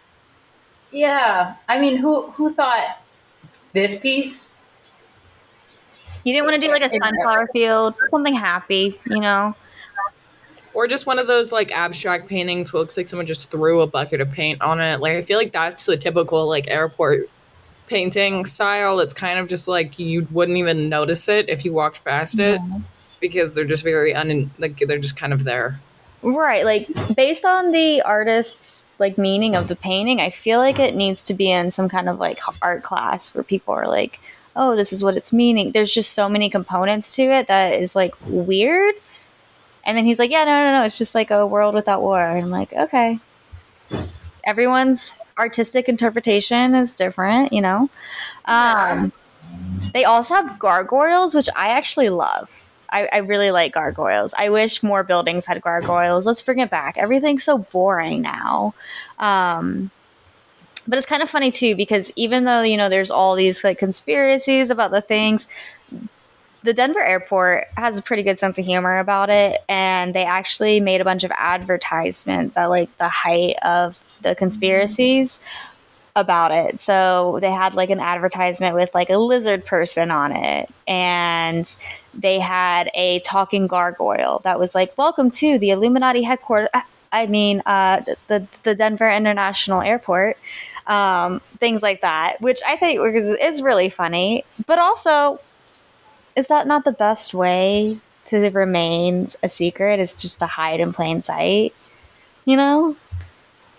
Yeah, 0.93 1.55
I 1.69 1.81
mean, 1.81 1.97
who 1.97 2.31
who 2.33 2.51
thought 2.51 2.99
this 3.73 3.99
piece? 3.99 4.51
You 6.25 6.33
didn't 6.33 6.47
want 6.47 6.61
to 6.61 6.67
do 6.67 6.73
like 6.73 6.83
a 6.83 6.91
sunflower 6.91 7.49
field, 7.53 7.95
something 8.11 8.35
happy, 8.35 9.01
you 9.07 9.19
know? 9.19 9.57
Or 10.75 10.87
just 10.87 11.07
one 11.07 11.19
of 11.19 11.27
those 11.27 11.53
like 11.53 11.71
abstract 11.71 12.29
paintings 12.29 12.73
where 12.73 12.81
looks 12.81 12.97
like 12.97 13.09
someone 13.09 13.27
just 13.27 13.51
threw 13.51 13.83
a 13.83 13.87
bucket 13.87 14.21
of 14.21 14.31
paint 14.33 14.63
on 14.63 14.81
it. 14.81 15.01
Like 15.01 15.13
I 15.13 15.23
feel 15.23 15.39
like 15.39 15.53
that's 15.53 15.87
the 15.87 15.97
typical 15.97 16.49
like 16.49 16.69
airport 16.69 17.29
painting 17.87 18.47
style. 18.47 19.01
It's 19.01 19.13
kind 19.13 19.39
of 19.39 19.49
just 19.49 19.69
like 19.69 19.99
you 19.99 20.27
wouldn't 20.31 20.57
even 20.57 20.89
notice 20.89 21.29
it 21.29 21.49
if 21.49 21.65
you 21.65 21.73
walked 21.73 22.03
past 22.05 22.39
it 22.39 22.61
because 23.21 23.53
they're 23.53 23.65
just 23.65 23.85
very 23.85 24.15
un 24.15 24.51
like 24.59 24.79
they're 24.79 24.99
just 24.99 25.17
kind 25.17 25.33
of 25.33 25.45
there. 25.45 25.81
Right, 26.23 26.65
like 26.65 26.89
based 27.17 27.45
on 27.45 27.73
the 27.73 28.01
artist's 28.03 28.85
like 28.99 29.19
meaning 29.19 29.57
of 29.57 29.69
the 29.69 29.77
painting, 29.77 30.21
I 30.21 30.31
feel 30.31 30.59
like 30.59 30.79
it 30.79 30.95
needs 30.95 31.25
to 31.25 31.35
be 31.35 31.51
in 31.51 31.71
some 31.71 31.89
kind 31.89 32.09
of 32.09 32.19
like 32.19 32.39
art 32.63 32.83
class 32.83 33.35
where 33.35 33.45
people 33.45 33.75
are 33.75 33.89
like, 33.89 34.21
"Oh, 34.55 34.77
this 34.77 34.93
is 34.93 35.03
what 35.03 35.17
it's 35.17 35.33
meaning." 35.33 35.73
There's 35.73 35.93
just 35.93 36.13
so 36.13 36.29
many 36.29 36.49
components 36.49 37.15
to 37.17 37.23
it 37.23 37.49
that 37.49 37.75
is 37.75 37.97
like 37.97 38.15
weird. 38.27 38.95
And 39.85 39.97
then 39.97 40.05
he's 40.05 40.19
like, 40.19 40.31
"Yeah, 40.31 40.45
no, 40.45 40.65
no, 40.65 40.79
no, 40.79 40.85
it's 40.85 40.99
just 40.99 41.15
like 41.15 41.31
a 41.31 41.47
world 41.47 41.75
without 41.75 42.03
war." 42.03 42.21
And 42.21 42.45
I'm 42.45 42.51
like, 42.51 42.73
"Okay." 42.73 43.19
Everyone's 44.45 45.21
artistic 45.39 45.89
interpretation 45.89 46.75
is 46.75 46.93
different, 46.93 47.53
you 47.53 47.61
know. 47.61 47.89
Um, 48.47 49.13
they 49.93 50.05
also 50.05 50.35
have 50.35 50.59
gargoyles, 50.59 51.35
which 51.35 51.49
I 51.55 51.69
actually 51.69 52.09
love. 52.09 52.51
I, 52.91 53.09
I 53.13 53.17
really 53.19 53.51
like 53.51 53.73
gargoyles. 53.73 54.35
I 54.37 54.51
wish 54.51 54.83
more 54.83 55.03
buildings 55.03 55.47
had 55.47 55.61
gargoyles. 55.63 56.27
Let's 56.27 56.43
bring 56.43 56.59
it 56.59 56.71
back. 56.71 56.99
Everything's 56.99 57.45
so 57.45 57.59
boring 57.59 58.21
now. 58.23 58.75
Um, 59.19 59.91
but 60.87 60.99
it's 60.99 61.07
kind 61.07 61.23
of 61.23 61.31
funny 61.31 61.51
too 61.51 61.77
because 61.77 62.13
even 62.17 62.45
though 62.45 62.63
you 62.63 62.77
know 62.77 62.89
there's 62.89 63.11
all 63.11 63.35
these 63.35 63.65
like 63.65 63.79
conspiracies 63.79 64.69
about 64.69 64.91
the 64.91 65.01
things, 65.01 65.47
the 66.63 66.73
Denver 66.73 67.03
airport 67.03 67.67
has 67.77 67.99
a 67.99 68.03
pretty 68.03 68.23
good 68.23 68.39
sense 68.39 68.59
of 68.59 68.65
humor 68.65 68.99
about 68.99 69.31
it, 69.31 69.61
and 69.69 70.15
they 70.15 70.25
actually 70.25 70.81
made 70.81 71.01
a 71.01 71.05
bunch 71.05 71.25
of 71.25 71.33
advertisements 71.37 72.57
at 72.57 72.67
like 72.67 72.97
the 72.99 73.09
height 73.09 73.57
of 73.63 73.97
the 74.23 74.35
conspiracies 74.35 75.41
about 76.15 76.53
it. 76.53 76.81
So 76.81 77.39
they 77.41 77.51
had 77.51 77.75
like 77.75 77.91
an 77.91 78.01
advertisement 78.01 78.75
with 78.75 78.91
like 78.95 79.11
a 79.11 79.19
lizard 79.19 79.65
person 79.65 80.11
on 80.11 80.33
it, 80.33 80.69
and 80.87 81.75
they 82.15 82.39
had 82.39 82.91
a 82.95 83.21
talking 83.21 83.67
gargoyle 83.67 84.41
that 84.45 84.59
was 84.59 84.75
like, 84.75 84.97
"Welcome 84.97 85.31
to 85.33 85.59
the 85.59 85.71
Illuminati 85.71 86.23
headquarters." 86.23 86.69
I 87.13 87.27
mean, 87.27 87.63
uh, 87.67 88.03
the 88.29 88.47
the 88.63 88.75
Denver 88.75 89.11
International 89.11 89.83
Airport, 89.83 90.39
um, 90.87 91.41
things 91.59 91.83
like 91.83 92.03
that, 92.03 92.41
which 92.41 92.61
I 92.67 92.77
think 92.77 93.01
is, 93.15 93.29
is 93.29 93.63
really 93.63 93.89
funny. 93.89 94.45
But 94.67 94.79
also, 94.79 95.41
is 96.37 96.49
that 96.49 96.67
not 96.67 96.85
the 96.85 96.93
best 96.93 97.35
way 97.35 97.99
to 98.27 98.51
remain 98.51 99.29
a 99.43 99.49
secret? 99.49 100.01
Is 100.01 100.21
just 100.21 100.39
to 100.41 100.47
hide 100.47 100.81
in 100.81 100.93
plain 100.93 101.23
sight, 101.23 101.75
you 102.45 102.57
know? 102.57 102.97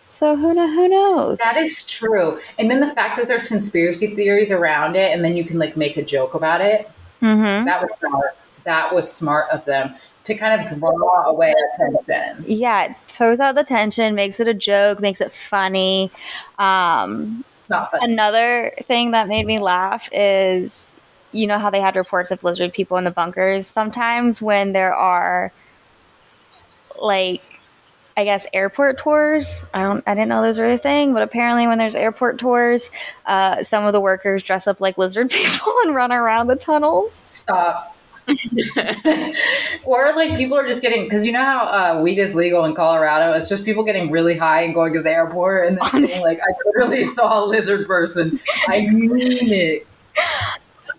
So 0.09 0.35
who 0.35 0.53
know, 0.53 0.67
who 0.67 0.87
knows? 0.87 1.39
That 1.39 1.57
is 1.57 1.81
true. 1.83 2.39
And 2.59 2.69
then 2.69 2.79
the 2.79 2.87
fact 2.87 3.17
that 3.17 3.27
there's 3.27 3.47
conspiracy 3.47 4.13
theories 4.15 4.51
around 4.51 4.95
it, 4.95 5.11
and 5.11 5.25
then 5.25 5.35
you 5.35 5.43
can 5.43 5.57
like 5.57 5.75
make 5.75 5.97
a 5.97 6.03
joke 6.03 6.35
about 6.35 6.61
it. 6.61 6.87
hmm 7.19 7.65
That 7.65 7.81
was 7.81 7.91
smart. 7.99 8.37
That 8.65 8.93
was 8.93 9.11
smart 9.11 9.49
of 9.51 9.65
them 9.65 9.95
to 10.25 10.35
kind 10.35 10.61
of 10.61 10.79
draw 10.79 11.25
away 11.25 11.53
attention. 11.73 12.45
Yeah, 12.47 12.85
it 12.85 12.95
throws 13.07 13.39
out 13.39 13.55
the 13.55 13.63
tension, 13.63 14.15
makes 14.15 14.39
it 14.39 14.47
a 14.47 14.53
joke, 14.53 14.99
makes 15.01 15.19
it 15.19 15.33
funny. 15.33 16.11
Um, 16.59 17.43
not. 17.69 17.89
Another 17.93 18.71
thing 18.87 19.11
that 19.11 19.27
made 19.27 19.45
me 19.45 19.59
laugh 19.59 20.07
is 20.13 20.89
you 21.33 21.47
know 21.47 21.59
how 21.59 21.69
they 21.69 21.81
had 21.81 21.95
reports 21.95 22.31
of 22.31 22.43
lizard 22.43 22.73
people 22.73 22.97
in 22.97 23.03
the 23.03 23.11
bunkers? 23.11 23.67
Sometimes 23.67 24.41
when 24.41 24.73
there 24.73 24.93
are 24.93 25.51
like 27.01 27.43
I 28.15 28.25
guess 28.25 28.45
airport 28.53 28.99
tours. 28.99 29.65
I 29.73 29.81
don't 29.81 30.03
I 30.07 30.13
didn't 30.13 30.29
know 30.29 30.41
those 30.41 30.59
were 30.59 30.71
a 30.71 30.77
thing, 30.77 31.13
but 31.13 31.23
apparently 31.23 31.67
when 31.67 31.77
there's 31.77 31.95
airport 31.95 32.39
tours, 32.39 32.91
uh, 33.25 33.63
some 33.63 33.85
of 33.85 33.93
the 33.93 34.01
workers 34.01 34.43
dress 34.43 34.67
up 34.67 34.79
like 34.79 34.97
lizard 34.97 35.29
people 35.31 35.73
and 35.83 35.95
run 35.95 36.11
around 36.11 36.47
the 36.47 36.55
tunnels. 36.55 37.27
Stop. 37.31 37.89
or 39.83 40.13
like 40.15 40.37
people 40.37 40.57
are 40.57 40.65
just 40.65 40.81
getting 40.81 41.03
because 41.03 41.25
you 41.25 41.31
know 41.33 41.43
how 41.43 41.65
uh, 41.65 42.01
weed 42.01 42.17
is 42.17 42.35
legal 42.35 42.63
in 42.63 42.73
Colorado. 42.73 43.33
It's 43.37 43.49
just 43.49 43.65
people 43.65 43.83
getting 43.83 44.11
really 44.11 44.37
high 44.37 44.61
and 44.61 44.73
going 44.73 44.93
to 44.93 45.01
the 45.01 45.09
airport 45.09 45.67
and 45.67 45.77
then 45.77 46.05
being 46.05 46.21
like, 46.23 46.39
"I 46.39 46.53
literally 46.65 47.03
saw 47.03 47.43
a 47.43 47.45
lizard 47.45 47.85
person." 47.85 48.39
I 48.69 48.81
mean 48.87 49.11
it. 49.19 49.87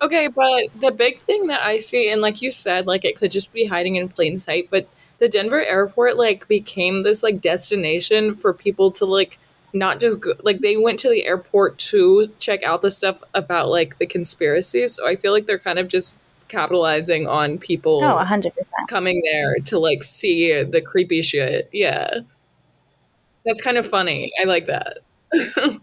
Okay, 0.04 0.28
but 0.28 0.80
the 0.80 0.90
big 0.90 1.18
thing 1.20 1.46
that 1.46 1.62
I 1.62 1.78
see, 1.78 2.10
and 2.10 2.20
like 2.20 2.42
you 2.42 2.52
said, 2.52 2.86
like 2.86 3.04
it 3.04 3.16
could 3.16 3.30
just 3.30 3.52
be 3.52 3.64
hiding 3.66 3.96
in 3.96 4.08
plain 4.08 4.38
sight, 4.38 4.68
but 4.70 4.88
the 5.18 5.28
Denver 5.28 5.64
airport 5.64 6.16
like 6.16 6.46
became 6.48 7.02
this 7.02 7.22
like 7.22 7.40
destination 7.40 8.34
for 8.34 8.52
people 8.52 8.90
to 8.92 9.04
like 9.04 9.38
not 9.72 10.00
just 10.00 10.20
go, 10.20 10.32
like 10.42 10.60
they 10.60 10.76
went 10.76 10.98
to 11.00 11.08
the 11.08 11.24
airport 11.26 11.78
to 11.78 12.28
check 12.38 12.62
out 12.64 12.82
the 12.82 12.90
stuff 12.90 13.22
about 13.34 13.70
like 13.70 13.98
the 13.98 14.06
conspiracies. 14.06 14.94
So 14.94 15.06
I 15.06 15.16
feel 15.16 15.32
like 15.32 15.46
they're 15.46 15.58
kind 15.58 15.78
of 15.78 15.88
just 15.88 16.16
capitalizing 16.48 17.26
on 17.26 17.58
people 17.58 18.04
Oh, 18.04 18.16
100%. 18.22 18.50
coming 18.88 19.22
there 19.32 19.56
to 19.66 19.78
like 19.78 20.02
see 20.02 20.62
the 20.64 20.80
creepy 20.80 21.22
shit. 21.22 21.68
Yeah. 21.72 22.10
That's 23.44 23.60
kind 23.60 23.76
of 23.76 23.86
funny. 23.86 24.32
I 24.40 24.44
like 24.44 24.66
that. 24.66 24.98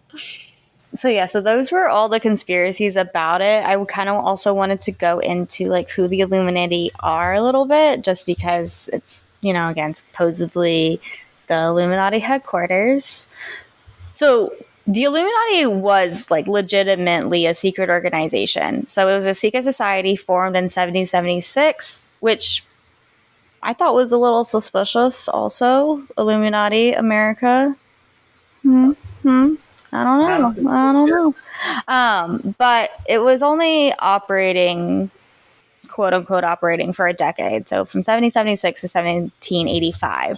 So 0.96 1.08
yeah, 1.08 1.26
so 1.26 1.40
those 1.40 1.72
were 1.72 1.88
all 1.88 2.10
the 2.10 2.20
conspiracies 2.20 2.96
about 2.96 3.42
it. 3.42 3.66
I 3.66 3.84
kind 3.86 4.10
of 4.10 4.24
also 4.24 4.54
wanted 4.54 4.82
to 4.82 4.92
go 4.92 5.20
into 5.20 5.68
like 5.68 5.90
who 5.90 6.08
the 6.08 6.20
Illuminati 6.20 6.92
are 7.00 7.34
a 7.34 7.42
little 7.42 7.66
bit, 7.66 8.02
just 8.02 8.26
because 8.26 8.90
it's 8.92 9.26
you 9.42 9.54
know 9.54 9.70
again 9.70 9.96
supposedly 9.96 11.00
the 11.48 11.56
Illuminati 11.56 12.20
headquarters. 12.20 13.28
So 14.14 14.54
the 14.86 15.04
Illuminati 15.04 15.66
was 15.68 16.30
like 16.30 16.48
legitimately 16.48 17.46
a 17.46 17.56
secret 17.56 17.90
organization. 17.90 18.88
So 18.88 19.08
it 19.08 19.16
was 19.16 19.26
a 19.26 19.34
secret 19.34 19.64
society 19.64 20.16
formed 20.16 20.56
in 20.56 20.66
1776, 20.66 22.10
which 22.20 22.66
I 23.64 23.74
thought 23.74 23.94
was 23.94 24.12
a 24.12 24.18
little 24.18 24.44
suspicious. 24.44 25.28
Also, 25.28 26.04
Illuminati 26.18 26.94
America. 26.94 27.76
Hmm. 28.64 28.92
Hmm. 29.22 29.56
I 29.92 30.04
don't 30.04 30.64
know. 30.64 30.72
I 30.72 30.94
don't 30.94 31.10
know. 31.10 31.34
Um, 31.88 32.56
but 32.58 32.92
it 33.08 33.20
was 33.20 33.44
only 33.44 33.94
operating, 33.94 35.12
quote 35.90 36.14
unquote, 36.14 36.44
operating 36.44 36.94
for 36.94 37.08
a 37.08 37.14
decade. 37.14 37.68
So 37.68 37.86
from 37.86 38.00
1776 38.00 38.82
to 38.82 38.86
1785. 38.88 40.38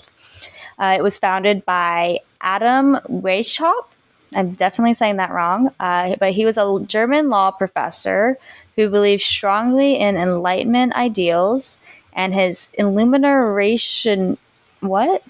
Uh, 0.80 0.96
it 0.98 1.04
was 1.04 1.18
founded 1.18 1.64
by 1.66 2.20
Adam 2.42 2.96
Weishaupt. 3.08 3.88
I'm 4.36 4.54
definitely 4.54 4.96
saying 4.96 5.18
that 5.18 5.32
wrong. 5.32 5.72
Uh, 5.80 6.16
but 6.20 6.34
he 6.34 6.46
was 6.46 6.58
a 6.58 6.84
German 6.88 7.30
law 7.30 7.52
professor 7.52 8.38
who 8.76 8.90
believed 8.90 9.22
strongly 9.22 10.00
in 10.00 10.18
Enlightenment 10.18 10.94
ideals 10.94 11.80
and 12.14 12.34
his 12.34 12.68
illumination. 12.74 14.38
What? 14.80 15.24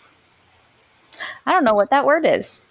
I 1.45 1.51
don't 1.51 1.63
know 1.63 1.73
what 1.73 1.89
that 1.89 2.05
word 2.05 2.25
is. 2.25 2.61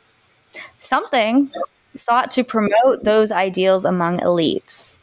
Something 0.80 1.50
sought 1.96 2.30
to 2.32 2.44
promote 2.44 3.04
those 3.04 3.30
ideals 3.32 3.84
among 3.84 4.18
elites. 4.20 4.98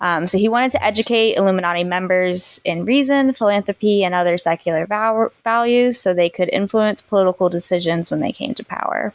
Um, 0.00 0.26
so 0.26 0.36
he 0.36 0.48
wanted 0.48 0.72
to 0.72 0.84
educate 0.84 1.36
Illuminati 1.36 1.84
members 1.84 2.60
in 2.64 2.84
reason, 2.84 3.32
philanthropy, 3.32 4.04
and 4.04 4.14
other 4.14 4.36
secular 4.36 4.86
val- 4.86 5.32
values 5.44 5.98
so 5.98 6.12
they 6.12 6.28
could 6.28 6.50
influence 6.50 7.00
political 7.00 7.48
decisions 7.48 8.10
when 8.10 8.20
they 8.20 8.32
came 8.32 8.54
to 8.54 8.64
power. 8.64 9.14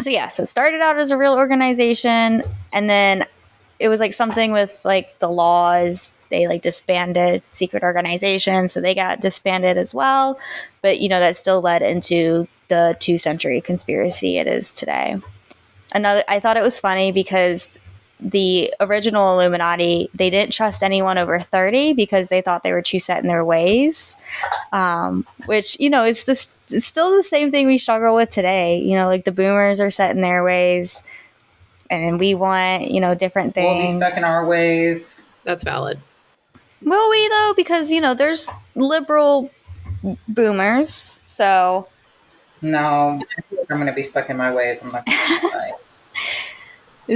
So, 0.00 0.10
yeah, 0.10 0.28
so 0.28 0.42
it 0.42 0.48
started 0.48 0.80
out 0.80 0.98
as 0.98 1.10
a 1.10 1.16
real 1.16 1.34
organization, 1.34 2.42
and 2.72 2.90
then 2.90 3.26
it 3.78 3.88
was 3.88 4.00
like 4.00 4.14
something 4.14 4.52
with 4.52 4.80
like 4.84 5.18
the 5.18 5.28
laws. 5.28 6.12
They 6.32 6.48
like 6.48 6.62
disbanded 6.62 7.42
secret 7.52 7.84
organizations, 7.84 8.72
so 8.72 8.80
they 8.80 8.94
got 8.94 9.20
disbanded 9.20 9.76
as 9.76 9.94
well. 9.94 10.40
But 10.80 10.98
you 10.98 11.08
know 11.08 11.20
that 11.20 11.36
still 11.36 11.60
led 11.60 11.82
into 11.82 12.48
the 12.68 12.96
two 12.98 13.18
century 13.18 13.60
conspiracy 13.60 14.38
it 14.38 14.48
is 14.48 14.72
today. 14.72 15.16
Another, 15.94 16.24
I 16.26 16.40
thought 16.40 16.56
it 16.56 16.62
was 16.62 16.80
funny 16.80 17.12
because 17.12 17.68
the 18.18 18.72
original 18.80 19.32
Illuminati 19.32 20.08
they 20.14 20.30
didn't 20.30 20.54
trust 20.54 20.82
anyone 20.82 21.18
over 21.18 21.40
thirty 21.40 21.92
because 21.92 22.28
they 22.28 22.40
thought 22.40 22.62
they 22.62 22.72
were 22.72 22.82
too 22.82 22.98
set 22.98 23.22
in 23.22 23.28
their 23.28 23.44
ways. 23.44 24.16
Um, 24.72 25.26
which 25.46 25.78
you 25.78 25.90
know 25.90 26.04
it's 26.04 26.24
this 26.24 26.54
it's 26.70 26.86
still 26.86 27.14
the 27.14 27.24
same 27.24 27.50
thing 27.50 27.66
we 27.66 27.78
struggle 27.78 28.14
with 28.14 28.30
today. 28.30 28.78
You 28.78 28.96
know, 28.96 29.06
like 29.06 29.24
the 29.24 29.32
boomers 29.32 29.80
are 29.80 29.90
set 29.90 30.12
in 30.12 30.22
their 30.22 30.42
ways, 30.42 31.02
and 31.90 32.18
we 32.18 32.34
want 32.34 32.90
you 32.90 33.00
know 33.00 33.14
different 33.14 33.54
things. 33.54 33.90
We'll 33.90 33.98
be 34.00 34.06
stuck 34.06 34.16
in 34.16 34.24
our 34.24 34.46
ways. 34.46 35.22
That's 35.44 35.64
valid. 35.64 35.98
Will 36.84 37.10
we 37.10 37.28
though? 37.28 37.54
Because 37.56 37.90
you 37.90 38.00
know, 38.00 38.14
there's 38.14 38.48
liberal 38.74 39.50
boomers. 40.28 41.22
So 41.26 41.88
No, 42.60 43.20
I 43.38 43.42
feel 43.42 43.58
like 43.58 43.70
I'm 43.70 43.78
gonna 43.78 43.92
be 43.92 44.02
stuck 44.02 44.30
in 44.30 44.36
my 44.36 44.52
ways. 44.52 44.82
I'm 44.82 44.92
not 44.92 45.06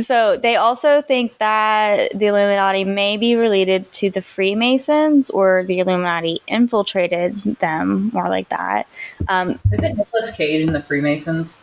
so 0.03 0.37
they 0.37 0.57
also 0.57 1.03
think 1.03 1.39
that 1.39 2.17
the 2.19 2.27
Illuminati 2.27 2.85
may 2.85 3.17
be 3.17 3.37
related 3.37 3.91
to 3.93 4.11
the 4.11 4.23
Freemasons 4.23 5.31
or 5.31 5.64
the 5.64 5.79
Illuminati 5.79 6.43
infiltrated 6.47 7.37
them, 7.61 8.11
more 8.12 8.29
like 8.29 8.49
that. 8.49 8.87
Um, 9.29 9.59
Is 9.73 9.83
it 9.83 9.97
Nicolas 9.97 10.31
Cage 10.31 10.67
in 10.67 10.73
the 10.73 10.81
Freemasons? 10.81 11.61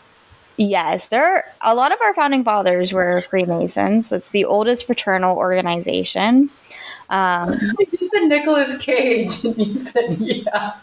yes, 0.58 1.08
there 1.08 1.26
are, 1.26 1.46
a 1.62 1.76
lot 1.76 1.92
of 1.92 2.02
our 2.02 2.14
founding 2.14 2.44
fathers 2.44 2.94
were 2.94 3.22
Freemasons. 3.22 4.12
It's 4.12 4.30
the 4.30 4.46
oldest 4.46 4.86
fraternal 4.86 5.38
organization. 5.38 6.50
Um, 7.14 7.54
You 7.92 8.10
said 8.10 8.24
Nicolas 8.24 8.78
Cage, 8.84 9.46
and 9.46 9.58
you 9.58 9.78
said 9.78 10.18
yeah. 10.20 10.74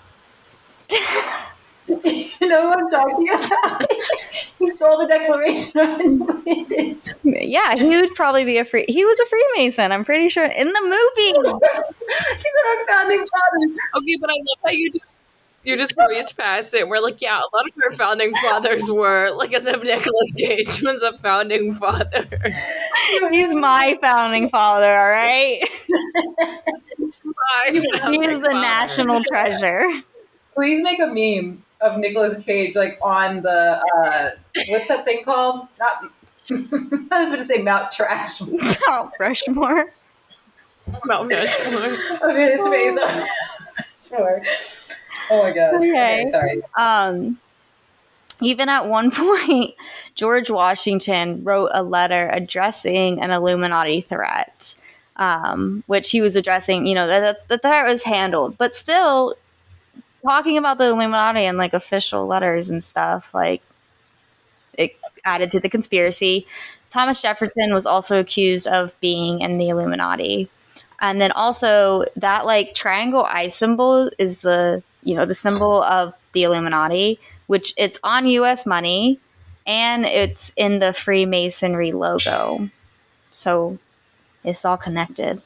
Do 1.88 1.98
you 2.04 2.48
know 2.48 2.68
what 2.68 2.78
I'm 2.78 2.88
talking 2.88 3.28
about? 3.30 3.84
he 4.60 4.70
stole 4.70 4.98
the 4.98 5.08
Declaration 5.08 5.80
of 5.80 6.00
Independence. 6.00 7.10
yeah, 7.24 7.74
he 7.74 8.00
would 8.00 8.14
probably 8.14 8.44
be 8.44 8.58
a 8.58 8.64
free. 8.64 8.84
He 8.88 9.04
was 9.04 9.18
a 9.18 9.26
Freemason. 9.26 9.90
I'm 9.90 10.04
pretty 10.04 10.28
sure 10.28 10.44
in 10.44 10.68
the 10.68 10.82
movie. 10.82 11.58
She 12.36 12.38
said 12.38 12.66
our 12.68 12.86
founding 12.86 13.18
fathers. 13.18 13.78
Okay, 13.96 14.16
but 14.20 14.30
I 14.30 14.34
love 14.34 14.58
how 14.64 14.70
you 14.70 14.88
just 14.88 15.00
you 15.62 15.76
just 15.76 15.94
breezed 15.94 16.36
past 16.36 16.72
it. 16.74 16.88
We're 16.88 17.00
like, 17.00 17.20
yeah, 17.20 17.38
a 17.38 17.56
lot 17.56 17.66
of 17.66 17.72
our 17.84 17.92
founding 17.92 18.34
fathers 18.36 18.90
were 18.90 19.30
like 19.34 19.52
as 19.52 19.66
if 19.66 19.82
Nicolas 19.82 20.32
Cage 20.36 20.82
was 20.82 21.02
a 21.02 21.16
founding 21.18 21.72
father. 21.74 22.26
He's 23.30 23.54
my 23.54 23.98
founding 24.00 24.48
father. 24.48 24.86
All 24.86 25.08
right. 25.08 25.60
My 26.98 27.70
He's 27.70 27.98
founding 27.98 28.20
the 28.22 28.40
father. 28.40 28.52
national 28.52 29.22
treasure. 29.24 30.02
Please 30.54 30.82
make 30.82 30.98
a 31.00 31.06
meme 31.06 31.62
of 31.80 31.98
Nicolas 31.98 32.42
Cage, 32.44 32.74
like 32.74 32.98
on 33.02 33.42
the 33.42 33.82
uh, 34.04 34.30
what's 34.68 34.88
that 34.88 35.04
thing 35.04 35.24
called? 35.24 35.66
Not. 35.78 36.10
I 37.12 37.18
was 37.20 37.28
about 37.28 37.38
to 37.38 37.42
say 37.44 37.62
Mount 37.62 37.92
Trash. 37.92 38.40
Mount 38.40 39.12
Rushmore. 39.20 39.92
Mount 41.04 41.30
Rushmore. 41.30 42.18
I 42.24 42.34
mean, 42.34 42.48
it's 42.48 42.68
based 42.68 42.98
on. 42.98 43.26
sure. 44.02 44.42
Oh 45.30 45.42
my 45.42 45.52
gosh. 45.52 45.74
Okay. 45.76 45.90
Okay, 45.90 46.26
sorry. 46.26 46.62
Um, 46.76 47.38
even 48.40 48.68
at 48.68 48.86
one 48.86 49.10
point, 49.12 49.74
George 50.14 50.50
Washington 50.50 51.44
wrote 51.44 51.70
a 51.72 51.82
letter 51.82 52.28
addressing 52.32 53.20
an 53.20 53.30
Illuminati 53.30 54.00
threat, 54.00 54.76
um, 55.16 55.84
which 55.86 56.10
he 56.10 56.20
was 56.20 56.36
addressing. 56.36 56.86
You 56.86 56.94
know, 56.94 57.06
that 57.06 57.48
the 57.48 57.58
threat 57.58 57.86
was 57.86 58.04
handled, 58.04 58.58
but 58.58 58.74
still 58.74 59.34
talking 60.22 60.58
about 60.58 60.78
the 60.78 60.86
Illuminati 60.86 61.44
in 61.44 61.56
like 61.56 61.74
official 61.74 62.26
letters 62.26 62.70
and 62.70 62.82
stuff, 62.82 63.30
like 63.34 63.62
it 64.76 64.96
added 65.24 65.50
to 65.52 65.60
the 65.60 65.68
conspiracy. 65.68 66.46
Thomas 66.90 67.22
Jefferson 67.22 67.72
was 67.72 67.86
also 67.86 68.18
accused 68.18 68.66
of 68.66 68.98
being 69.00 69.40
in 69.40 69.58
the 69.58 69.68
Illuminati. 69.68 70.48
And 71.00 71.20
then 71.20 71.32
also 71.32 72.04
that 72.16 72.44
like 72.46 72.74
triangle 72.74 73.24
eye 73.24 73.48
symbol 73.48 74.10
is 74.18 74.38
the 74.38 74.82
you 75.02 75.14
know 75.14 75.24
the 75.24 75.34
symbol 75.34 75.82
of 75.82 76.14
the 76.32 76.44
Illuminati, 76.44 77.18
which 77.46 77.74
it's 77.76 77.98
on 78.04 78.26
US 78.26 78.66
money 78.66 79.18
and 79.66 80.04
it's 80.04 80.52
in 80.56 80.78
the 80.78 80.92
Freemasonry 80.92 81.92
logo. 81.92 82.70
So 83.32 83.78
it's 84.44 84.64
all 84.64 84.76
connected. 84.76 85.40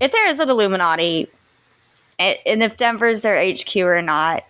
If 0.00 0.12
there 0.12 0.28
is 0.28 0.38
an 0.38 0.50
Illuminati 0.50 1.28
and 2.18 2.62
if 2.62 2.76
Denver's 2.76 3.22
their 3.22 3.42
HQ 3.42 3.76
or 3.76 4.02
not, 4.02 4.44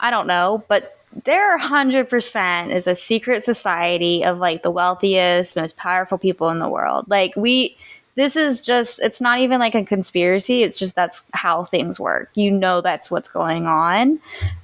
I 0.00 0.10
don't 0.10 0.26
know, 0.26 0.64
but 0.68 0.96
there 1.24 1.58
100% 1.58 2.74
is 2.74 2.86
a 2.86 2.94
secret 2.94 3.44
society 3.44 4.24
of 4.24 4.38
like 4.38 4.62
the 4.62 4.70
wealthiest, 4.70 5.56
most 5.56 5.76
powerful 5.76 6.18
people 6.18 6.50
in 6.50 6.58
the 6.58 6.68
world. 6.68 7.06
Like 7.08 7.34
we 7.36 7.76
this 8.18 8.34
is 8.34 8.62
just 8.62 9.00
it's 9.00 9.20
not 9.20 9.38
even 9.38 9.60
like 9.60 9.76
a 9.76 9.84
conspiracy, 9.84 10.64
it's 10.64 10.76
just 10.76 10.96
that's 10.96 11.22
how 11.32 11.66
things 11.66 12.00
work. 12.00 12.30
You 12.34 12.50
know 12.50 12.80
that's 12.80 13.12
what's 13.12 13.28
going 13.28 13.68
on. 13.68 14.18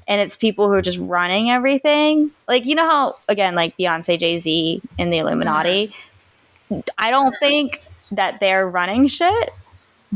And 0.08 0.20
it's 0.20 0.34
people 0.36 0.66
who 0.66 0.72
are 0.72 0.82
just 0.82 0.98
running 0.98 1.52
everything. 1.52 2.32
Like 2.48 2.66
you 2.66 2.74
know 2.74 2.84
how 2.84 3.16
again 3.28 3.54
like 3.54 3.76
Beyonce, 3.76 4.18
Jay-Z 4.18 4.82
and 4.98 5.12
the 5.12 5.18
Illuminati. 5.18 5.94
I 6.98 7.12
don't 7.12 7.32
think 7.38 7.80
that 8.10 8.40
they're 8.40 8.68
running 8.68 9.06
shit, 9.06 9.50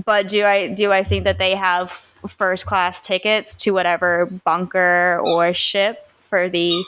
but 0.05 0.27
do 0.27 0.45
I 0.45 0.67
do 0.67 0.91
I 0.91 1.05
think 1.05 1.23
that 1.23 1.39
they 1.39 1.55
have 1.55 1.93
first 2.27 2.67
class 2.67 3.01
tickets 3.01 3.55
to 3.55 3.71
whatever 3.71 4.27
bunker 4.27 5.21
or 5.25 5.55
ship 5.55 6.11
for 6.23 6.49
the 6.49 6.83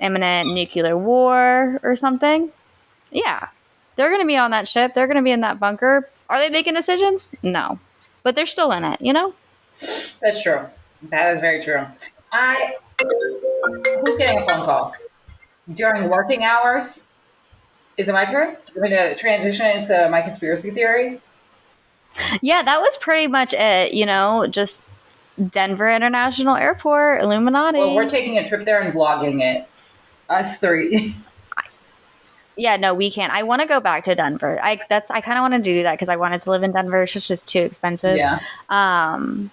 imminent 0.00 0.48
nuclear 0.54 0.96
war 0.96 1.78
or 1.82 1.94
something? 1.94 2.50
Yeah. 3.12 3.48
They're 3.98 4.10
going 4.10 4.22
to 4.22 4.26
be 4.26 4.36
on 4.36 4.52
that 4.52 4.68
ship. 4.68 4.94
They're 4.94 5.08
going 5.08 5.16
to 5.16 5.24
be 5.24 5.32
in 5.32 5.40
that 5.40 5.58
bunker. 5.58 6.08
Are 6.28 6.38
they 6.38 6.50
making 6.50 6.74
decisions? 6.74 7.30
No. 7.42 7.80
But 8.22 8.36
they're 8.36 8.46
still 8.46 8.70
in 8.70 8.84
it, 8.84 9.00
you 9.00 9.12
know? 9.12 9.34
That's 10.22 10.40
true. 10.40 10.60
That 11.02 11.34
is 11.34 11.40
very 11.40 11.60
true. 11.60 11.84
I. 12.30 12.76
Who's 13.00 14.16
getting 14.16 14.38
a 14.38 14.46
phone 14.46 14.64
call? 14.64 14.94
During 15.74 16.08
working 16.10 16.44
hours? 16.44 17.00
Is 17.96 18.08
it 18.08 18.12
my 18.12 18.24
turn? 18.24 18.56
I'm 18.76 18.82
going 18.82 18.90
to 18.92 19.16
transition 19.16 19.66
into 19.66 20.08
my 20.08 20.22
conspiracy 20.22 20.70
theory. 20.70 21.20
Yeah, 22.40 22.62
that 22.62 22.80
was 22.80 22.96
pretty 22.98 23.26
much 23.26 23.52
it, 23.52 23.94
you 23.94 24.06
know, 24.06 24.46
just 24.48 24.84
Denver 25.50 25.88
International 25.88 26.54
Airport, 26.54 27.20
Illuminati. 27.22 27.78
Well, 27.78 27.96
we're 27.96 28.08
taking 28.08 28.38
a 28.38 28.46
trip 28.46 28.64
there 28.64 28.80
and 28.80 28.94
vlogging 28.94 29.42
it. 29.42 29.68
Us 30.28 30.58
three. 30.58 31.16
yeah, 32.58 32.76
no, 32.76 32.92
we 32.92 33.10
can't. 33.10 33.32
I 33.32 33.42
want 33.44 33.62
to 33.62 33.68
go 33.68 33.80
back 33.80 34.04
to 34.04 34.14
Denver. 34.14 34.58
I 34.62 34.80
that's 34.90 35.10
I 35.10 35.20
kind 35.22 35.38
of 35.38 35.42
wanted 35.42 35.64
to 35.64 35.70
do 35.72 35.82
that 35.84 35.92
because 35.92 36.08
I 36.10 36.16
wanted 36.16 36.40
to 36.42 36.50
live 36.50 36.62
in 36.62 36.72
Denver. 36.72 37.02
It's 37.02 37.12
just, 37.12 37.28
just 37.28 37.48
too 37.48 37.60
expensive. 37.60 38.16
yeah. 38.16 38.40
Um, 38.68 39.50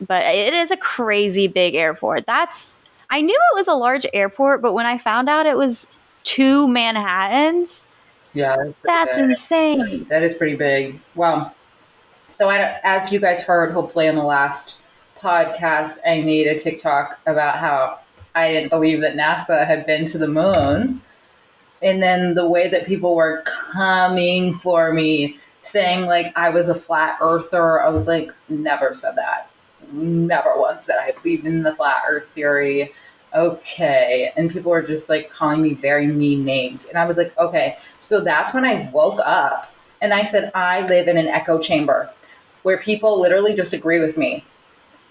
but 0.00 0.22
it 0.24 0.52
is 0.54 0.70
a 0.70 0.76
crazy 0.76 1.46
big 1.46 1.74
airport. 1.74 2.26
That's 2.26 2.74
I 3.10 3.20
knew 3.20 3.38
it 3.52 3.56
was 3.56 3.68
a 3.68 3.74
large 3.74 4.06
airport, 4.12 4.62
but 4.62 4.72
when 4.72 4.86
I 4.86 4.98
found 4.98 5.28
out 5.28 5.46
it 5.46 5.56
was 5.56 5.86
two 6.24 6.66
Manhattans, 6.66 7.86
Yeah. 8.34 8.56
pretty 8.56 8.74
that's 8.84 9.16
insane. 9.16 10.04
That 10.08 10.22
is 10.24 10.34
pretty 10.34 10.56
big. 10.56 10.98
Well, 11.14 11.54
so 12.30 12.48
I, 12.48 12.80
as 12.82 13.12
you 13.12 13.20
guys 13.20 13.42
heard, 13.42 13.72
hopefully 13.72 14.06
in 14.06 14.16
the 14.16 14.24
last 14.24 14.80
podcast, 15.18 15.98
I 16.06 16.20
made 16.22 16.46
a 16.48 16.58
TikTok 16.58 17.20
about 17.26 17.58
how 17.58 18.00
I 18.34 18.52
didn't 18.52 18.70
believe 18.70 19.00
that 19.02 19.14
NASA 19.14 19.64
had 19.64 19.86
been 19.86 20.04
to 20.06 20.18
the 20.18 20.28
moon. 20.28 21.00
And 21.82 22.02
then 22.02 22.34
the 22.34 22.48
way 22.48 22.68
that 22.68 22.86
people 22.86 23.14
were 23.14 23.42
coming 23.44 24.58
for 24.58 24.92
me, 24.92 25.38
saying 25.62 26.06
like 26.06 26.32
I 26.36 26.50
was 26.50 26.68
a 26.68 26.74
flat 26.74 27.18
earther, 27.20 27.82
I 27.82 27.88
was 27.88 28.06
like, 28.06 28.32
never 28.48 28.94
said 28.94 29.16
that. 29.16 29.50
Never 29.92 30.54
once 30.56 30.84
said 30.84 30.98
I 31.00 31.12
believed 31.12 31.46
in 31.46 31.62
the 31.62 31.74
flat 31.74 32.02
earth 32.08 32.28
theory. 32.28 32.92
Okay. 33.34 34.32
And 34.36 34.50
people 34.50 34.70
were 34.70 34.82
just 34.82 35.08
like 35.08 35.30
calling 35.30 35.60
me 35.60 35.74
very 35.74 36.06
mean 36.06 36.44
names. 36.44 36.86
And 36.86 36.96
I 36.96 37.04
was 37.04 37.18
like, 37.18 37.36
okay. 37.36 37.78
So 38.00 38.22
that's 38.22 38.54
when 38.54 38.64
I 38.64 38.88
woke 38.92 39.20
up 39.24 39.72
and 40.00 40.14
I 40.14 40.24
said, 40.24 40.50
I 40.54 40.86
live 40.86 41.08
in 41.08 41.16
an 41.16 41.28
echo 41.28 41.58
chamber 41.58 42.10
where 42.62 42.78
people 42.78 43.20
literally 43.20 43.54
just 43.54 43.72
agree 43.72 44.00
with 44.00 44.16
me. 44.16 44.44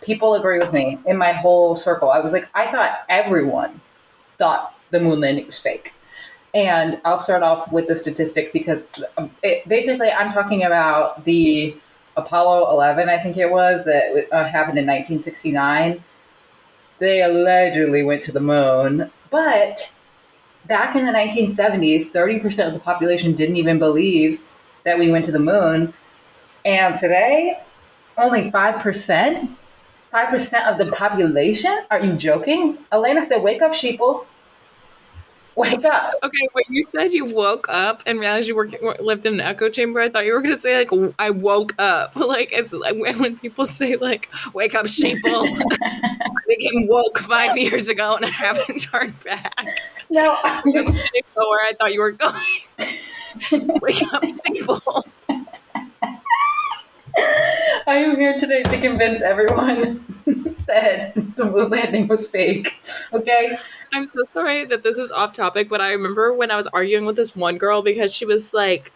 People 0.01 0.35
agree 0.35 0.57
with 0.57 0.73
me 0.73 0.97
in 1.05 1.17
my 1.17 1.31
whole 1.31 1.75
circle. 1.75 2.11
I 2.11 2.19
was 2.19 2.33
like, 2.33 2.47
I 2.53 2.69
thought 2.71 2.99
everyone 3.09 3.79
thought 4.37 4.75
the 4.91 4.99
moon 4.99 5.19
landing 5.19 5.45
was 5.47 5.59
fake. 5.59 5.93
And 6.55 7.01
I'll 7.03 7.19
start 7.19 7.43
off 7.43 7.69
with 7.69 7.87
the 7.87 7.97
statistic 7.97 8.53
because 8.53 8.87
um, 9.17 9.29
it, 9.43 9.67
basically 9.67 10.09
I'm 10.09 10.31
talking 10.31 10.63
about 10.63 11.25
the 11.25 11.75
Apollo 12.15 12.71
11, 12.71 13.09
I 13.09 13.21
think 13.21 13.35
it 13.35 13.51
was, 13.51 13.83
that 13.83 14.27
uh, 14.31 14.45
happened 14.45 14.79
in 14.79 14.85
1969. 14.85 16.01
They 16.99 17.21
allegedly 17.21 18.03
went 18.03 18.23
to 18.23 18.31
the 18.31 18.39
moon, 18.39 19.11
but 19.29 19.93
back 20.65 20.95
in 20.95 21.05
the 21.05 21.11
1970s, 21.11 22.05
30% 22.05 22.67
of 22.67 22.73
the 22.73 22.79
population 22.79 23.33
didn't 23.33 23.57
even 23.57 23.77
believe 23.77 24.41
that 24.85 24.97
we 24.97 25.11
went 25.11 25.25
to 25.25 25.33
the 25.33 25.39
moon. 25.39 25.93
And 26.63 26.95
today, 26.95 27.59
only 28.17 28.49
5%? 28.49 29.49
5% 30.13 30.71
of 30.71 30.77
the 30.77 30.89
population? 30.95 31.79
Are 31.91 31.99
you 31.99 32.13
joking? 32.13 32.77
Elena 32.93 33.21
said, 33.23 33.43
Wake 33.43 33.61
up, 33.61 33.73
sheeple. 33.73 34.25
Wake 35.55 35.85
up. 35.85 36.15
Okay, 36.21 36.47
when 36.51 36.63
you 36.69 36.83
said 36.83 37.13
you 37.13 37.23
woke 37.23 37.67
up 37.69 38.03
and 38.05 38.19
realized 38.19 38.47
you 38.47 38.55
were 38.55 38.67
lived 38.99 39.25
in 39.25 39.35
an 39.35 39.41
echo 39.41 39.69
chamber, 39.69 40.01
I 40.01 40.09
thought 40.09 40.25
you 40.25 40.33
were 40.33 40.41
going 40.41 40.53
to 40.53 40.59
say 40.59 40.77
like 40.77 41.13
I 41.17 41.29
woke 41.29 41.73
up. 41.79 42.13
Like 42.25 42.49
it's 42.51 42.73
like 42.73 42.95
when 42.95 43.37
people 43.37 43.65
say 43.67 43.95
like 43.95 44.29
"wake 44.53 44.73
up, 44.73 44.87
sheeple," 44.87 45.21
I 45.83 46.19
became 46.47 46.87
woke 46.87 47.19
five 47.19 47.55
years 47.55 47.87
ago 47.87 48.15
and 48.15 48.25
I 48.25 48.29
haven't 48.29 48.79
turned 48.79 49.17
back. 49.23 49.67
No, 50.09 50.35
I 50.43 50.61
didn't 50.65 50.95
where 51.35 51.65
I 51.67 51.73
thought 51.77 51.93
you 51.93 52.01
were 52.01 52.11
going. 52.11 52.33
wake 53.79 54.01
up, 54.11 54.23
sheeple. 54.23 55.03
I 57.87 57.97
am 57.97 58.17
here 58.17 58.37
today 58.37 58.63
to 58.63 58.81
convince 58.81 59.21
everyone 59.21 60.03
that 60.67 61.13
the 61.35 61.45
moon 61.45 61.69
landing 61.69 62.07
was 62.07 62.27
fake. 62.27 62.73
Okay? 63.13 63.57
I'm 63.95 64.05
so 64.05 64.25
sorry 64.25 64.65
that 64.65 64.83
this 64.83 64.97
is 64.97 65.09
off 65.09 65.31
topic, 65.31 65.69
but 65.69 65.79
I 65.79 65.93
remember 65.93 66.33
when 66.33 66.51
I 66.51 66.57
was 66.57 66.67
arguing 66.67 67.05
with 67.05 67.15
this 67.15 67.33
one 67.33 67.57
girl 67.57 67.81
because 67.81 68.13
she 68.13 68.25
was 68.25 68.53
like 68.53 68.91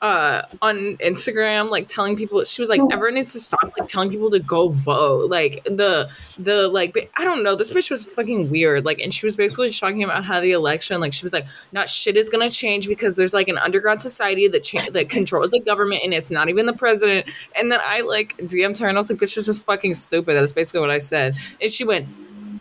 uh 0.00 0.42
on 0.62 0.96
Instagram 0.98 1.70
like 1.70 1.88
telling 1.88 2.14
people 2.14 2.44
she 2.44 2.62
was 2.62 2.68
like 2.68 2.80
everyone 2.92 3.16
needs 3.16 3.32
to 3.32 3.40
stop 3.40 3.72
like 3.76 3.88
telling 3.88 4.08
people 4.08 4.30
to 4.30 4.38
go 4.38 4.70
vote. 4.70 5.28
Like 5.28 5.62
the 5.64 6.08
the 6.38 6.68
like 6.68 7.10
I 7.18 7.24
don't 7.24 7.42
know 7.42 7.54
this 7.54 7.70
bitch 7.70 7.90
was 7.90 8.06
fucking 8.06 8.48
weird. 8.48 8.86
Like 8.86 9.00
and 9.00 9.12
she 9.12 9.26
was 9.26 9.36
basically 9.36 9.70
talking 9.70 10.02
about 10.02 10.24
how 10.24 10.40
the 10.40 10.52
election 10.52 10.98
like 11.02 11.12
she 11.12 11.26
was 11.26 11.34
like 11.34 11.46
not 11.72 11.90
shit 11.90 12.16
is 12.16 12.30
gonna 12.30 12.48
change 12.48 12.88
because 12.88 13.16
there's 13.16 13.34
like 13.34 13.48
an 13.48 13.58
underground 13.58 14.00
society 14.00 14.48
that 14.48 14.62
cha- 14.62 14.88
that 14.92 15.10
controls 15.10 15.50
the 15.50 15.60
government 15.60 16.00
and 16.02 16.14
it's 16.14 16.30
not 16.30 16.48
even 16.48 16.64
the 16.64 16.72
president. 16.72 17.26
And 17.54 17.70
then 17.70 17.80
I 17.84 18.00
like 18.00 18.38
DM'd 18.38 18.78
her 18.78 18.88
and 18.88 18.96
I 18.96 19.00
was 19.00 19.10
like 19.10 19.18
bitch 19.18 19.34
this 19.34 19.46
is 19.46 19.60
fucking 19.60 19.94
stupid. 19.94 20.34
That's 20.36 20.52
basically 20.52 20.80
what 20.80 20.90
I 20.90 21.00
said. 21.00 21.36
And 21.60 21.70
she 21.70 21.84
went 21.84 22.08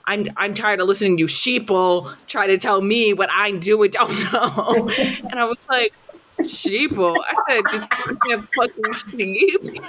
I'm, 0.08 0.26
I'm 0.38 0.54
tired 0.54 0.80
of 0.80 0.88
listening 0.88 1.18
to 1.18 1.22
you 1.22 1.28
sheeple 1.28 2.26
try 2.28 2.48
to 2.48 2.58
tell 2.58 2.82
me 2.82 3.14
what 3.14 3.30
I 3.32 3.52
do 3.52 3.84
and 3.84 3.92
don't 3.92 4.10
know. 4.34 4.90
and 5.30 5.40
I 5.40 5.46
was 5.46 5.58
like, 5.70 5.94
sheeple? 6.42 7.16
I 7.20 7.44
said, 7.50 7.62
did 7.72 7.84
you 8.26 8.38
have 8.38 8.48
fucking 8.56 8.94
sheep? 8.94 9.84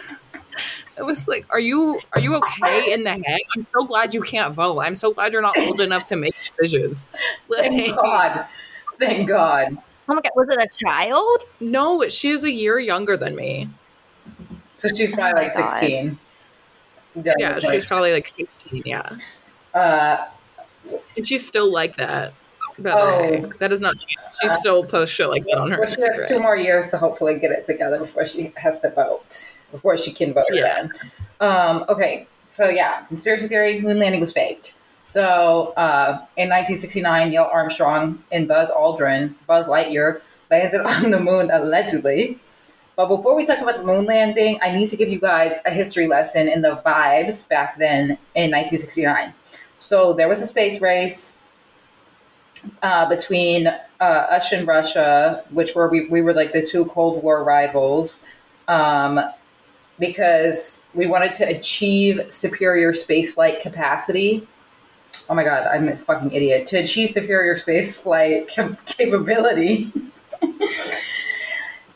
I 0.98 1.02
was 1.02 1.28
like, 1.28 1.46
are 1.50 1.60
you 1.60 2.00
are 2.12 2.20
you 2.20 2.34
okay 2.36 2.92
in 2.92 3.04
the 3.04 3.10
head? 3.12 3.40
I'm 3.56 3.66
so 3.72 3.84
glad 3.86 4.12
you 4.12 4.20
can't 4.20 4.52
vote. 4.52 4.80
I'm 4.80 4.96
so 4.96 5.14
glad 5.14 5.32
you're 5.32 5.42
not 5.42 5.56
old 5.58 5.80
enough 5.80 6.04
to 6.06 6.16
make 6.16 6.34
decisions. 6.58 7.08
Thank 7.50 7.94
God. 7.94 8.46
Thank 8.98 9.28
God. 9.28 9.78
Oh 10.08 10.14
my 10.14 10.20
god, 10.22 10.32
was 10.34 10.48
it 10.48 10.58
a 10.58 10.84
child? 10.84 11.42
no, 11.60 12.08
she 12.08 12.30
is 12.30 12.42
a 12.42 12.50
year 12.50 12.78
younger 12.80 13.16
than 13.16 13.36
me. 13.36 13.68
So 14.76 14.88
she's 14.88 15.12
probably 15.12 15.42
like 15.42 15.52
Oh 15.54 15.60
my 15.60 15.68
God. 15.68 15.70
16. 15.78 16.18
Yeah, 17.38 17.58
she's 17.60 17.86
probably 17.86 18.12
like 18.12 18.26
16. 18.26 18.82
Yeah, 18.84 19.16
Uh, 19.79 20.26
and 21.16 21.26
she's 21.26 21.47
still 21.47 21.72
like 21.72 21.97
that. 21.97 22.33
The 22.79 22.93
Oh. 22.97 23.20
way, 23.20 23.45
that 23.59 23.72
is 23.72 23.81
not. 23.81 23.95
She 24.41 24.49
still 24.49 24.85
posts 24.85 25.14
shit 25.14 25.29
like 25.29 25.45
that 25.45 25.59
on 25.59 25.70
her 25.72 25.79
well, 25.81 25.89
she 25.89 26.01
has 26.01 26.29
two 26.29 26.39
more 26.41 26.57
years 26.57 26.91
to 26.91 26.97
hopefully 26.99 27.39
get 27.39 27.51
it 27.51 27.66
together 27.66 27.99
before 27.99 28.24
she 28.24 28.53
has 28.57 28.79
to 28.81 28.91
vote, 28.91 29.53
before 29.72 29.97
she 29.99 30.12
can 30.12 30.33
vote 30.33 30.47
Yeah. 30.53 30.74
again. 30.85 30.93
Um, 31.41 31.85
okay, 31.89 32.26
so 32.55 32.68
yeah, 32.68 33.03
conspiracy 33.09 33.49
theory: 33.49 33.81
moon 33.81 33.99
landing 33.99 34.20
was 34.20 34.33
faked. 34.33 34.74
So 35.03 35.72
uh, 35.76 36.18
in 36.37 36.49
1969, 36.51 37.31
Neil 37.31 37.49
Armstrong 37.53 38.22
and 38.31 38.47
Buzz 38.47 38.70
Aldrin, 38.70 39.35
Buzz 39.47 39.66
Lightyear, 39.66 40.20
landed 40.51 40.81
on 40.87 41.11
the 41.11 41.18
moon 41.20 41.51
allegedly. 41.51 42.39
But 42.95 43.07
before 43.09 43.35
we 43.37 43.47
talk 43.47 43.59
about 43.61 43.79
the 43.79 43.85
moon 43.85 44.07
landing, 44.07 44.59
I 44.61 44.72
need 44.74 44.89
to 44.91 44.97
give 44.97 45.09
you 45.09 45.20
guys 45.20 45.53
a 45.64 45.70
history 45.70 46.07
lesson 46.09 46.49
in 46.49 46.62
the 46.62 46.83
vibes 46.85 47.49
back 47.49 47.79
then 47.79 48.18
in 48.35 48.51
1969. 48.51 49.33
So 49.81 50.12
there 50.12 50.29
was 50.29 50.43
a 50.43 50.47
space 50.47 50.81
race 50.81 51.39
uh, 52.83 53.09
between 53.09 53.66
uh, 53.66 54.03
us 54.03 54.53
and 54.53 54.66
Russia, 54.66 55.45
which 55.51 55.74
were 55.74 55.89
we, 55.89 56.09
we 56.09 56.22
were 56.22 56.35
like 56.35 56.53
the 56.53 56.64
two 56.64 56.85
Cold 56.87 57.22
War 57.22 57.45
rivals, 57.45 58.20
um, 58.66 59.20
because 59.99 60.85
we 60.95 61.07
wanted 61.07 61.35
to 61.37 61.45
achieve 61.45 62.20
superior 62.31 62.95
space 62.95 63.35
flight 63.35 63.61
capacity. 63.61 64.47
Oh 65.29 65.35
my 65.35 65.45
god, 65.45 65.66
I'm 65.66 65.89
a 65.89 65.97
fucking 65.97 66.33
idiot. 66.33 66.66
To 66.68 66.79
achieve 66.79 67.11
superior 67.11 67.57
space 67.57 67.97
flight 67.97 68.49
cap- 68.55 68.85
capability. 68.87 69.93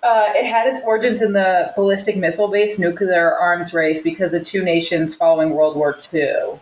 Uh, 0.02 0.32
it 0.34 0.44
had 0.44 0.66
its 0.66 0.80
origins 0.84 1.22
in 1.22 1.32
the 1.32 1.72
ballistic 1.76 2.16
missile 2.16 2.48
based 2.48 2.80
nuclear 2.80 3.38
arms 3.38 3.72
race 3.72 4.02
because 4.02 4.32
the 4.32 4.42
two 4.42 4.64
nations 4.64 5.14
following 5.14 5.50
World 5.50 5.76
War 5.76 5.96
II. 6.12 6.58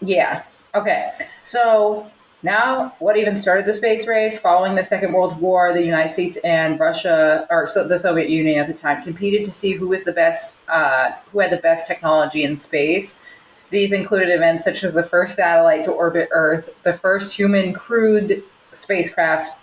Yeah. 0.00 0.42
Okay. 0.74 1.10
So 1.42 2.10
now, 2.42 2.94
what 3.00 3.16
even 3.16 3.36
started 3.36 3.66
the 3.66 3.74
space 3.74 4.06
race? 4.06 4.38
Following 4.38 4.74
the 4.74 4.84
Second 4.84 5.12
World 5.12 5.40
War, 5.40 5.74
the 5.74 5.82
United 5.82 6.12
States 6.14 6.36
and 6.38 6.80
Russia, 6.80 7.46
or 7.50 7.66
so 7.66 7.86
the 7.86 7.98
Soviet 7.98 8.30
Union 8.30 8.58
at 8.58 8.66
the 8.66 8.74
time, 8.74 9.02
competed 9.02 9.44
to 9.44 9.52
see 9.52 9.72
who 9.72 9.88
was 9.88 10.04
the 10.04 10.12
best, 10.12 10.58
uh, 10.68 11.10
who 11.32 11.40
had 11.40 11.50
the 11.50 11.58
best 11.58 11.86
technology 11.86 12.42
in 12.44 12.56
space. 12.56 13.20
These 13.68 13.92
included 13.92 14.30
events 14.30 14.64
such 14.64 14.82
as 14.82 14.94
the 14.94 15.02
first 15.02 15.36
satellite 15.36 15.84
to 15.84 15.92
orbit 15.92 16.28
Earth, 16.32 16.70
the 16.82 16.94
first 16.94 17.36
human 17.36 17.72
crewed 17.72 18.42
spacecraft, 18.72 19.56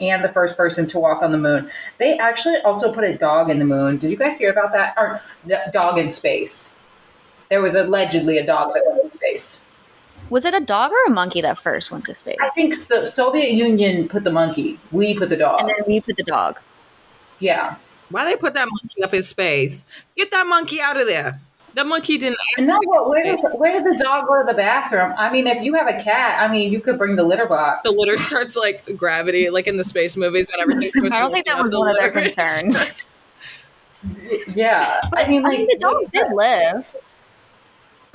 and 0.00 0.22
the 0.22 0.28
first 0.28 0.56
person 0.56 0.86
to 0.88 0.98
walk 0.98 1.22
on 1.22 1.32
the 1.32 1.38
moon. 1.38 1.70
They 1.98 2.18
actually 2.18 2.58
also 2.58 2.92
put 2.92 3.04
a 3.04 3.16
dog 3.16 3.50
in 3.50 3.58
the 3.58 3.64
moon. 3.64 3.96
Did 3.96 4.10
you 4.10 4.16
guys 4.16 4.36
hear 4.36 4.50
about 4.50 4.72
that? 4.72 4.94
Or 4.96 5.20
dog 5.72 5.98
in 5.98 6.10
space. 6.10 6.78
There 7.48 7.62
was 7.62 7.74
allegedly 7.74 8.38
a 8.38 8.46
dog 8.46 8.74
that 8.74 8.84
went 8.86 9.04
in 9.04 9.10
space. 9.10 9.60
Was 10.30 10.44
it 10.44 10.54
a 10.54 10.60
dog 10.60 10.90
or 10.92 11.04
a 11.06 11.10
monkey 11.10 11.40
that 11.40 11.58
first 11.58 11.90
went 11.90 12.04
to 12.06 12.14
space? 12.14 12.36
I 12.40 12.50
think 12.50 12.74
so. 12.74 13.04
Soviet 13.04 13.52
Union 13.52 14.08
put 14.08 14.24
the 14.24 14.30
monkey. 14.30 14.78
We 14.92 15.18
put 15.18 15.28
the 15.28 15.36
dog. 15.36 15.60
And 15.60 15.70
then 15.70 15.76
we 15.86 16.00
put 16.00 16.16
the 16.16 16.24
dog. 16.24 16.58
yeah. 17.38 17.76
Why 18.10 18.24
they 18.24 18.36
put 18.36 18.54
that 18.54 18.66
monkey 18.70 19.02
up 19.02 19.12
in 19.12 19.22
space? 19.22 19.84
Get 20.16 20.30
that 20.30 20.46
monkey 20.46 20.80
out 20.80 20.98
of 20.98 21.06
there. 21.06 21.38
The 21.74 21.84
monkey 21.84 22.16
didn't 22.16 22.38
ask 22.52 22.58
And 22.58 22.66
now 22.68 22.78
what? 22.84 23.08
Where 23.10 23.22
does 23.22 23.46
where 23.54 23.72
did 23.72 23.84
the 23.84 24.02
dog 24.02 24.26
go 24.26 24.40
to 24.40 24.46
the 24.46 24.54
bathroom? 24.54 25.14
I 25.18 25.30
mean, 25.30 25.46
if 25.46 25.62
you 25.62 25.74
have 25.74 25.86
a 25.86 26.02
cat, 26.02 26.40
I 26.40 26.50
mean, 26.50 26.72
you 26.72 26.80
could 26.80 26.96
bring 26.96 27.16
the 27.16 27.22
litter 27.22 27.44
box. 27.46 27.82
The 27.84 27.90
litter 27.94 28.16
starts 28.16 28.56
like 28.56 28.96
gravity, 28.96 29.50
like 29.50 29.66
in 29.66 29.76
the 29.76 29.84
space 29.84 30.16
movies 30.16 30.50
when 30.50 30.60
everything. 30.60 31.12
I 31.12 31.20
don't 31.20 31.30
think 31.30 31.46
that 31.46 31.62
was 31.62 31.72
up, 31.72 31.78
one 31.78 31.90
of 31.90 31.98
their 31.98 32.10
concerns. 32.10 32.74
starts- 32.76 33.20
yeah. 34.54 35.00
I 35.14 35.28
mean, 35.28 35.44
I 35.44 35.48
like, 35.50 35.58
mean, 35.58 35.68
the 35.70 35.78
dog 35.78 36.10
did 36.10 36.32
live. 36.32 36.86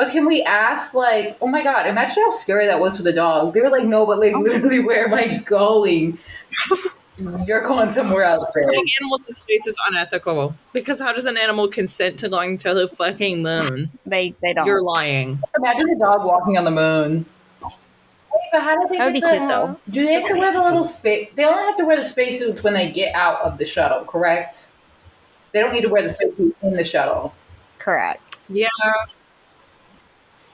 But 0.03 0.11
can 0.11 0.25
we 0.25 0.43
ask, 0.43 0.93
like, 0.93 1.37
oh 1.41 1.47
my 1.47 1.63
god, 1.63 1.87
imagine 1.87 2.23
how 2.23 2.31
scary 2.31 2.65
that 2.65 2.79
was 2.79 2.97
for 2.97 3.03
the 3.03 3.13
dog. 3.13 3.53
They 3.53 3.61
were 3.61 3.69
like, 3.69 3.85
no, 3.85 4.05
but 4.05 4.19
like, 4.19 4.33
oh 4.33 4.41
literally, 4.41 4.79
where 4.79 5.07
am 5.07 5.13
I 5.13 5.37
going? 5.37 6.17
You're 7.47 7.61
going 7.61 7.93
somewhere 7.93 8.23
else, 8.23 8.49
Putting 8.51 8.83
animals 8.99 9.27
in 9.27 9.33
space 9.33 9.65
is 9.65 9.77
unethical 9.87 10.55
because 10.73 10.99
how 10.99 11.13
does 11.13 11.25
an 11.25 11.37
animal 11.37 11.67
consent 11.67 12.19
to 12.19 12.27
going 12.27 12.57
to 12.57 12.73
the 12.73 12.87
fucking 12.87 13.43
moon? 13.43 13.91
They 14.05 14.33
they 14.41 14.53
don't. 14.53 14.65
You're 14.65 14.83
lying. 14.83 15.39
Imagine 15.55 15.87
a 15.89 15.99
dog 15.99 16.25
walking 16.25 16.57
on 16.57 16.65
the 16.65 16.71
moon. 16.71 17.25
Wait, 17.61 17.73
but 18.51 18.61
how 18.61 18.75
do 18.75 18.87
they 18.89 18.97
That 18.97 19.05
would 19.05 19.13
get 19.13 19.21
be 19.21 19.21
the, 19.21 19.37
cute, 19.37 19.47
though. 19.47 19.79
Do 19.89 20.05
they 20.05 20.13
have 20.13 20.27
to 20.27 20.33
wear 20.33 20.51
the 20.51 20.63
little 20.63 20.83
space? 20.83 21.29
They 21.35 21.45
only 21.45 21.63
have 21.63 21.77
to 21.77 21.85
wear 21.85 21.95
the 21.95 22.03
spacesuits 22.03 22.63
when 22.63 22.73
they 22.73 22.91
get 22.91 23.13
out 23.15 23.41
of 23.41 23.57
the 23.59 23.65
shuttle, 23.65 24.03
correct? 24.05 24.67
They 25.51 25.61
don't 25.61 25.71
need 25.71 25.83
to 25.83 25.89
wear 25.89 26.01
the 26.01 26.09
spacesuit 26.09 26.57
in 26.63 26.73
the 26.73 26.83
shuttle. 26.83 27.35
Correct. 27.77 28.37
Yeah. 28.49 28.67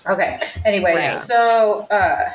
Okay. 0.07 0.39
Anyways, 0.65 0.95
Right. 0.95 1.21
so 1.21 1.81
uh, 1.91 2.31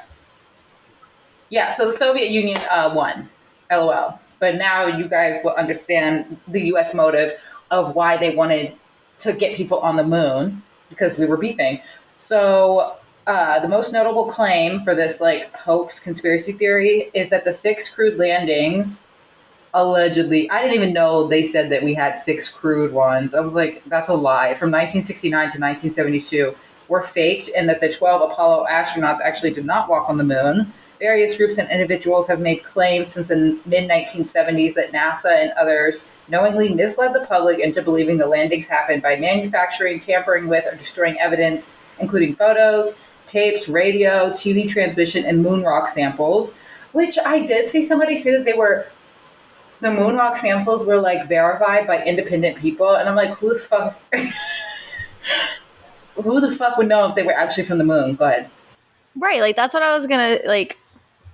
yeah, 1.51 1.69
so 1.71 1.87
the 1.87 1.93
Soviet 1.97 2.31
Union 2.31 2.59
uh, 2.71 2.93
won, 2.95 3.29
lol. 3.71 4.19
But 4.41 4.57
now 4.57 4.87
you 4.87 5.09
guys 5.09 5.37
will 5.45 5.53
understand 5.55 6.37
the 6.49 6.61
U.S. 6.67 6.95
motive 6.95 7.33
of 7.71 7.95
why 7.95 8.17
they 8.17 8.35
wanted 8.35 8.75
to 9.21 9.33
get 9.33 9.57
people 9.57 9.79
on 9.81 9.97
the 9.97 10.05
moon 10.05 10.62
because 10.91 11.17
we 11.17 11.27
were 11.27 11.37
beefing. 11.37 11.81
So 12.19 12.97
uh, 13.27 13.61
the 13.61 13.69
most 13.69 13.93
notable 13.93 14.27
claim 14.27 14.83
for 14.83 14.95
this 14.95 15.21
like 15.21 15.55
hoax 15.57 15.99
conspiracy 16.01 16.53
theory 16.53 17.11
is 17.15 17.31
that 17.31 17.45
the 17.45 17.53
six 17.53 17.89
crewed 17.89 18.19
landings 18.19 19.05
allegedly 19.73 20.49
i 20.51 20.61
didn't 20.62 20.77
even 20.77 20.93
know 20.93 21.27
they 21.27 21.43
said 21.43 21.69
that 21.71 21.83
we 21.83 21.95
had 21.95 22.17
six 22.17 22.49
crewed 22.49 22.93
ones 22.93 23.35
i 23.35 23.41
was 23.41 23.55
like 23.55 23.83
that's 23.87 24.09
a 24.09 24.15
lie 24.15 24.55
from 24.55 24.71
1969 24.71 25.33
to 25.51 25.59
1972 25.59 26.55
were 26.89 27.03
faked 27.03 27.51
and 27.57 27.68
that 27.68 27.80
the 27.80 27.91
12 27.91 28.30
apollo 28.30 28.66
astronauts 28.70 29.20
actually 29.20 29.53
did 29.53 29.64
not 29.64 29.89
walk 29.89 30.09
on 30.09 30.18
the 30.18 30.24
moon 30.24 30.72
various 30.99 31.37
groups 31.37 31.59
and 31.59 31.70
individuals 31.70 32.26
have 32.26 32.41
made 32.41 32.62
claims 32.62 33.09
since 33.09 33.28
the 33.28 33.59
mid 33.66 33.89
1970s 33.89 34.74
that 34.74 34.93
nasa 34.93 35.43
and 35.43 35.53
others 35.53 36.07
knowingly 36.28 36.72
misled 36.72 37.14
the 37.14 37.26
public 37.26 37.59
into 37.59 37.82
believing 37.82 38.16
the 38.16 38.26
landings 38.26 38.66
happened 38.66 39.03
by 39.03 39.16
manufacturing 39.16 39.99
tampering 39.99 40.47
with 40.47 40.64
or 40.66 40.76
destroying 40.76 41.18
evidence 41.18 41.76
including 41.99 42.35
photos 42.35 43.01
tapes 43.26 43.68
radio 43.68 44.30
tv 44.32 44.68
transmission 44.68 45.24
and 45.24 45.43
moon 45.43 45.62
rock 45.62 45.89
samples 45.89 46.59
which 46.93 47.18
i 47.26 47.41
did 47.45 47.66
see 47.66 47.82
somebody 47.82 48.16
say 48.16 48.30
that 48.30 48.45
they 48.45 48.53
were 48.53 48.87
the 49.85 49.91
moon 49.91 50.16
rock 50.16 50.37
samples 50.37 50.87
were 50.87 50.97
like 50.97 51.28
verified 51.28 51.87
by 51.87 52.03
independent 52.05 52.57
people, 52.57 52.95
and 52.95 53.07
I'm 53.09 53.14
like, 53.14 53.35
who 53.35 53.53
the 53.53 53.59
fuck? 53.59 54.01
who 56.15 56.41
the 56.41 56.53
fuck 56.53 56.77
would 56.77 56.89
know 56.89 57.07
if 57.07 57.15
they 57.15 57.23
were 57.23 57.37
actually 57.37 57.65
from 57.65 57.79
the 57.79 57.85
moon? 57.85 58.15
Go 58.15 58.25
ahead. 58.27 58.51
Right, 59.17 59.41
like 59.41 59.57
that's 59.57 59.75
what 59.75 59.83
I 59.83 59.97
was 59.97 60.07
gonna 60.07 60.39
like. 60.45 60.77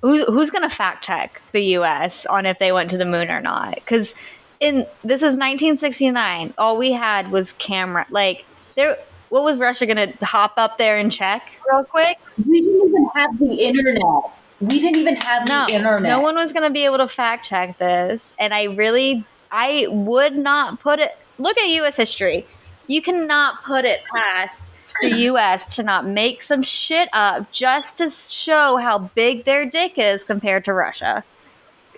Who's 0.03 0.25
who's 0.25 0.51
gonna 0.51 0.71
fact 0.71 1.05
check 1.05 1.41
the 1.53 1.61
U.S. 1.77 2.25
on 2.27 2.47
if 2.47 2.59
they 2.59 2.73
went 2.73 2.91
to 2.91 2.97
the 2.99 3.05
moon 3.05 3.31
or 3.31 3.41
not? 3.41 3.75
Because 3.75 4.15
in 4.61 4.87
this 5.03 5.23
is 5.23 5.37
1969, 5.37 6.55
all 6.59 6.79
we 6.79 6.93
had 6.93 7.31
was 7.31 7.53
camera. 7.55 8.07
Like 8.11 8.45
there, 8.77 8.97
what 9.31 9.43
was 9.45 9.59
Russia 9.59 9.87
gonna 9.87 10.13
hop 10.23 10.55
up 10.57 10.79
there 10.79 10.99
and 10.99 11.11
check 11.11 11.43
real 11.71 11.85
quick? 11.85 12.19
We 12.47 12.61
didn't 12.61 12.89
even 12.89 13.09
have 13.15 13.39
the 13.39 13.55
internet. 13.55 14.25
We 14.61 14.79
didn't 14.81 14.97
even 15.01 15.17
have 15.17 15.49
No, 15.49 15.67
the 15.67 15.75
internet. 15.75 16.03
no 16.03 16.21
one 16.21 16.35
was 16.35 16.53
gonna 16.53 16.71
be 16.71 16.85
able 16.85 16.99
to 16.99 17.09
fact 17.09 17.47
check 17.47 17.79
this, 17.79 18.35
and 18.39 18.53
I 18.53 18.65
really, 18.65 19.25
I 19.51 19.87
would 19.89 20.37
not 20.37 20.81
put 20.81 20.99
it. 20.99 21.17
Look 21.39 21.57
at 21.57 21.69
U.S. 21.69 21.97
history. 21.97 22.47
You 22.91 23.01
cannot 23.01 23.63
put 23.63 23.85
it 23.85 24.01
past 24.13 24.75
the 25.01 25.11
U.S. 25.11 25.77
to 25.77 25.85
not 25.85 26.09
make 26.09 26.43
some 26.43 26.61
shit 26.61 27.09
up 27.13 27.53
just 27.53 27.99
to 27.99 28.11
show 28.11 28.79
how 28.79 29.11
big 29.15 29.45
their 29.45 29.65
dick 29.65 29.93
is 29.97 30.25
compared 30.25 30.65
to 30.65 30.73
Russia. 30.73 31.23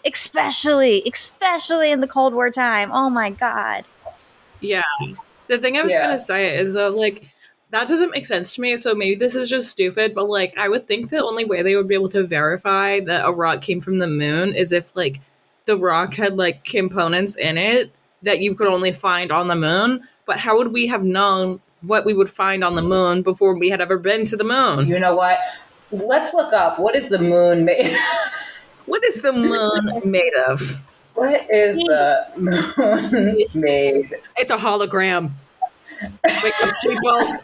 Especially, 0.05 1.03
especially 1.11 1.93
in 1.93 2.01
the 2.01 2.07
Cold 2.07 2.35
War 2.35 2.51
time. 2.51 2.91
Oh 2.93 3.09
my 3.09 3.31
god. 3.31 3.87
Yeah. 4.61 4.83
The 5.49 5.57
thing 5.57 5.79
I 5.79 5.83
was 5.83 5.93
Yeah. 5.93 6.03
gonna 6.03 6.19
say 6.19 6.55
is 6.55 6.75
that 6.75 6.91
like 6.91 7.25
that 7.71 7.89
doesn't 7.89 8.11
make 8.11 8.27
sense 8.27 8.55
to 8.57 8.61
me. 8.61 8.77
So 8.77 8.95
maybe 8.95 9.15
this 9.15 9.35
is 9.35 9.49
just 9.49 9.71
stupid, 9.71 10.15
but 10.15 10.29
like 10.29 10.53
I 10.59 10.69
would 10.69 10.87
think 10.87 11.09
the 11.09 11.25
only 11.25 11.47
way 11.47 11.63
they 11.63 11.75
would 11.75 11.89
be 11.89 11.95
able 11.95 12.11
to 12.11 12.27
verify 12.27 13.01
that 13.01 13.25
a 13.25 13.33
rock 13.33 13.63
came 13.63 13.81
from 13.81 13.99
the 13.99 14.07
moon 14.09 14.55
is 14.55 14.73
if 14.73 14.95
like 14.95 15.23
the 15.65 15.79
rock 15.79 16.13
had 16.13 16.37
like 16.37 16.65
components 16.65 17.35
in 17.37 17.57
it 17.57 17.91
that 18.21 18.41
you 18.41 18.55
could 18.55 18.69
only 18.69 18.93
find 18.93 19.33
on 19.33 19.49
the 19.49 19.57
moon. 19.57 20.07
But 20.27 20.39
how 20.39 20.57
would 20.57 20.73
we 20.73 20.87
have 20.89 21.03
known 21.03 21.61
what 21.81 22.05
we 22.05 22.15
would 22.15 22.31
find 22.31 22.63
on 22.63 22.77
the 22.77 22.83
moon 22.83 23.23
before 23.23 23.59
we 23.59 23.71
had 23.71 23.81
ever 23.81 23.99
been 23.99 24.25
to 24.27 24.37
the 24.37 24.45
moon? 24.45 24.87
You 24.87 24.99
know 24.99 25.15
what? 25.15 25.39
Let's 25.91 26.33
look 26.33 26.53
up 26.53 26.79
what 26.79 26.95
is 26.95 27.09
the 27.09 27.19
moon 27.19 27.65
made. 27.65 27.97
What 28.87 29.05
is 29.05 29.23
the 29.23 29.33
moon 29.33 30.11
made 30.11 30.33
of? 30.49 30.61
what 31.15 31.49
is 31.51 31.77
the 31.77 32.27
moon 32.37 33.37
made? 33.61 34.11
It's 34.37 34.51
a 34.51 34.57
hologram. 34.57 35.31
Wake 36.03 36.55
up, 36.61 36.71
sheeple. 36.85 37.39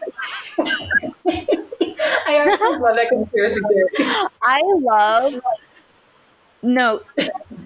I 2.26 2.36
actually 2.36 2.78
love 2.78 2.96
that 2.96 3.08
conspiracy 3.08 3.60
theory. 3.68 4.10
I 4.42 4.60
love. 4.64 5.40
No, 6.62 7.02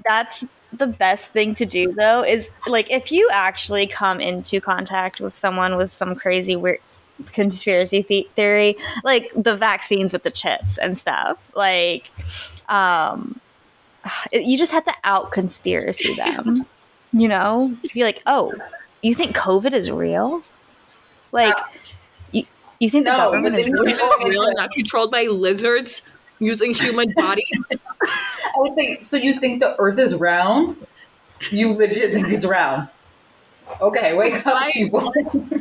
that's 0.05 0.45
the 0.73 0.87
best 0.87 1.31
thing 1.33 1.55
to 1.55 1.67
do 1.67 1.93
though. 1.93 2.23
Is 2.23 2.51
like 2.67 2.91
if 2.91 3.13
you 3.13 3.29
actually 3.33 3.87
come 3.87 4.21
into 4.21 4.61
contact 4.61 5.21
with 5.21 5.37
someone 5.37 5.77
with 5.77 5.93
some 5.93 6.15
crazy 6.15 6.57
weird 6.57 6.79
conspiracy 7.33 8.03
the- 8.09 8.29
theory, 8.35 8.77
like 9.05 9.31
the 9.37 9.57
vaccines 9.57 10.13
with 10.13 10.23
the 10.23 10.31
chips 10.31 10.79
and 10.79 10.97
stuff, 10.99 11.39
like, 11.55 12.11
um, 12.69 13.39
you 14.33 14.57
just 14.59 14.73
have 14.73 14.85
to 14.85 14.95
out 15.05 15.31
conspiracy 15.31 16.15
them. 16.17 16.67
You 17.13 17.29
know, 17.29 17.77
be 17.93 18.05
like, 18.05 18.23
oh, 18.27 18.55
you 19.03 19.15
think 19.15 19.37
COVID 19.37 19.75
is 19.75 19.91
real? 19.91 20.43
Like, 21.31 21.55
you 22.33 22.45
you 22.79 22.89
think 22.89 23.05
the 23.05 23.11
No, 23.17 23.31
government 23.31 23.57
is 23.57 23.71
real? 23.71 23.89
you 23.91 23.97
go 23.99 24.09
Really 24.25 24.47
into- 24.49 24.55
not 24.63 24.71
controlled 24.73 25.11
by 25.11 25.25
lizards 25.25 26.01
using 26.43 26.75
human 26.75 27.13
bodies? 27.17 27.63
I 27.73 28.53
would 28.57 28.75
think 28.75 29.05
so. 29.05 29.17
You 29.17 29.39
think 29.41 29.61
the 29.61 29.79
Earth 29.81 29.99
is 29.99 30.15
round? 30.15 30.77
You 31.51 31.73
legit 31.73 32.13
think 32.13 32.29
it's 32.29 32.45
round? 32.45 32.89
Okay, 33.81 34.17
wake 34.17 34.47
up, 34.47 34.65
sheeple. 34.65 35.11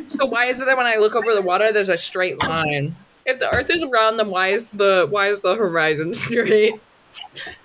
So 0.10 0.26
why 0.26 0.46
is 0.46 0.60
it 0.60 0.66
that 0.66 0.76
when 0.76 0.86
I 0.86 0.96
look 0.96 1.14
over 1.14 1.32
the 1.32 1.40
water, 1.40 1.72
there's 1.72 1.88
a 1.88 1.96
straight 1.96 2.38
line? 2.42 2.94
If 3.24 3.38
the 3.38 3.48
Earth 3.48 3.70
is 3.70 3.84
round, 3.86 4.18
then 4.18 4.28
why 4.28 4.48
is 4.48 4.72
the 4.72 5.06
why 5.08 5.28
is 5.28 5.38
the 5.40 5.54
horizon 5.54 6.12
straight? 6.26 6.74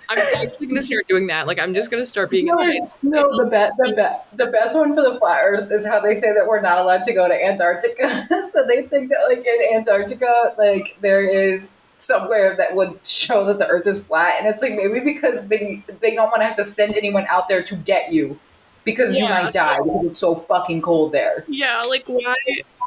I'm 0.08 0.18
actually 0.18 0.68
gonna 0.68 0.82
start 0.82 1.06
doing 1.08 1.26
that. 1.26 1.46
Like 1.46 1.58
I'm 1.58 1.74
just 1.74 1.90
gonna 1.90 2.04
start 2.04 2.30
being 2.30 2.48
insane. 2.48 2.88
No, 3.02 3.22
the 3.36 3.48
best, 3.50 3.74
the 3.76 3.92
best, 3.92 4.36
the 4.36 4.46
best 4.46 4.76
one 4.76 4.94
for 4.94 5.02
the 5.02 5.18
flat 5.18 5.42
Earth 5.44 5.70
is 5.70 5.84
how 5.86 6.00
they 6.00 6.14
say 6.14 6.32
that 6.32 6.46
we're 6.46 6.60
not 6.60 6.78
allowed 6.78 7.04
to 7.04 7.12
go 7.12 7.28
to 7.28 7.34
Antarctica. 7.34 8.26
so 8.52 8.64
they 8.66 8.82
think 8.82 9.10
that, 9.10 9.26
like 9.28 9.44
in 9.44 9.76
Antarctica, 9.76 10.54
like 10.56 10.96
there 11.00 11.26
is 11.26 11.74
somewhere 11.98 12.56
that 12.56 12.74
would 12.74 12.98
show 13.06 13.44
that 13.46 13.58
the 13.58 13.66
Earth 13.66 13.86
is 13.86 14.02
flat, 14.02 14.36
and 14.38 14.46
it's 14.46 14.62
like 14.62 14.74
maybe 14.74 15.00
because 15.00 15.46
they 15.48 15.82
they 16.00 16.14
don't 16.14 16.28
want 16.28 16.40
to 16.40 16.46
have 16.46 16.56
to 16.56 16.64
send 16.64 16.94
anyone 16.94 17.26
out 17.28 17.48
there 17.48 17.62
to 17.62 17.76
get 17.76 18.12
you 18.12 18.38
because 18.84 19.16
you 19.16 19.24
might 19.24 19.52
die 19.52 19.78
because 19.82 20.06
it's 20.06 20.18
so 20.18 20.34
fucking 20.34 20.82
cold 20.82 21.12
there. 21.12 21.44
Yeah, 21.48 21.82
like 21.88 22.04
why 22.06 22.36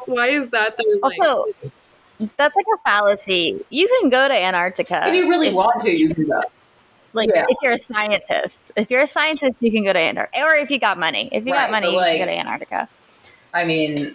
why 0.06 0.28
is 0.28 0.48
that? 0.50 0.76
They're 0.76 0.96
like, 1.00 1.18
Also, 1.20 1.44
that's 2.36 2.56
like 2.56 2.66
a 2.74 2.78
fallacy. 2.88 3.64
You 3.70 3.88
can 4.00 4.10
go 4.10 4.28
to 4.28 4.34
Antarctica. 4.34 5.08
If 5.08 5.14
you 5.14 5.28
really 5.28 5.52
want 5.52 5.80
to, 5.82 5.90
you 5.90 6.14
can 6.14 6.26
go. 6.26 6.42
like 7.12 7.30
yeah. 7.34 7.46
if 7.48 7.56
you're 7.62 7.74
a 7.74 7.78
scientist. 7.78 8.72
If 8.76 8.90
you're 8.90 9.02
a 9.02 9.06
scientist, 9.06 9.56
you 9.60 9.70
can 9.70 9.84
go 9.84 9.92
to 9.92 9.98
Antarctica. 9.98 10.44
Or 10.44 10.54
if 10.54 10.70
you 10.70 10.78
got 10.78 10.98
money. 10.98 11.28
If 11.32 11.46
you 11.46 11.52
Right, 11.52 11.62
got 11.62 11.70
money, 11.70 11.94
but, 11.94 12.12
you 12.12 12.18
can 12.18 12.26
go 12.26 12.32
to 12.32 12.38
Antarctica. 12.38 12.88
I 13.54 13.64
mean, 13.64 14.14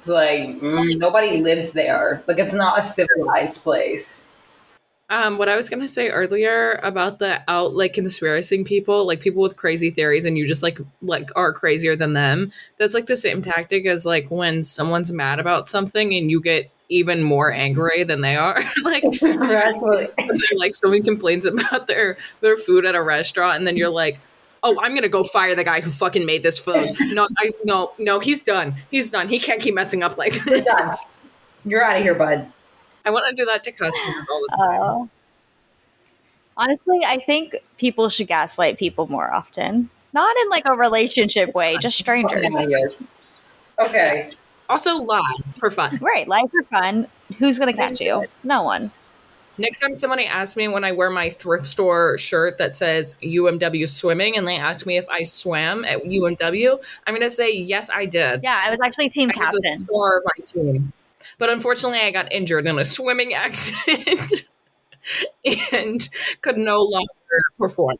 it's 0.00 0.08
like 0.08 0.48
mm, 0.62 0.96
nobody 0.96 1.42
lives 1.42 1.72
there. 1.72 2.22
Like 2.26 2.38
it's 2.38 2.54
not 2.54 2.78
a 2.78 2.82
civilized 2.82 3.62
place. 3.62 4.28
Um, 5.10 5.36
what 5.36 5.50
I 5.50 5.56
was 5.56 5.68
gonna 5.68 5.88
say 5.88 6.08
earlier 6.08 6.80
about 6.82 7.18
the 7.18 7.42
out 7.48 7.74
like 7.74 7.92
conspiracy 7.92 8.64
people, 8.64 9.06
like 9.06 9.20
people 9.20 9.42
with 9.42 9.56
crazy 9.56 9.90
theories, 9.90 10.24
and 10.24 10.38
you 10.38 10.46
just 10.46 10.62
like 10.62 10.80
like 11.02 11.28
are 11.36 11.52
crazier 11.52 11.96
than 11.96 12.14
them. 12.14 12.50
That's 12.78 12.94
like 12.94 13.08
the 13.08 13.16
same 13.16 13.42
tactic 13.42 13.84
as 13.84 14.06
like 14.06 14.30
when 14.30 14.62
someone's 14.62 15.12
mad 15.12 15.38
about 15.38 15.68
something 15.68 16.14
and 16.14 16.30
you 16.30 16.40
get 16.40 16.70
even 16.88 17.22
more 17.22 17.52
angry 17.52 18.02
than 18.02 18.22
they 18.22 18.36
are. 18.36 18.64
like 18.82 19.04
like 20.56 20.74
someone 20.74 21.02
complains 21.02 21.44
about 21.44 21.88
their 21.88 22.16
their 22.40 22.56
food 22.56 22.86
at 22.86 22.94
a 22.94 23.02
restaurant, 23.02 23.58
and 23.58 23.66
then 23.66 23.76
you're 23.76 23.90
like, 23.90 24.18
"Oh, 24.62 24.78
I'm 24.80 24.94
gonna 24.94 25.08
go 25.08 25.22
fire 25.22 25.54
the 25.54 25.64
guy 25.64 25.80
who 25.80 25.90
fucking 25.90 26.24
made 26.26 26.42
this 26.42 26.58
food." 26.58 26.96
No, 27.00 27.28
I 27.38 27.50
no 27.64 27.92
no, 27.98 28.18
he's 28.20 28.42
done. 28.42 28.74
He's 28.90 29.10
done. 29.10 29.28
He 29.28 29.38
can't 29.38 29.60
keep 29.60 29.74
messing 29.74 30.02
up 30.02 30.16
like 30.16 30.34
You're 30.46 30.60
done. 30.60 30.86
this. 30.86 31.06
You're 31.64 31.84
out 31.84 31.96
of 31.96 32.02
here, 32.02 32.14
bud. 32.14 32.46
I 33.04 33.10
want 33.10 33.26
to 33.28 33.34
do 33.34 33.46
that 33.46 33.64
to 33.64 33.72
customers 33.72 34.26
all 34.30 34.40
the 34.48 34.56
time. 34.56 34.82
Uh, 34.82 35.06
honestly, 36.56 37.00
I 37.04 37.18
think 37.18 37.56
people 37.78 38.08
should 38.08 38.28
gaslight 38.28 38.78
people 38.78 39.06
more 39.08 39.32
often. 39.32 39.90
Not 40.12 40.36
in 40.36 40.48
like 40.48 40.64
a 40.66 40.74
relationship 40.76 41.54
way, 41.54 41.76
just 41.78 41.96
strangers. 41.98 42.44
Okay. 43.78 44.32
Also, 44.68 45.02
lie 45.02 45.34
for 45.58 45.70
fun. 45.70 45.98
Right, 46.00 46.28
lie 46.28 46.44
for 46.50 46.62
fun. 46.64 47.08
Who's 47.38 47.58
gonna 47.58 47.72
catch 47.72 48.00
you? 48.00 48.26
No 48.44 48.62
one. 48.62 48.90
Next 49.58 49.80
time 49.80 49.94
somebody 49.94 50.24
asks 50.26 50.56
me 50.56 50.68
when 50.68 50.84
I 50.84 50.92
wear 50.92 51.10
my 51.10 51.30
thrift 51.30 51.66
store 51.66 52.16
shirt 52.16 52.58
that 52.58 52.76
says 52.76 53.16
UMW 53.22 53.88
swimming 53.88 54.36
and 54.36 54.48
they 54.48 54.56
ask 54.56 54.86
me 54.86 54.96
if 54.96 55.08
I 55.10 55.24
swam 55.24 55.84
at 55.84 56.02
UMW, 56.02 56.78
I'm 57.06 57.14
going 57.14 57.26
to 57.26 57.30
say, 57.30 57.54
yes, 57.54 57.90
I 57.92 58.06
did. 58.06 58.42
Yeah, 58.42 58.60
I 58.64 58.70
was 58.70 58.78
actually 58.82 59.10
team 59.10 59.30
I 59.36 59.38
was 59.38 59.48
a 59.48 59.62
captain. 59.62 59.78
star 59.78 60.18
of 60.18 60.24
my 60.24 60.44
team. 60.44 60.92
But 61.38 61.50
unfortunately, 61.50 62.00
I 62.00 62.10
got 62.10 62.32
injured 62.32 62.66
in 62.66 62.78
a 62.78 62.84
swimming 62.84 63.34
accident 63.34 64.46
and 65.72 66.08
could 66.42 66.58
no 66.58 66.82
longer 66.82 67.12
perform. 67.58 67.96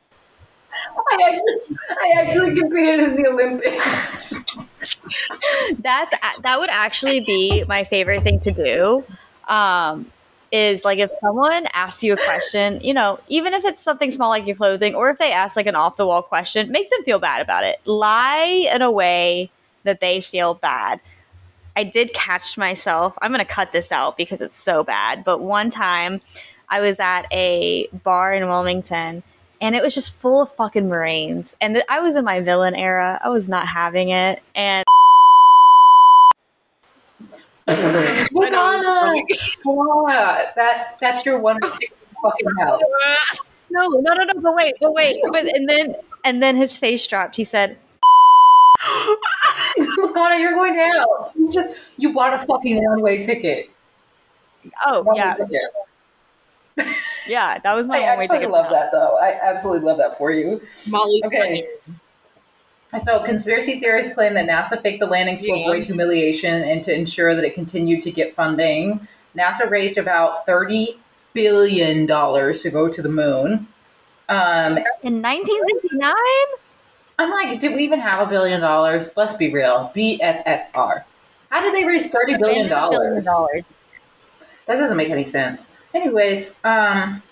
I 0.73 1.33
actually, 1.33 1.77
I 1.91 2.21
actually 2.21 2.55
competed 2.61 3.01
in 3.01 3.17
the 3.17 3.29
Olympics. 3.29 4.33
That's 5.81 6.15
that 6.43 6.59
would 6.59 6.71
actually 6.71 7.21
be 7.27 7.65
my 7.67 7.85
favorite 7.85 8.23
thing 8.23 8.39
to 8.41 8.53
do. 8.53 9.05
Um, 9.53 10.07
is 10.53 10.85
like 10.85 10.99
if 10.99 11.11
someone 11.21 11.67
asks 11.73 12.03
you 12.03 12.13
a 12.13 12.17
question, 12.17 12.81
you 12.81 12.95
know, 12.95 13.21
even 13.29 13.55
if 13.55 13.65
it's 13.65 13.83
something 13.83 14.11
small 14.11 14.31
like 14.31 14.47
your 14.47 14.57
clothing, 14.57 14.95
or 14.95 15.11
if 15.11 15.19
they 15.19 15.33
ask 15.33 15.57
like 15.57 15.67
an 15.67 15.77
off 15.77 15.97
the 15.97 16.07
wall 16.07 16.23
question, 16.23 16.71
make 16.71 16.91
them 16.91 17.03
feel 17.05 17.19
bad 17.19 17.41
about 17.41 17.65
it. 17.65 17.81
Lie 17.85 18.69
in 18.73 18.83
a 18.83 18.91
way 18.91 19.51
that 19.85 20.01
they 20.01 20.21
feel 20.21 20.55
bad. 20.55 21.01
I 21.77 21.85
did 21.85 22.13
catch 22.13 22.59
myself. 22.59 23.17
I'm 23.23 23.31
going 23.31 23.45
to 23.45 23.51
cut 23.51 23.73
this 23.73 23.93
out 23.93 24.17
because 24.17 24.41
it's 24.41 24.57
so 24.57 24.83
bad. 24.83 25.25
But 25.25 25.39
one 25.39 25.71
time 25.71 26.21
I 26.69 26.81
was 26.81 27.01
at 27.01 27.27
a 27.33 27.87
bar 28.03 28.35
in 28.35 28.47
Wilmington 28.47 29.23
and 29.61 29.75
it 29.75 29.83
was 29.83 29.95
just 29.95 30.15
full 30.15 30.43
of 30.43 30.53
fucking 30.55 30.89
Marines. 30.89 31.57
And 31.61 31.83
I 31.89 32.01
was 32.01 32.17
in 32.17 32.25
my 32.25 32.41
villain 32.41 32.75
era. 32.75 33.21
I 33.23 33.29
was 33.29 33.49
not 33.49 33.67
having 33.67 34.11
it. 34.11 34.43
And 34.55 34.85
Madonna, 38.33 39.13
Madonna, 39.65 40.53
that 40.57 40.97
that's 41.01 41.25
your 41.25 41.39
one 41.39 41.61
ticket 41.79 41.91
fucking 42.23 42.49
hell. 42.59 42.81
no, 43.71 43.87
no, 43.89 44.15
no, 44.15 44.25
no, 44.25 44.41
but 44.41 44.55
wait, 44.55 44.75
but 44.81 44.93
wait. 44.95 45.21
But, 45.31 45.47
and 45.55 45.69
then 45.69 45.95
and 46.25 46.43
then 46.43 46.57
his 46.57 46.79
face 46.79 47.07
dropped. 47.07 47.37
He 47.37 47.45
said, 47.45 47.77
Madonna, 49.99 50.39
you're 50.39 50.53
going 50.55 50.75
down. 50.75 51.07
You 51.37 51.53
just 51.53 51.69
you 51.97 52.13
bought 52.13 52.35
a 52.35 52.39
fucking 52.47 52.83
one 52.85 53.03
way 53.03 53.23
ticket. 53.23 53.71
Oh, 54.85 55.03
One-way 55.03 55.21
yeah. 55.23 55.35
ticket. 55.35 56.97
Yeah, 57.29 57.59
that 57.59 57.75
was 57.75 57.87
my 57.87 57.99
I 57.99 58.01
one 58.01 58.19
way 58.19 58.25
actually 58.25 58.39
ticket. 58.39 58.51
love 58.51 58.71
that 58.71 58.91
though. 58.93 59.17
I 59.21 59.33
absolutely 59.43 59.87
love 59.87 59.99
that 59.99 60.19
for 60.19 60.31
you. 60.33 60.61
Molly's 60.89 61.25
Okay. 61.27 61.39
budget. 61.39 61.67
So, 62.99 63.23
conspiracy 63.23 63.79
theorists 63.79 64.15
claim 64.15 64.35
that 64.35 64.49
NASA 64.49 64.81
faked 64.83 64.99
the 65.01 65.07
landings 65.07 65.43
to 65.43 65.49
Yeah. 65.49 65.63
avoid 65.65 65.85
humiliation 65.85 66.63
and 66.63 66.83
to 66.85 66.93
ensure 66.95 67.35
that 67.37 67.45
it 67.45 67.55
continued 67.55 68.03
to 68.03 68.11
get 68.11 68.35
funding. 68.35 69.07
NASA 69.37 69.71
raised 69.71 69.97
about 69.97 70.45
$30 70.47 70.97
billion 71.33 72.07
to 72.07 72.71
go 72.71 72.89
to 72.89 73.01
the 73.03 73.09
moon. 73.09 73.69
Um, 74.29 74.79
In 75.03 75.23
1969? 75.23 76.13
I'm 77.19 77.31
like, 77.31 77.61
did 77.61 77.75
we 77.75 77.85
even 77.85 78.01
have 78.01 78.27
a 78.27 78.31
billion 78.31 78.61
dollars? 78.61 79.13
Let's 79.17 79.35
be 79.35 79.53
real. 79.53 79.93
BFFR. 79.95 81.05
How 81.51 81.61
did 81.61 81.75
they 81.75 81.85
raise 81.85 82.11
$30 82.11 82.39
billion? 82.39 82.69
Billion 82.69 83.25
dollars. 83.25 83.65
That 84.67 84.77
doesn't 84.77 84.97
make 84.97 85.11
any 85.11 85.27
sense. 85.27 85.73
Anyways, 85.95 86.57
um, 86.65 87.23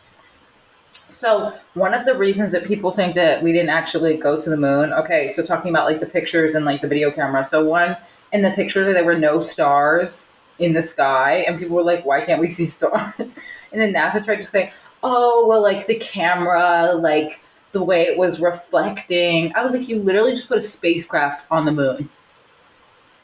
so 1.19 1.53
one 1.75 1.95
of 1.95 2.05
the 2.05 2.17
reasons 2.17 2.53
that 2.53 2.65
people 2.65 2.93
think 2.93 3.15
that 3.17 3.43
we 3.43 3.53
didn't 3.53 3.71
actually 3.71 4.17
go 4.17 4.41
to 4.41 4.51
the 4.51 4.57
moon. 4.57 4.93
Okay, 4.93 5.29
so 5.29 5.43
talking 5.45 5.71
about 5.71 5.87
like 5.87 6.01
the 6.01 6.07
pictures 6.07 6.55
and 6.55 6.65
like 6.65 6.81
the 6.81 6.89
video 6.89 7.11
camera. 7.11 7.45
So 7.45 7.65
one 7.65 7.97
in 8.33 8.43
the 8.43 8.51
picture 8.51 8.93
there 8.93 9.05
were 9.05 9.19
no 9.19 9.41
stars 9.41 10.31
in 10.59 10.75
the 10.75 10.83
sky, 10.83 11.45
and 11.47 11.59
people 11.59 11.77
were 11.77 11.83
like, 11.83 12.05
"Why 12.05 12.21
can't 12.25 12.41
we 12.41 12.49
see 12.49 12.67
stars?" 12.79 13.39
And 13.73 13.81
then 13.81 13.93
NASA 13.93 14.25
tried 14.25 14.37
to 14.37 14.47
say, 14.47 14.73
"Oh, 15.03 15.47
well, 15.49 15.63
like 15.63 15.87
the 15.87 15.97
camera, 15.97 16.93
like." 16.95 17.43
The 17.73 17.83
way 17.85 18.05
it 18.05 18.17
was 18.17 18.41
reflecting, 18.41 19.55
I 19.55 19.63
was 19.63 19.75
like, 19.75 19.91
you 19.91 20.01
literally 20.01 20.33
just 20.33 20.49
put 20.49 20.57
a 20.57 20.63
spacecraft 20.63 21.47
on 21.51 21.67
the 21.67 21.71
moon, 21.71 22.09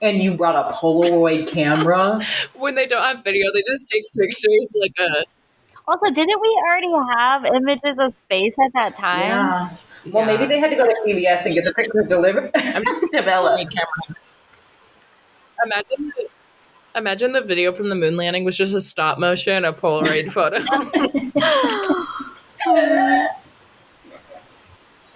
and 0.03 0.19
you 0.23 0.35
brought 0.35 0.55
a 0.57 0.73
Polaroid 0.75 1.49
camera. 1.49 2.21
When 2.55 2.75
they 2.75 2.87
don't 2.87 3.03
have 3.03 3.25
video, 3.25 3.47
they 3.53 3.63
just 3.67 3.89
take 3.89 4.05
pictures 4.17 4.75
like 4.81 4.95
a. 4.99 5.25
Also, 5.87 6.11
didn't 6.11 6.41
we 6.41 6.62
already 6.66 6.93
have 7.16 7.45
images 7.45 7.99
of 7.99 8.12
space 8.12 8.57
at 8.64 8.72
that 8.72 8.95
time? 8.95 9.20
Yeah. 9.20 9.70
Well, 10.12 10.26
maybe 10.26 10.47
they 10.47 10.59
had 10.59 10.70
to 10.70 10.76
go 10.76 10.85
to 10.87 10.95
CVS 11.07 11.47
and 11.47 11.55
get 11.55 11.64
the 11.64 11.72
picture 11.74 12.03
delivered. 12.03 12.51
I'm 12.55 12.85
just 12.85 13.01
developed. 13.12 13.59
Polaroid 13.59 13.70
camera. 13.70 14.16
Imagine. 15.64 16.12
The, 16.16 16.28
imagine 16.99 17.32
the 17.32 17.41
video 17.43 17.72
from 17.72 17.89
the 17.89 17.95
moon 17.95 18.16
landing 18.16 18.45
was 18.45 18.57
just 18.57 18.74
a 18.74 18.80
stop 18.80 19.18
motion, 19.18 19.64
a 19.64 19.72
Polaroid 19.72 20.30
photo. 20.32 20.61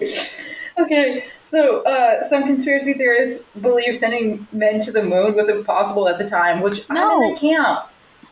Okay, 0.78 1.24
so 1.42 1.82
uh, 1.82 2.22
some 2.22 2.44
conspiracy 2.44 2.92
theorists 2.92 3.44
believe 3.60 3.96
sending 3.96 4.46
men 4.52 4.78
to 4.80 4.92
the 4.92 5.02
moon 5.02 5.34
was 5.34 5.48
impossible 5.48 6.08
at 6.08 6.18
the 6.18 6.28
time, 6.28 6.60
which 6.60 6.84
I'm 6.88 6.96
in 6.96 7.02
No. 7.02 7.34
the 7.34 7.40
camp. 7.40 7.80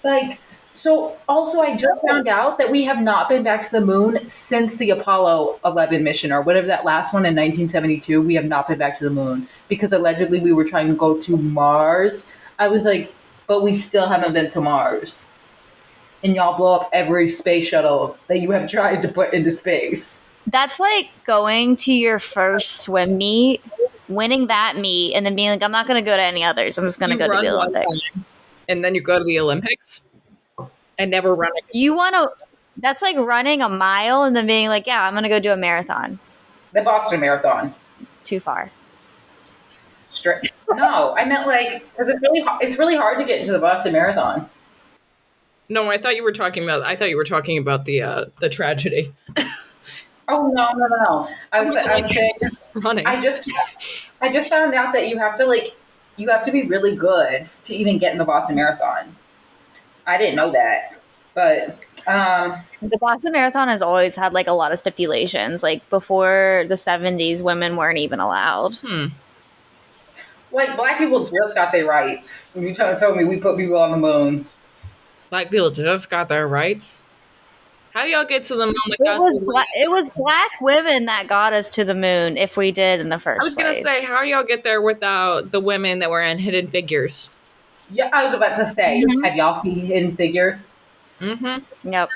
Like, 0.05 0.41
so 0.77 1.17
also 1.29 1.61
I 1.61 1.75
just 1.75 2.01
found 2.07 2.29
out 2.29 2.59
that 2.59 2.71
we 2.71 2.85
have 2.85 3.01
not 3.01 3.29
been 3.29 3.43
back 3.43 3.65
to 3.65 3.71
the 3.73 3.81
moon 3.81 4.29
since 4.29 4.77
the 4.77 4.91
Apollo 4.91 5.59
11 5.65 6.05
mission 6.05 6.33
or 6.33 6.43
whatever 6.43 6.67
that 6.67 6.85
last 6.85 7.15
one 7.15 7.23
in 7.23 7.35
1972. 7.35 8.21
We 8.21 8.35
have 8.35 8.45
not 8.45 8.69
been 8.69 8.79
back 8.79 8.99
to 8.99 9.05
the 9.05 9.11
moon 9.11 9.49
because 9.69 9.93
allegedly 9.93 10.41
we 10.41 10.53
were 10.53 10.65
trying 10.65 10.89
to 10.89 10.95
go 10.95 11.19
to 11.19 11.37
Mars. 11.37 12.31
I 12.59 12.69
was 12.69 12.85
like, 12.85 13.13
but 13.47 13.63
we 13.63 13.75
still 13.75 14.07
haven't 14.07 14.35
been 14.35 14.51
to 14.51 14.61
Mars. 14.61 15.27
And 16.23 16.35
y'all 16.35 16.57
blow 16.57 16.75
up 16.75 16.91
every 16.93 17.29
space 17.29 17.69
shuttle 17.69 18.19
that 18.29 18.41
you 18.41 18.51
have 18.51 18.71
tried 18.71 19.03
to 19.03 19.09
put 19.09 19.33
into 19.33 19.51
space. 19.51 20.23
That's 20.47 20.79
like 20.79 21.09
going 21.27 21.77
to 21.77 21.93
your 21.93 22.19
first 22.21 22.83
swim 22.83 23.17
meet, 23.17 23.63
winning 24.09 24.47
that 24.47 24.77
meet, 24.77 25.15
and 25.15 25.27
then 25.27 25.35
being 25.35 25.51
like, 25.51 25.63
I'm 25.63 25.73
not 25.73 25.89
going 25.89 26.03
to 26.03 26.09
go 26.09 26.17
to 26.17 26.23
any 26.23 26.45
others. 26.45 26.79
I'm 26.79 26.85
just 26.85 27.01
going 27.01 27.11
to 27.11 27.19
go 27.19 27.27
to 27.27 27.41
the 27.41 27.53
Olympics. 27.53 28.11
time, 28.11 28.25
and 28.69 28.85
then 28.85 28.95
you 28.95 29.01
go 29.01 29.19
to 29.19 29.25
the 29.25 29.41
Olympics 29.41 30.03
and 30.99 31.11
never 31.11 31.35
run 31.35 31.53
again. 31.53 31.71
You 31.73 31.95
want 31.95 32.15
to, 32.15 32.31
that's 32.79 33.03
like 33.03 33.17
running 33.17 33.63
a 33.63 33.69
mile 33.69 34.23
and 34.23 34.35
then 34.35 34.47
being 34.47 34.69
like, 34.69 34.87
yeah, 34.87 35.03
I'm 35.03 35.13
going 35.15 35.23
to 35.23 35.29
go 35.29 35.41
do 35.41 35.51
a 35.51 35.57
marathon. 35.57 36.19
The 36.73 36.83
Boston 36.83 37.21
Marathon. 37.21 37.75
Too 38.25 38.41
far. 38.41 38.71
Straight. 40.11 40.53
No, 40.71 41.15
I 41.17 41.25
meant 41.25 41.47
like 41.47 41.89
because 41.91 42.09
it's 42.09 42.21
really 42.21 42.41
hard, 42.41 42.63
it's 42.63 42.79
really 42.79 42.97
hard 42.97 43.19
to 43.19 43.25
get 43.25 43.41
into 43.41 43.53
the 43.53 43.59
Boston 43.59 43.93
Marathon. 43.93 44.49
No, 45.69 45.91
I 45.91 45.99
thought 45.99 46.17
you 46.17 46.23
were 46.23 46.33
talking 46.33 46.65
about. 46.65 46.83
I 46.83 46.97
thought 46.97 47.09
you 47.09 47.17
were 47.17 47.25
talking 47.25 47.59
about 47.59 47.85
the 47.85 48.03
uh, 48.03 48.25
the 48.41 48.49
tragedy 48.49 49.13
Oh 50.29 50.49
no 50.49 50.73
no 50.73 50.87
no 50.89 50.97
no! 51.05 51.29
I 51.53 51.61
was 51.61 51.75
I 51.77 52.01
was 52.01 52.11
saying 52.13 52.33
running. 52.75 53.07
I 53.07 53.21
just 53.21 53.49
I 54.21 54.33
just 54.33 54.51
found 54.51 54.75
out 54.75 54.93
that 54.93 55.09
you 55.09 55.19
have 55.19 55.37
to 55.39 55.47
like 55.47 55.77
you 56.17 56.29
have 56.29 56.45
to 56.47 56.51
be 56.51 56.65
really 56.65 56.97
good 56.97 57.47
to 57.65 57.75
even 57.75 57.99
get 57.99 58.13
in 58.13 58.19
the 58.19 58.25
Boston 58.25 58.57
Marathon. 58.57 59.15
I 60.07 60.19
didn't 60.19 60.37
know 60.37 60.51
that, 60.53 60.95
but 61.35 61.85
um, 62.07 62.63
The 62.81 62.97
Boston 62.99 63.33
Marathon 63.33 63.69
has 63.69 63.83
always 63.83 64.15
had 64.17 64.33
like 64.33 64.47
a 64.47 64.53
lot 64.53 64.73
of 64.73 64.79
stipulations. 64.79 65.63
Like 65.63 65.89
before 65.91 66.65
the 66.69 66.77
70s, 66.77 67.43
women 67.43 67.77
weren't 67.77 67.99
even 67.99 68.21
allowed. 68.21 68.77
hmm. 68.77 69.07
like 70.53 70.77
black 70.77 70.99
people 70.99 71.27
just 71.27 71.55
got 71.55 71.73
their 71.73 71.85
rights. 71.87 72.51
You 72.55 72.75
trying 72.75 72.95
to 72.95 73.01
tell 73.01 73.15
me 73.15 73.25
we 73.25 73.39
put 73.41 73.57
people 73.57 73.77
on 73.79 73.91
the 73.91 73.97
moon? 73.97 74.47
Black 75.31 75.51
people 75.51 75.71
just 75.71 76.09
got 76.09 76.29
their 76.29 76.47
rights. 76.47 77.03
How 77.93 78.03
do 78.05 78.11
y'all 78.11 78.25
get 78.25 78.45
to 78.45 78.55
the 78.57 78.67
moon? 78.67 78.75
It 79.01 79.19
was 79.21 79.41
the- 79.41 79.47
bla- 79.47 79.65
it 79.75 79.91
was 79.91 80.11
black 80.11 80.61
women 80.61 81.07
that 81.07 81.27
got 81.29 81.53
us 81.55 81.73
to 81.75 81.85
the 81.85 81.95
moon 81.95 82.37
if 82.37 82.57
we 82.57 82.71
did 82.71 83.01
in 83.01 83.09
the 83.09 83.19
first 83.19 83.41
I 83.41 83.45
was 83.45 83.55
gonna 83.55 83.71
place. 83.71 83.83
say, 83.83 84.05
how 84.05 84.23
y'all 84.23 84.45
get 84.45 84.63
there 84.65 84.81
without 84.83 85.51
the 85.51 85.61
women 85.61 85.99
that 86.01 86.11
were 86.11 86.21
in 86.21 86.39
Hidden 86.39 86.69
Figures? 86.69 87.31
Yeah, 87.91 88.11
I 88.13 88.25
was 88.25 88.35
about 88.35 88.57
to 88.57 88.67
say. 88.67 89.03
Mhm. 89.07 89.25
Have 89.25 89.37
y'all 89.37 89.55
seen 89.55 89.87
Hidden 89.87 90.17
Figures? 90.17 90.57
Mm-hmm. 91.21 91.93
Yep. 91.93 92.11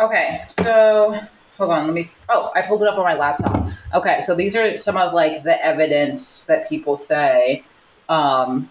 Okay, 0.00 0.40
so 0.48 1.18
hold 1.56 1.70
on, 1.70 1.86
let 1.86 1.94
me. 1.94 2.04
Oh, 2.28 2.52
I 2.54 2.62
pulled 2.62 2.82
it 2.82 2.88
up 2.88 2.98
on 2.98 3.04
my 3.04 3.14
laptop. 3.14 3.68
Okay, 3.94 4.20
so 4.20 4.34
these 4.34 4.54
are 4.54 4.76
some 4.76 4.96
of 4.96 5.12
like 5.12 5.42
the 5.42 5.64
evidence 5.64 6.44
that 6.46 6.68
people 6.68 6.96
say. 6.96 7.64
Um, 8.08 8.70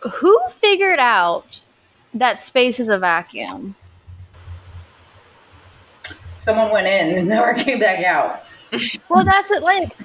Who 0.00 0.38
figured 0.50 0.98
out 0.98 1.62
that 2.12 2.40
space 2.40 2.78
is 2.80 2.88
a 2.88 2.98
vacuum? 2.98 3.74
someone 6.44 6.70
went 6.70 6.86
in 6.86 7.16
and 7.18 7.28
never 7.36 7.54
came 7.54 7.80
back 7.80 8.04
out. 8.04 8.44
Well, 9.08 9.24
that's 9.24 9.50
it. 9.50 9.62
Like, 9.62 9.96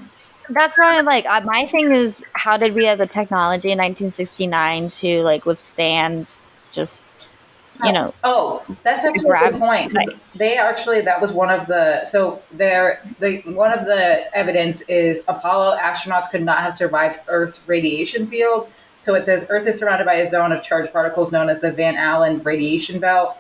that's 0.49 0.77
why. 0.77 0.97
I'm 0.97 1.05
Like, 1.05 1.25
uh, 1.25 1.41
my 1.41 1.65
thing 1.67 1.93
is, 1.93 2.23
how 2.33 2.57
did 2.57 2.73
we 2.73 2.85
have 2.85 2.97
the 2.97 3.07
technology 3.07 3.71
in 3.71 3.77
1969 3.77 4.89
to 4.89 5.21
like 5.23 5.45
withstand 5.45 6.39
just, 6.71 7.01
you 7.83 7.91
know, 7.93 8.13
Oh, 8.23 8.63
that's 8.83 9.05
actually 9.05 9.25
a 9.25 9.29
Grab- 9.29 9.51
good 9.53 9.59
point. 9.59 9.93
'cause 9.95 10.13
They 10.35 10.57
actually 10.57 11.01
that 11.01 11.21
was 11.21 11.31
one 11.31 11.49
of 11.49 11.65
the 11.67 12.03
so 12.05 12.41
there 12.51 12.99
the 13.19 13.41
one 13.45 13.71
of 13.71 13.85
the 13.85 14.35
evidence 14.35 14.81
is 14.89 15.23
Apollo 15.27 15.77
astronauts 15.81 16.29
could 16.29 16.43
not 16.43 16.59
have 16.59 16.75
survived 16.75 17.19
Earth's 17.27 17.59
radiation 17.67 18.27
field. 18.27 18.69
So 18.99 19.15
it 19.15 19.25
says 19.25 19.45
Earth 19.49 19.65
is 19.65 19.79
surrounded 19.79 20.05
by 20.05 20.15
a 20.15 20.29
zone 20.29 20.51
of 20.51 20.61
charged 20.61 20.91
particles 20.91 21.31
known 21.31 21.49
as 21.49 21.61
the 21.61 21.71
Van 21.71 21.95
Allen 21.95 22.41
radiation 22.43 22.99
belt. 22.99 23.37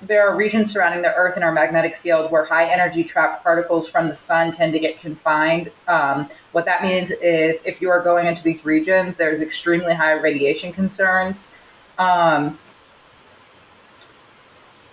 There 0.00 0.28
are 0.28 0.36
regions 0.36 0.72
surrounding 0.72 1.02
the 1.02 1.12
Earth 1.14 1.36
in 1.36 1.42
our 1.42 1.52
magnetic 1.52 1.96
field 1.96 2.30
where 2.30 2.44
high 2.44 2.70
energy 2.70 3.02
trapped 3.02 3.42
particles 3.42 3.88
from 3.88 4.08
the 4.08 4.14
sun 4.14 4.52
tend 4.52 4.72
to 4.74 4.78
get 4.78 5.00
confined. 5.00 5.72
Um, 5.88 6.28
what 6.52 6.64
that 6.66 6.82
means 6.82 7.10
is 7.10 7.64
if 7.66 7.82
you 7.82 7.90
are 7.90 8.00
going 8.00 8.26
into 8.26 8.42
these 8.42 8.64
regions, 8.64 9.18
there's 9.18 9.40
extremely 9.40 9.94
high 9.94 10.12
radiation 10.12 10.72
concerns. 10.72 11.50
Um, 11.98 12.58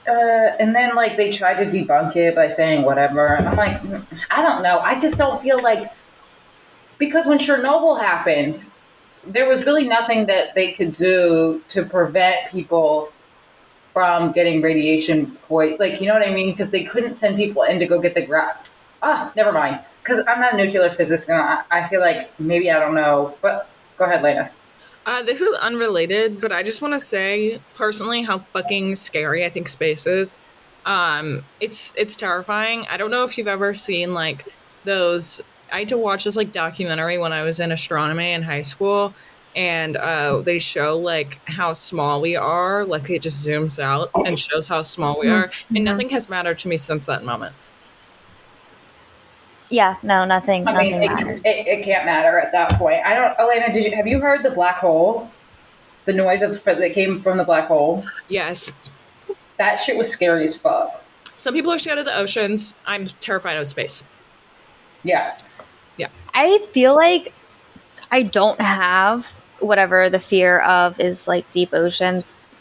uh, 0.07 0.11
and 0.59 0.75
then 0.75 0.95
like 0.95 1.17
they 1.17 1.31
tried 1.31 1.63
to 1.63 1.65
debunk 1.65 2.15
it 2.15 2.35
by 2.35 2.49
saying 2.49 2.83
whatever. 2.83 3.27
And 3.27 3.47
I'm 3.47 3.55
like, 3.55 3.81
"Mm, 3.81 4.05
I 4.29 4.41
don't 4.41 4.63
know. 4.63 4.79
I 4.79 4.99
just 4.99 5.17
don't 5.17 5.41
feel 5.41 5.61
like 5.61 5.91
because 6.97 7.27
when 7.27 7.37
Chernobyl 7.37 7.99
happened, 7.99 8.65
there 9.25 9.47
was 9.47 9.65
really 9.65 9.87
nothing 9.87 10.27
that 10.27 10.53
they 10.55 10.73
could 10.73 10.93
do 10.93 11.61
to 11.69 11.83
prevent 11.83 12.49
people 12.51 13.11
from 13.95 14.33
getting 14.33 14.61
radiation 14.61 15.31
poison. 15.47 15.77
Like, 15.79 16.01
you 16.01 16.07
know 16.07 16.13
what 16.13 16.27
I 16.27 16.33
mean? 16.33 16.51
Because 16.51 16.69
they 16.69 16.83
couldn't 16.83 17.13
send 17.13 17.37
people 17.37 17.63
in 17.63 17.79
to 17.79 17.87
go 17.87 18.01
get 18.01 18.13
the 18.13 18.25
gra 18.25 18.59
Ah, 19.01 19.31
never 19.37 19.53
mind. 19.53 19.79
Because 20.03 20.21
I'm 20.27 20.41
not 20.41 20.53
a 20.53 20.57
nuclear 20.57 20.89
physicist, 20.89 21.29
and 21.29 21.39
I, 21.39 21.61
I 21.71 21.87
feel 21.87 22.01
like 22.01 22.37
maybe 22.37 22.69
I 22.69 22.77
don't 22.77 22.93
know. 22.93 23.35
But 23.41 23.69
go 23.97 24.03
ahead, 24.03 24.21
Lena. 24.21 24.51
Uh, 25.05 25.23
this 25.23 25.39
is 25.39 25.57
unrelated, 25.59 26.41
but 26.41 26.51
I 26.51 26.61
just 26.61 26.81
want 26.81 26.93
to 26.93 26.99
say 26.99 27.61
personally 27.73 28.23
how 28.23 28.39
fucking 28.39 28.95
scary 28.95 29.45
I 29.45 29.49
think 29.49 29.69
space 29.69 30.05
is. 30.05 30.35
Um, 30.85 31.45
it's 31.61 31.93
it's 31.95 32.17
terrifying. 32.17 32.85
I 32.89 32.97
don't 32.97 33.11
know 33.11 33.23
if 33.23 33.37
you've 33.37 33.47
ever 33.47 33.73
seen 33.75 34.13
like 34.13 34.45
those. 34.83 35.41
I 35.71 35.79
had 35.79 35.89
to 35.89 35.97
watch 35.97 36.25
this 36.25 36.35
like 36.35 36.51
documentary 36.51 37.17
when 37.17 37.31
I 37.31 37.43
was 37.43 37.61
in 37.61 37.71
astronomy 37.71 38.33
in 38.33 38.43
high 38.43 38.61
school, 38.61 39.13
and 39.55 39.95
uh, 39.97 40.41
they 40.41 40.59
show 40.59 40.97
like 40.97 41.39
how 41.47 41.73
small 41.73 42.21
we 42.21 42.35
are. 42.35 42.85
Like 42.85 43.09
it 43.09 43.21
just 43.21 43.47
zooms 43.47 43.81
out 43.81 44.09
and 44.13 44.37
shows 44.37 44.67
how 44.67 44.81
small 44.81 45.19
we 45.19 45.29
are, 45.29 45.49
and 45.73 45.83
nothing 45.85 46.09
has 46.09 46.29
mattered 46.29 46.57
to 46.59 46.67
me 46.67 46.77
since 46.77 47.05
that 47.05 47.23
moment. 47.23 47.55
yeah, 49.69 49.95
no, 50.03 50.25
nothing, 50.25 50.67
I 50.67 50.73
nothing 50.73 50.99
mean, 50.99 51.11
it, 51.11 51.45
it, 51.45 51.67
it 51.67 51.85
can't 51.85 52.05
matter 52.05 52.39
at 52.39 52.51
that 52.51 52.77
point. 52.77 53.01
I 53.05 53.13
don't. 53.15 53.37
Elena, 53.39 53.73
did 53.73 53.85
you 53.85 53.95
have 53.95 54.07
you 54.07 54.19
heard 54.19 54.43
the 54.43 54.51
black 54.51 54.77
hole? 54.77 55.29
The 56.05 56.13
noise 56.13 56.43
of, 56.43 56.63
that 56.63 56.91
came 56.93 57.19
from 57.21 57.37
the 57.39 57.43
black 57.43 57.67
hole. 57.67 58.03
Yes, 58.29 58.71
That 59.57 59.77
shit 59.77 59.97
was 59.97 60.07
scary 60.07 60.43
as 60.43 60.55
fuck. 60.55 61.03
Some 61.37 61.53
people 61.55 61.71
are 61.71 61.79
scared 61.79 61.97
of 61.97 62.05
the 62.05 62.15
oceans. 62.15 62.75
I'm 62.85 63.05
terrified 63.05 63.57
of 63.57 63.65
space. 63.67 64.03
Yeah, 65.03 65.35
yeah. 65.97 66.09
I 66.33 66.59
feel 66.71 66.93
like 66.93 67.33
I 68.11 68.21
don't 68.21 68.59
have 68.59 69.27
whatever 69.59 70.09
the 70.09 70.19
fear 70.19 70.59
of 70.59 70.99
is 70.99 71.27
like 71.27 71.49
deep 71.51 71.73
oceans, 71.73 72.51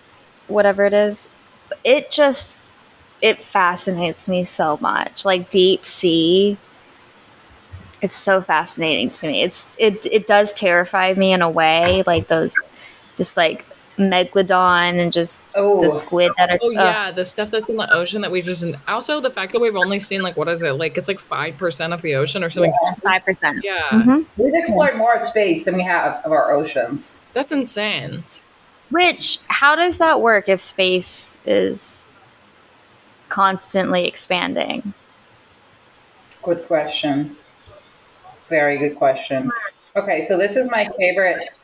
whatever 0.48 0.84
it 0.84 0.94
is. 0.94 1.28
It 1.84 2.10
just 2.10 2.56
it 3.22 3.42
fascinates 3.42 4.28
me 4.28 4.44
so 4.44 4.78
much. 4.80 5.24
Like 5.24 5.50
deep 5.50 5.84
sea. 5.84 6.58
It's 8.02 8.16
so 8.16 8.42
fascinating 8.42 9.10
to 9.10 9.26
me. 9.28 9.42
It's 9.42 9.72
it 9.78 10.06
it 10.12 10.26
does 10.26 10.52
terrify 10.52 11.14
me 11.14 11.32
in 11.32 11.40
a 11.40 11.48
way, 11.48 12.02
like 12.06 12.28
those 12.28 12.54
just 13.16 13.36
like 13.36 13.64
megalodon 13.98 14.98
and 14.98 15.12
just 15.12 15.54
Oh. 15.56 15.80
the 15.82 15.90
squid 15.90 16.32
that 16.38 16.50
are 16.50 16.58
Oh 16.62 16.68
ugh. 16.70 16.74
yeah, 16.74 17.10
the 17.12 17.24
stuff 17.24 17.50
that's 17.50 17.68
in 17.68 17.76
the 17.76 17.92
ocean 17.92 18.22
that 18.22 18.30
we've 18.30 18.44
just 18.44 18.64
also 18.88 19.20
the 19.20 19.30
fact 19.30 19.52
that 19.52 19.60
we've 19.60 19.76
only 19.76 19.98
seen 20.00 20.22
like 20.22 20.36
what 20.36 20.48
is 20.48 20.62
it 20.62 20.72
like 20.72 20.98
it's 20.98 21.06
like 21.08 21.20
five 21.20 21.56
percent 21.56 21.92
of 21.92 22.02
the 22.02 22.14
ocean 22.16 22.42
or 22.42 22.50
something. 22.50 22.72
five 23.02 23.24
percent. 23.24 23.60
Yeah, 23.62 23.82
Mhm. 23.90 24.24
We've 24.36 24.54
explored 24.54 24.96
more 24.96 25.14
of 25.14 25.22
space 25.22 25.64
than 25.64 25.76
we 25.76 25.82
have 25.82 26.20
of 26.24 26.32
our 26.32 26.52
oceans. 26.52 27.20
that's 27.34 27.52
insane. 27.52 28.24
Which, 28.90 29.38
how 29.48 29.74
does 29.76 29.98
that 29.98 30.20
work 30.20 30.48
if 30.48 30.60
space 30.60 31.36
is 31.46 32.02
constantly 33.28 34.06
expanding? 34.06 34.92
Good 36.42 36.66
question. 36.66 37.36
Very 38.48 38.76
good 38.76 38.96
question. 38.96 39.50
Okay, 39.96 40.20
so 40.22 40.36
this 40.36 40.56
is 40.56 40.70
my 40.70 40.90
favorite. 40.98 41.56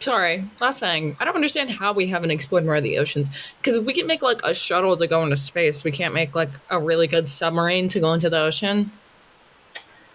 Sorry, 0.00 0.44
last 0.62 0.80
thing. 0.80 1.14
I 1.20 1.26
don't 1.26 1.34
understand 1.34 1.70
how 1.70 1.92
we 1.92 2.06
haven't 2.06 2.30
explored 2.30 2.64
more 2.64 2.76
of 2.76 2.82
the 2.82 2.96
oceans 2.98 3.28
because 3.58 3.78
we 3.78 3.92
can 3.92 4.06
make 4.06 4.22
like 4.22 4.40
a 4.42 4.54
shuttle 4.54 4.96
to 4.96 5.06
go 5.06 5.22
into 5.22 5.36
space. 5.36 5.84
We 5.84 5.92
can't 5.92 6.14
make 6.14 6.34
like 6.34 6.48
a 6.70 6.78
really 6.80 7.06
good 7.06 7.28
submarine 7.28 7.90
to 7.90 8.00
go 8.00 8.14
into 8.14 8.30
the 8.30 8.40
ocean. 8.40 8.90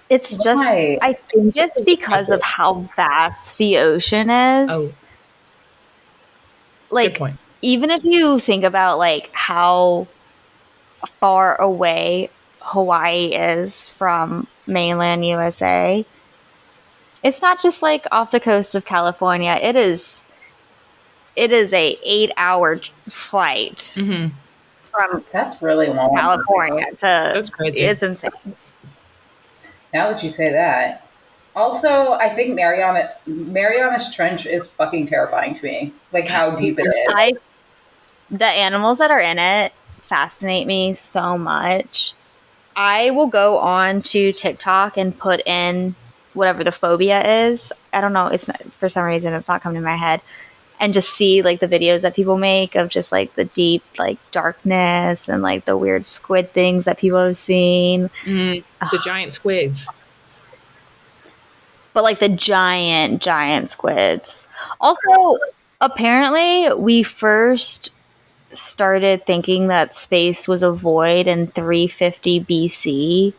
It's 0.09 0.37
just, 0.37 0.59
Why? 0.59 0.97
I 1.01 1.13
think 1.13 1.55
it's 1.55 1.83
because 1.83 2.29
of 2.29 2.41
how 2.41 2.73
vast 2.95 3.57
the 3.57 3.77
ocean 3.77 4.29
is. 4.31 4.69
Oh. 4.71 4.87
Good 6.89 6.95
like, 6.95 7.17
point. 7.17 7.37
even 7.61 7.91
if 7.91 8.03
you 8.03 8.39
think 8.39 8.63
about 8.63 8.97
like 8.97 9.29
how 9.33 10.07
far 11.19 11.59
away 11.61 12.29
Hawaii 12.59 13.33
is 13.33 13.89
from 13.89 14.47
mainland 14.65 15.25
USA, 15.25 16.05
it's 17.25 17.41
not 17.41 17.59
just 17.59 17.81
like 17.81 18.05
off 18.11 18.29
the 18.29 18.39
coast 18.39 18.75
of 18.75 18.85
California. 18.85 19.57
It 19.61 19.75
is 19.75 20.27
it 21.35 21.51
is 21.51 21.73
a 21.73 21.97
8-hour 22.07 22.79
flight 23.09 23.95
hmm 23.97 24.27
from 24.91 25.25
That's 25.33 25.61
really 25.61 25.87
long. 25.87 26.15
California 26.15 26.85
to 26.91 26.97
That's 27.01 27.49
crazy. 27.49 27.81
It's 27.81 28.03
insane. 28.03 28.31
Now 29.93 30.11
that 30.11 30.23
you 30.23 30.29
say 30.29 30.51
that. 30.51 31.09
Also, 31.55 32.13
I 32.13 32.29
think 32.29 32.53
Mariana 32.53 33.11
Mariana's 33.25 34.13
Trench 34.13 34.45
is 34.45 34.67
fucking 34.67 35.07
terrifying 35.07 35.55
to 35.55 35.65
me. 35.65 35.93
Like 36.11 36.27
how 36.27 36.55
deep 36.55 36.79
it 36.79 36.83
is. 36.83 37.13
I 37.15 37.33
the 38.29 38.45
animals 38.45 38.99
that 38.99 39.09
are 39.09 39.19
in 39.19 39.39
it 39.39 39.73
fascinate 40.03 40.67
me 40.67 40.93
so 40.93 41.37
much. 41.39 42.13
I 42.75 43.09
will 43.11 43.27
go 43.27 43.57
on 43.57 44.03
to 44.03 44.31
TikTok 44.31 44.97
and 44.97 45.17
put 45.17 45.41
in 45.47 45.95
whatever 46.35 46.63
the 46.63 46.71
phobia 46.71 47.47
is. 47.47 47.71
I 47.93 48.01
don't 48.01 48.13
know. 48.13 48.27
It's 48.27 48.47
not, 48.47 48.61
for 48.73 48.89
some 48.89 49.03
reason 49.05 49.33
it's 49.33 49.47
not 49.47 49.61
coming 49.61 49.81
to 49.81 49.85
my 49.85 49.95
head, 49.95 50.21
and 50.79 50.93
just 50.93 51.09
see 51.11 51.41
like 51.41 51.59
the 51.59 51.67
videos 51.67 52.01
that 52.01 52.15
people 52.15 52.37
make 52.37 52.75
of 52.75 52.89
just 52.89 53.11
like 53.11 53.33
the 53.35 53.45
deep 53.45 53.83
like 53.97 54.17
darkness 54.31 55.29
and 55.29 55.41
like 55.41 55.65
the 55.65 55.77
weird 55.77 56.05
squid 56.05 56.51
things 56.51 56.85
that 56.85 56.97
people 56.97 57.25
have 57.25 57.37
seen. 57.37 58.09
Mm, 58.23 58.63
the 58.91 58.99
giant 59.03 59.33
squids. 59.33 59.87
but 61.93 62.03
like 62.03 62.19
the 62.19 62.29
giant, 62.29 63.21
giant 63.21 63.69
squids. 63.69 64.51
Also, 64.81 65.37
apparently, 65.81 66.73
we 66.75 67.03
first 67.03 67.91
started 68.47 69.25
thinking 69.25 69.67
that 69.67 69.95
space 69.95 70.47
was 70.47 70.63
a 70.63 70.71
void 70.71 71.27
in 71.27 71.47
350 71.47 72.41
BC. 72.41 73.33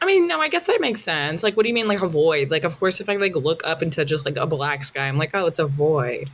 I 0.00 0.06
mean, 0.06 0.28
no, 0.28 0.40
I 0.40 0.48
guess 0.48 0.66
that 0.66 0.80
makes 0.80 1.00
sense. 1.00 1.42
Like, 1.42 1.56
what 1.56 1.64
do 1.64 1.68
you 1.68 1.74
mean, 1.74 1.88
like 1.88 2.02
a 2.02 2.08
void? 2.08 2.50
Like, 2.50 2.64
of 2.64 2.78
course, 2.78 3.00
if 3.00 3.08
I 3.08 3.16
like 3.16 3.34
look 3.34 3.66
up 3.66 3.82
into 3.82 4.04
just 4.04 4.24
like 4.24 4.36
a 4.36 4.46
black 4.46 4.84
sky, 4.84 5.08
I'm 5.08 5.18
like, 5.18 5.30
oh, 5.34 5.46
it's 5.46 5.58
a 5.58 5.66
void. 5.66 6.30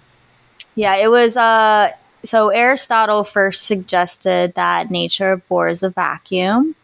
Yeah, 0.75 0.97
it 0.97 1.09
was. 1.09 1.37
Uh, 1.37 1.93
so 2.25 2.49
Aristotle 2.49 3.25
first 3.25 3.65
suggested 3.65 4.55
that 4.55 4.91
nature 4.91 5.33
abhors 5.33 5.83
a 5.83 5.91
vacuum, 5.91 6.75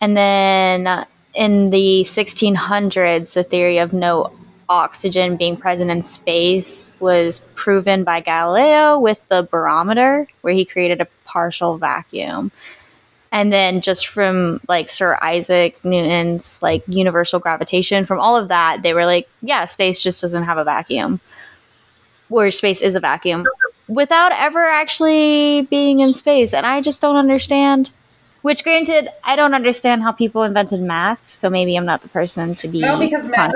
and 0.00 0.16
then 0.16 1.06
in 1.34 1.70
the 1.70 2.04
1600s, 2.04 3.32
the 3.32 3.44
theory 3.44 3.78
of 3.78 3.92
no 3.92 4.32
oxygen 4.68 5.36
being 5.36 5.56
present 5.56 5.90
in 5.90 6.04
space 6.04 6.94
was 7.00 7.40
proven 7.54 8.04
by 8.04 8.20
Galileo 8.20 8.98
with 8.98 9.20
the 9.28 9.46
barometer, 9.50 10.28
where 10.42 10.54
he 10.54 10.64
created 10.64 11.00
a 11.00 11.08
partial 11.24 11.76
vacuum. 11.76 12.52
And 13.32 13.52
then 13.52 13.80
just 13.80 14.08
from 14.08 14.60
like 14.68 14.90
Sir 14.90 15.16
Isaac 15.22 15.82
Newton's 15.84 16.60
like 16.62 16.82
universal 16.88 17.38
gravitation, 17.38 18.04
from 18.04 18.18
all 18.18 18.36
of 18.36 18.48
that, 18.48 18.82
they 18.82 18.92
were 18.92 19.06
like, 19.06 19.28
yeah, 19.40 19.66
space 19.66 20.02
just 20.02 20.20
doesn't 20.20 20.44
have 20.44 20.58
a 20.58 20.64
vacuum 20.64 21.20
where 22.28 22.50
space 22.50 22.80
is 22.80 22.94
a 22.94 23.00
vacuum 23.00 23.44
without 23.88 24.32
ever 24.32 24.64
actually 24.64 25.62
being 25.70 26.00
in 26.00 26.14
space. 26.14 26.54
And 26.54 26.64
I 26.64 26.80
just 26.80 27.00
don't 27.00 27.16
understand. 27.16 27.90
Which, 28.42 28.64
granted, 28.64 29.10
I 29.22 29.36
don't 29.36 29.52
understand 29.52 30.02
how 30.02 30.12
people 30.12 30.44
invented 30.44 30.80
math, 30.80 31.28
so 31.28 31.50
maybe 31.50 31.76
I'm 31.76 31.84
not 31.84 32.00
the 32.00 32.08
person 32.08 32.54
to 32.54 32.68
be. 32.68 32.80
No, 32.80 32.98
because 32.98 33.28
math- 33.28 33.52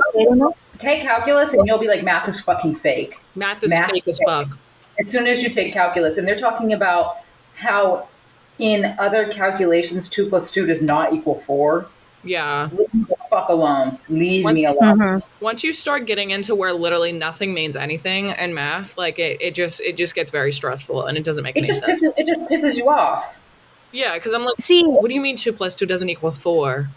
Take 0.77 1.01
calculus 1.01 1.55
and 1.55 1.66
you'll 1.66 1.79
be 1.79 1.89
like, 1.89 2.03
math 2.03 2.29
is 2.29 2.41
fucking 2.41 2.75
fake. 2.75 3.18
Math 3.35 3.62
is 3.64 3.70
Math 3.70 3.93
fake 3.93 4.07
as 4.09 4.20
fuck. 4.27 4.59
As 4.99 5.11
soon 5.11 5.27
as 5.27 5.43
you 5.43 5.49
take 5.49 5.72
calculus, 5.72 6.18
and 6.18 6.29
they're 6.29 6.37
talking 6.37 6.75
about 6.75 7.18
how 7.55 8.09
in 8.59 8.95
other 8.99 9.27
calculations, 9.29 10.09
two 10.09 10.29
plus 10.29 10.51
two 10.51 10.67
does 10.67 10.81
not 10.83 11.13
equal 11.13 11.41
four. 11.41 11.87
Yeah. 12.23 12.71
Leave 12.73 13.09
the 13.09 13.17
fuck 13.29 13.49
alone. 13.51 13.99
Leave 14.09 14.39
me 14.41 14.45
Once- 14.45 14.65
alone. 14.65 14.99
Mhm. 14.99 15.23
Once 15.41 15.63
you 15.65 15.73
start 15.75 16.07
getting 16.07 16.31
into 16.31 16.55
where 16.55 16.73
literally 16.73 17.13
nothing 17.13 17.53
means 17.53 17.77
anything 17.77 18.31
in 18.31 18.55
math, 18.55 18.97
like 18.97 19.19
it, 19.19 19.43
it 19.43 19.55
just 19.55 19.81
it 19.81 19.97
just 19.97 20.15
gets 20.15 20.31
very 20.33 20.53
stressful 20.53 21.05
and 21.05 21.19
it 21.19 21.25
doesn't 21.25 21.43
make 21.45 21.57
It 21.57 21.61
any 21.61 21.67
just 21.69 21.85
sense. 21.85 22.01
pisses, 22.01 22.13
it 22.17 22.27
just 22.27 22.41
pisses 22.51 22.77
you 22.79 22.89
off. 22.89 23.39
Yeah, 23.93 24.15
because 24.15 24.33
I'm 24.33 24.45
like, 24.45 24.55
See, 24.59 24.85
what 24.85 25.09
do 25.09 25.15
you 25.15 25.21
mean 25.21 25.37
two 25.37 25.53
plus 25.53 25.77
two 25.77 25.85
doesn't 25.87 26.09
equal 26.09 26.31
four? 26.31 26.89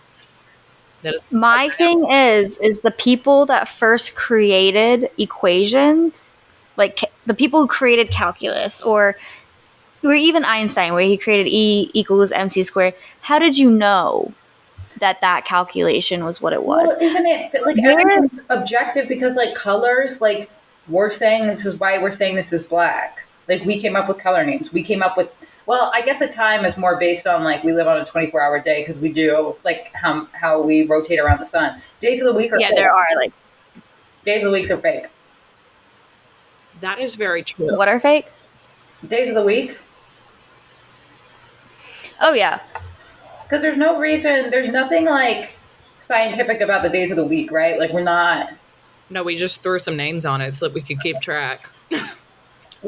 That 1.03 1.13
is 1.13 1.27
my 1.31 1.69
thing 1.69 2.09
is, 2.09 2.57
is 2.59 2.79
the 2.81 2.89
people 2.91 3.45
that 3.47 3.67
first 3.69 4.15
created 4.15 5.09
equations, 5.17 6.31
like 6.77 6.97
ca- 7.01 7.11
the 7.25 7.33
people 7.35 7.61
who 7.61 7.67
created 7.67 8.09
calculus, 8.09 8.81
or 8.81 9.15
or 10.03 10.13
even 10.13 10.45
Einstein, 10.45 10.93
where 10.93 11.05
he 11.05 11.17
created 11.17 11.47
E 11.47 11.89
equals 11.93 12.31
mc 12.31 12.63
squared. 12.63 12.93
How 13.21 13.39
did 13.39 13.57
you 13.57 13.69
know 13.69 14.33
that 14.99 15.21
that 15.21 15.45
calculation 15.45 16.23
was 16.23 16.41
what 16.41 16.53
it 16.53 16.63
was? 16.63 16.87
Well, 16.87 17.01
isn't 17.01 17.25
it 17.25 17.65
like 17.65 17.77
Where- 17.77 17.99
everything's 17.99 18.41
objective 18.49 19.07
because 19.07 19.35
like 19.35 19.53
colors, 19.55 20.21
like 20.21 20.49
we're 20.87 21.09
saying 21.09 21.47
this 21.47 21.65
is 21.65 21.79
white, 21.79 22.01
we're 22.01 22.11
saying 22.11 22.35
this 22.35 22.53
is 22.53 22.65
black. 22.65 23.23
Like 23.47 23.63
we 23.63 23.79
came 23.79 23.95
up 23.95 24.07
with 24.07 24.19
color 24.19 24.45
names. 24.45 24.73
We 24.73 24.83
came 24.83 25.01
up 25.01 25.17
with 25.17 25.33
well, 25.65 25.91
I 25.93 26.01
guess 26.01 26.21
a 26.21 26.27
time 26.31 26.63
is 26.63 26.77
more 26.77 26.97
based 26.97 27.27
on 27.27 27.43
like 27.43 27.63
we 27.63 27.73
live 27.73 27.87
on 27.87 27.97
a 27.97 28.05
twenty 28.05 28.31
four 28.31 28.41
hour 28.41 28.59
day 28.59 28.81
because 28.81 28.97
we 28.97 29.11
do 29.11 29.55
like 29.63 29.91
how 29.93 30.25
how 30.33 30.61
we 30.61 30.85
rotate 30.85 31.19
around 31.19 31.39
the 31.39 31.45
sun. 31.45 31.81
Days 31.99 32.21
of 32.21 32.27
the 32.27 32.33
week 32.33 32.53
are 32.53 32.59
yeah, 32.59 32.67
fake. 32.69 32.77
there 32.77 32.93
are 32.93 33.07
like 33.15 33.33
days 34.25 34.43
of 34.43 34.51
the 34.51 34.53
weeks 34.57 34.71
are 34.71 34.77
fake. 34.77 35.07
that 36.81 36.99
is 36.99 37.15
very 37.15 37.43
true. 37.43 37.75
what 37.77 37.87
are 37.87 37.99
fake? 37.99 38.27
Days 39.07 39.29
of 39.29 39.35
the 39.35 39.43
week 39.43 39.77
Oh 42.19 42.33
yeah, 42.33 42.59
because 43.43 43.61
there's 43.61 43.77
no 43.77 43.99
reason. 43.99 44.49
There's 44.49 44.69
nothing 44.69 45.05
like 45.05 45.53
scientific 45.99 46.61
about 46.61 46.83
the 46.83 46.89
days 46.89 47.11
of 47.11 47.17
the 47.17 47.25
week, 47.25 47.51
right? 47.51 47.79
Like 47.79 47.91
we're 47.91 48.03
not. 48.03 48.51
No, 49.09 49.23
we 49.23 49.35
just 49.35 49.61
threw 49.63 49.79
some 49.79 49.95
names 49.95 50.25
on 50.25 50.41
it 50.41 50.53
so 50.53 50.67
that 50.67 50.73
we 50.73 50.81
could 50.81 50.99
keep 51.01 51.19
track. 51.21 51.69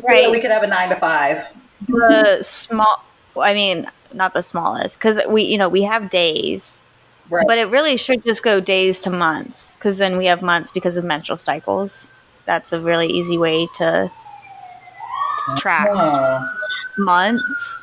Right. 0.07 0.29
We 0.29 0.39
could 0.39 0.51
have 0.51 0.61
a 0.61 0.67
nine 0.67 0.89
to 0.89 0.95
five. 0.95 1.51
the 1.87 2.43
small. 2.43 3.03
I 3.35 3.55
mean, 3.55 3.89
not 4.13 4.35
the 4.35 4.43
smallest, 4.43 4.99
because 4.99 5.19
we 5.27 5.41
you 5.41 5.57
know 5.57 5.67
we 5.67 5.81
have 5.81 6.11
days, 6.11 6.83
Right. 7.29 7.43
but 7.47 7.57
it 7.57 7.69
really 7.69 7.97
should 7.97 8.23
just 8.23 8.43
go 8.43 8.59
days 8.59 9.01
to 9.01 9.09
months, 9.09 9.75
because 9.77 9.97
then 9.97 10.17
we 10.17 10.27
have 10.27 10.43
months 10.43 10.71
because 10.71 10.95
of 10.95 11.05
menstrual 11.05 11.39
cycles. 11.39 12.11
That's 12.45 12.71
a 12.71 12.79
really 12.79 13.07
easy 13.07 13.37
way 13.39 13.67
to 13.77 14.11
track 15.57 15.87
Oh. 15.91 16.47
months. 16.99 17.78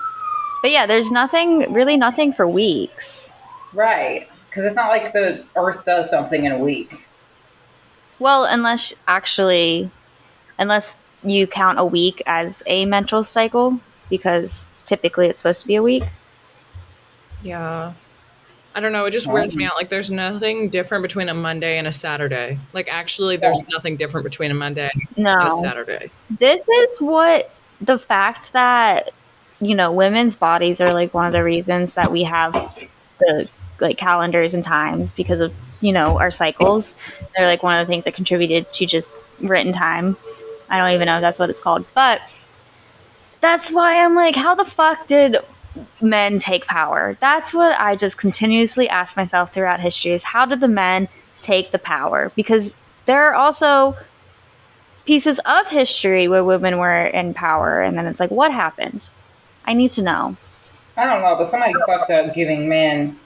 But 0.66 0.72
yeah, 0.72 0.86
there's 0.86 1.12
nothing 1.12 1.72
really 1.72 1.96
nothing 1.96 2.32
for 2.32 2.48
weeks. 2.48 3.32
Right. 3.72 4.28
Because 4.48 4.64
it's 4.64 4.74
not 4.74 4.88
like 4.88 5.12
the 5.12 5.44
Earth 5.54 5.84
does 5.84 6.10
something 6.10 6.44
in 6.44 6.50
a 6.50 6.58
week. 6.58 7.06
Well, 8.18 8.46
unless 8.46 8.92
actually, 9.06 9.88
unless 10.58 10.96
you 11.22 11.46
count 11.46 11.78
a 11.78 11.84
week 11.84 12.20
as 12.26 12.64
a 12.66 12.84
menstrual 12.84 13.22
cycle, 13.22 13.78
because 14.10 14.66
typically 14.84 15.28
it's 15.28 15.42
supposed 15.42 15.60
to 15.60 15.68
be 15.68 15.76
a 15.76 15.84
week. 15.84 16.02
Yeah. 17.44 17.92
I 18.74 18.80
don't 18.80 18.90
know. 18.90 19.04
It 19.04 19.12
just 19.12 19.28
weirds 19.28 19.54
me 19.54 19.66
um. 19.66 19.70
out. 19.70 19.76
Like, 19.76 19.88
there's 19.88 20.10
nothing 20.10 20.68
different 20.68 21.02
between 21.02 21.28
a 21.28 21.34
Monday 21.34 21.78
and 21.78 21.86
a 21.86 21.92
Saturday. 21.92 22.56
Like, 22.72 22.92
actually, 22.92 23.36
there's 23.36 23.62
nothing 23.68 23.96
different 23.96 24.24
between 24.24 24.50
a 24.50 24.54
Monday 24.54 24.90
and 25.16 25.28
a 25.28 25.50
Saturday. 25.52 26.10
this 26.40 26.68
is 26.68 27.00
what 27.00 27.52
the 27.80 28.00
fact 28.00 28.52
that 28.52 29.12
you 29.60 29.74
know 29.74 29.92
women's 29.92 30.36
bodies 30.36 30.80
are 30.80 30.92
like 30.92 31.14
one 31.14 31.26
of 31.26 31.32
the 31.32 31.42
reasons 31.42 31.94
that 31.94 32.12
we 32.12 32.24
have 32.24 32.52
the 33.18 33.48
like 33.80 33.98
calendars 33.98 34.54
and 34.54 34.64
times 34.64 35.14
because 35.14 35.40
of 35.40 35.52
you 35.80 35.92
know 35.92 36.18
our 36.18 36.30
cycles. 36.30 36.96
They're 37.34 37.46
like 37.46 37.62
one 37.62 37.78
of 37.78 37.86
the 37.86 37.90
things 37.90 38.04
that 38.04 38.14
contributed 38.14 38.72
to 38.74 38.86
just 38.86 39.12
written 39.40 39.72
time. 39.72 40.16
I 40.68 40.78
don't 40.78 40.94
even 40.94 41.06
know 41.06 41.16
if 41.16 41.20
that's 41.20 41.38
what 41.38 41.50
it's 41.50 41.60
called, 41.60 41.86
but 41.94 42.20
that's 43.40 43.70
why 43.70 44.04
I'm 44.04 44.14
like, 44.14 44.34
how 44.34 44.54
the 44.54 44.64
fuck 44.64 45.06
did 45.06 45.36
men 46.00 46.38
take 46.38 46.66
power? 46.66 47.16
That's 47.20 47.54
what 47.54 47.78
I 47.78 47.96
just 47.96 48.18
continuously 48.18 48.88
ask 48.88 49.16
myself 49.16 49.52
throughout 49.52 49.80
history 49.80 50.12
is 50.12 50.24
how 50.24 50.46
did 50.46 50.60
the 50.60 50.68
men 50.68 51.08
take 51.42 51.70
the 51.70 51.78
power? 51.78 52.32
Because 52.34 52.74
there 53.04 53.22
are 53.24 53.34
also 53.34 53.96
pieces 55.04 55.38
of 55.40 55.68
history 55.68 56.26
where 56.26 56.44
women 56.44 56.78
were 56.78 57.06
in 57.06 57.32
power 57.34 57.80
and 57.80 57.96
then 57.96 58.06
it's 58.06 58.18
like 58.18 58.30
what 58.30 58.50
happened? 58.50 59.08
I 59.66 59.74
need 59.74 59.92
to 59.92 60.02
know. 60.02 60.36
I 60.96 61.04
don't 61.04 61.22
know, 61.22 61.36
but 61.36 61.46
somebody 61.46 61.74
fucked 61.86 62.10
up 62.10 62.34
giving 62.34 62.68
men 62.68 63.18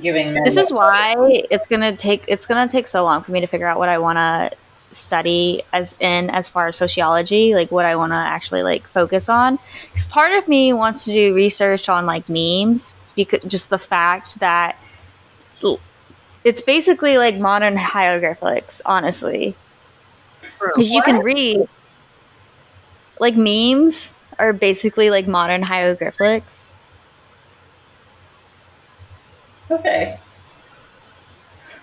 giving 0.00 0.32
men. 0.32 0.44
This 0.44 0.56
is 0.56 0.72
why 0.72 1.14
it's 1.50 1.66
gonna 1.66 1.96
take 1.96 2.24
it's 2.26 2.46
gonna 2.46 2.68
take 2.68 2.86
so 2.86 3.04
long 3.04 3.22
for 3.22 3.32
me 3.32 3.40
to 3.40 3.46
figure 3.46 3.66
out 3.66 3.78
what 3.78 3.88
I 3.88 3.98
want 3.98 4.16
to 4.16 4.56
study 4.92 5.62
as 5.72 5.96
in 6.00 6.30
as 6.30 6.48
far 6.48 6.68
as 6.68 6.76
sociology, 6.76 7.54
like 7.54 7.70
what 7.70 7.84
I 7.84 7.96
want 7.96 8.12
to 8.12 8.16
actually 8.16 8.62
like 8.62 8.86
focus 8.88 9.28
on. 9.28 9.58
Because 9.90 10.06
part 10.06 10.32
of 10.32 10.48
me 10.48 10.72
wants 10.72 11.04
to 11.04 11.12
do 11.12 11.34
research 11.34 11.88
on 11.88 12.06
like 12.06 12.28
memes 12.28 12.94
because 13.14 13.44
just 13.44 13.70
the 13.70 13.78
fact 13.78 14.40
that 14.40 14.76
it's 16.44 16.62
basically 16.62 17.18
like 17.18 17.36
modern 17.36 17.76
hieroglyphics, 17.76 18.80
honestly. 18.84 19.54
Because 20.60 20.88
you 20.88 21.02
can 21.02 21.18
read 21.18 21.68
like 23.20 23.36
memes 23.36 24.14
are 24.38 24.52
basically 24.52 25.10
like 25.10 25.26
modern 25.26 25.62
hieroglyphics. 25.62 26.70
okay. 29.70 30.18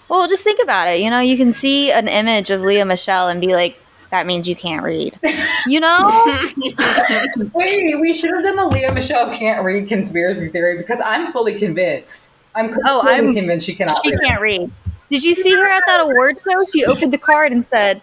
Well, 0.09 0.27
just 0.27 0.43
think 0.43 0.59
about 0.61 0.87
it. 0.89 0.99
You 1.01 1.09
know, 1.09 1.19
you 1.19 1.37
can 1.37 1.53
see 1.53 1.91
an 1.91 2.07
image 2.07 2.49
of 2.51 2.61
Lea 2.61 2.83
Michele 2.83 3.29
and 3.29 3.41
be 3.41 3.55
like, 3.55 3.79
that 4.11 4.27
means 4.27 4.47
you 4.47 4.55
can't 4.55 4.83
read. 4.83 5.17
You 5.65 5.79
know? 5.79 6.45
Wait, 7.53 7.99
we 7.99 8.13
should 8.13 8.29
have 8.31 8.43
done 8.43 8.55
the 8.57 8.67
Lea 8.67 8.89
Michele 8.91 9.33
can't 9.33 9.65
read 9.65 9.87
conspiracy 9.87 10.49
theory 10.49 10.77
because 10.77 11.01
I'm 11.03 11.31
fully 11.31 11.57
convinced. 11.57 12.29
I'm 12.53 12.77
Oh, 12.85 13.01
I'm- 13.07 13.33
convinced 13.33 13.65
she 13.65 13.73
cannot 13.73 13.97
read 14.05 14.11
she 14.11 14.17
read. 14.19 14.27
can't 14.27 14.41
read. 14.41 14.71
Did 15.09 15.23
you 15.23 15.35
see 15.35 15.55
her 15.55 15.65
at 15.67 15.83
that 15.87 15.99
award 16.01 16.37
show? 16.47 16.63
She 16.71 16.85
opened 16.85 17.11
the 17.13 17.17
card 17.17 17.51
and 17.51 17.65
said, 17.65 18.01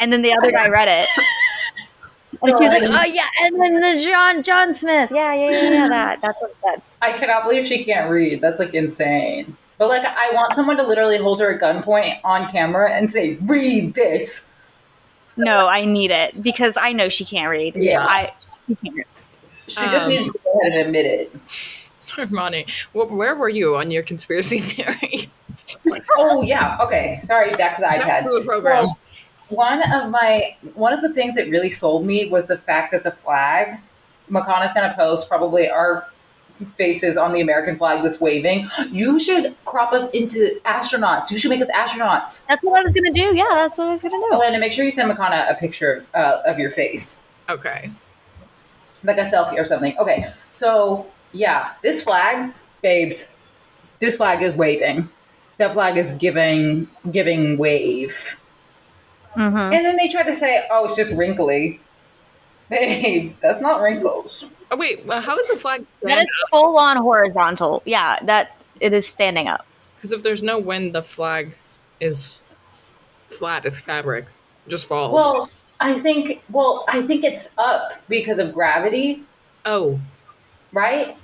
and 0.00 0.12
then 0.12 0.22
the 0.22 0.32
other 0.36 0.50
guy 0.50 0.68
read 0.68 0.88
it. 0.88 1.08
And 2.42 2.52
she 2.58 2.64
was 2.64 2.70
like, 2.72 2.82
"Oh 2.82 3.12
yeah," 3.12 3.26
and 3.42 3.60
then 3.60 3.80
the 3.80 4.02
John 4.02 4.42
John 4.42 4.74
Smith, 4.74 5.10
yeah, 5.12 5.34
yeah, 5.34 5.50
yeah, 5.50 5.70
yeah, 5.70 5.88
that 5.88 6.20
that's 6.22 6.40
what 6.40 6.50
it 6.50 6.56
said. 6.64 6.82
I 7.02 7.12
cannot 7.12 7.44
believe 7.44 7.66
she 7.66 7.84
can't 7.84 8.10
read. 8.10 8.40
That's 8.40 8.58
like 8.58 8.74
insane. 8.74 9.56
But 9.78 9.88
like, 9.88 10.04
I 10.04 10.30
want 10.32 10.54
someone 10.54 10.76
to 10.78 10.82
literally 10.82 11.18
hold 11.18 11.40
her 11.40 11.52
at 11.54 11.60
gunpoint 11.60 12.18
on 12.24 12.48
camera 12.48 12.90
and 12.92 13.10
say, 13.12 13.34
"Read 13.42 13.94
this." 13.94 14.48
No, 15.36 15.68
I 15.68 15.84
need 15.84 16.10
it 16.10 16.42
because 16.42 16.76
I 16.80 16.92
know 16.92 17.08
she 17.10 17.24
can't 17.26 17.50
read. 17.50 17.76
Yeah. 17.76 18.04
I 18.06 18.32
she 18.68 18.74
can't 18.76 18.96
read. 18.96 19.06
She 19.68 19.84
just 19.86 20.06
Um, 20.06 20.08
needs 20.08 20.30
to 20.30 20.38
go 20.42 20.60
ahead 20.60 20.72
and 20.72 20.86
admit 20.86 21.06
it. 21.06 21.36
Armani, 22.06 22.66
wh- 22.92 23.12
where 23.12 23.34
were 23.34 23.50
you 23.50 23.76
on 23.76 23.90
your 23.90 24.02
conspiracy 24.02 24.58
theory? 24.60 25.28
Oh 26.18 26.42
yeah. 26.42 26.78
Okay. 26.80 27.20
Sorry. 27.22 27.52
Back 27.54 27.74
to 27.74 27.80
the 27.82 27.86
Back 27.86 28.00
iPad. 28.24 28.28
to 28.28 28.38
the 28.38 28.44
program. 28.46 28.84
Well, 28.84 28.98
one 29.48 29.82
of 29.92 30.10
my 30.10 30.56
one 30.74 30.92
of 30.92 31.00
the 31.00 31.12
things 31.12 31.34
that 31.36 31.48
really 31.48 31.70
sold 31.70 32.04
me 32.04 32.28
was 32.28 32.46
the 32.46 32.58
fact 32.58 32.92
that 32.92 33.04
the 33.04 33.12
flag 33.12 33.78
Makana's 34.30 34.72
going 34.72 34.88
to 34.88 34.96
post 34.96 35.28
probably 35.28 35.68
our 35.70 36.06
faces 36.74 37.16
on 37.16 37.32
the 37.32 37.40
American 37.40 37.76
flag 37.76 38.02
that's 38.02 38.20
waving. 38.20 38.68
You 38.90 39.20
should 39.20 39.54
crop 39.64 39.92
us 39.92 40.08
into 40.10 40.58
astronauts. 40.64 41.30
You 41.30 41.38
should 41.38 41.50
make 41.50 41.60
us 41.60 41.70
astronauts. 41.70 42.44
That's 42.46 42.62
what 42.64 42.80
I 42.80 42.82
was 42.82 42.92
gonna 42.94 43.12
do. 43.12 43.36
Yeah, 43.36 43.44
that's 43.50 43.78
what 43.78 43.88
I 43.88 43.92
was 43.92 44.02
gonna 44.02 44.16
do. 44.16 44.30
Elena, 44.32 44.58
make 44.58 44.72
sure 44.72 44.84
you 44.84 44.90
send 44.90 45.10
Makana 45.12 45.50
a 45.50 45.54
picture 45.54 46.04
uh, 46.14 46.38
of 46.46 46.58
your 46.58 46.70
face, 46.70 47.20
Okay. 47.50 47.90
like 49.04 49.18
a 49.18 49.22
selfie 49.22 49.58
or 49.60 49.66
something. 49.66 49.96
Okay. 49.98 50.32
So 50.50 51.06
yeah, 51.32 51.72
this 51.82 52.02
flag, 52.02 52.52
babes, 52.82 53.30
this 54.00 54.16
flag 54.16 54.42
is 54.42 54.56
waving. 54.56 55.08
That 55.58 55.74
flag 55.74 55.98
is 55.98 56.12
giving 56.12 56.88
giving 57.10 57.58
wave. 57.58 58.40
Hmm 59.36 59.56
And 59.56 59.84
then 59.84 59.96
they 59.96 60.08
try 60.08 60.22
to 60.22 60.34
say, 60.34 60.64
"Oh, 60.70 60.86
it's 60.86 60.96
just 60.96 61.14
wrinkly." 61.14 61.80
Hey, 62.68 63.32
that's 63.40 63.60
not 63.60 63.80
wrinkles. 63.80 64.50
Oh 64.72 64.76
wait, 64.76 64.98
well, 65.06 65.20
how 65.20 65.36
does 65.36 65.46
the 65.46 65.54
flag 65.54 65.82
That 65.82 65.86
stand 65.86 66.20
is 66.20 66.30
full 66.50 66.76
on 66.78 66.96
horizontal. 66.96 67.80
Yeah, 67.84 68.18
that 68.22 68.56
it 68.80 68.92
is 68.92 69.06
standing 69.06 69.46
up. 69.46 69.64
Because 69.94 70.10
if 70.10 70.24
there's 70.24 70.42
no 70.42 70.58
wind, 70.58 70.92
the 70.92 71.02
flag 71.02 71.54
is 72.00 72.42
flat. 73.04 73.64
It's 73.64 73.78
fabric. 73.78 74.24
It 74.66 74.70
just 74.70 74.88
falls. 74.88 75.14
Well, 75.14 75.48
I 75.78 75.98
think. 76.00 76.42
Well, 76.50 76.84
I 76.88 77.02
think 77.02 77.22
it's 77.22 77.54
up 77.56 77.92
because 78.08 78.40
of 78.40 78.52
gravity, 78.52 79.22
oh, 79.64 80.00
right? 80.72 81.16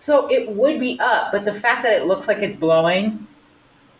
So 0.00 0.30
it 0.30 0.50
would 0.50 0.78
be 0.78 0.98
up, 1.00 1.32
but 1.32 1.46
the 1.46 1.54
fact 1.54 1.82
that 1.84 1.92
it 1.94 2.04
looks 2.04 2.28
like 2.28 2.38
it's 2.38 2.56
blowing, 2.56 3.26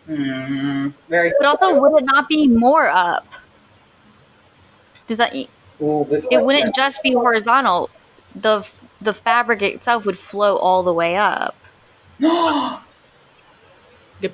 hmm, 0.05 0.89
very. 1.09 1.31
But 1.39 1.47
also, 1.47 1.79
would 1.81 2.03
it 2.03 2.05
not 2.05 2.29
be 2.29 2.47
more 2.47 2.85
up? 2.87 3.25
Does 5.07 5.17
that? 5.17 5.35
It 5.35 5.49
Ooh, 5.81 6.05
good 6.09 6.25
wouldn't 6.31 6.75
just 6.75 7.03
be 7.03 7.13
horizontal. 7.13 7.89
The 8.35 8.67
the 9.01 9.13
fabric 9.13 9.61
itself 9.61 10.05
would 10.05 10.17
flow 10.17 10.55
all 10.57 10.83
the 10.83 10.93
way 10.93 11.15
up. 11.17 11.55
good 12.19 12.79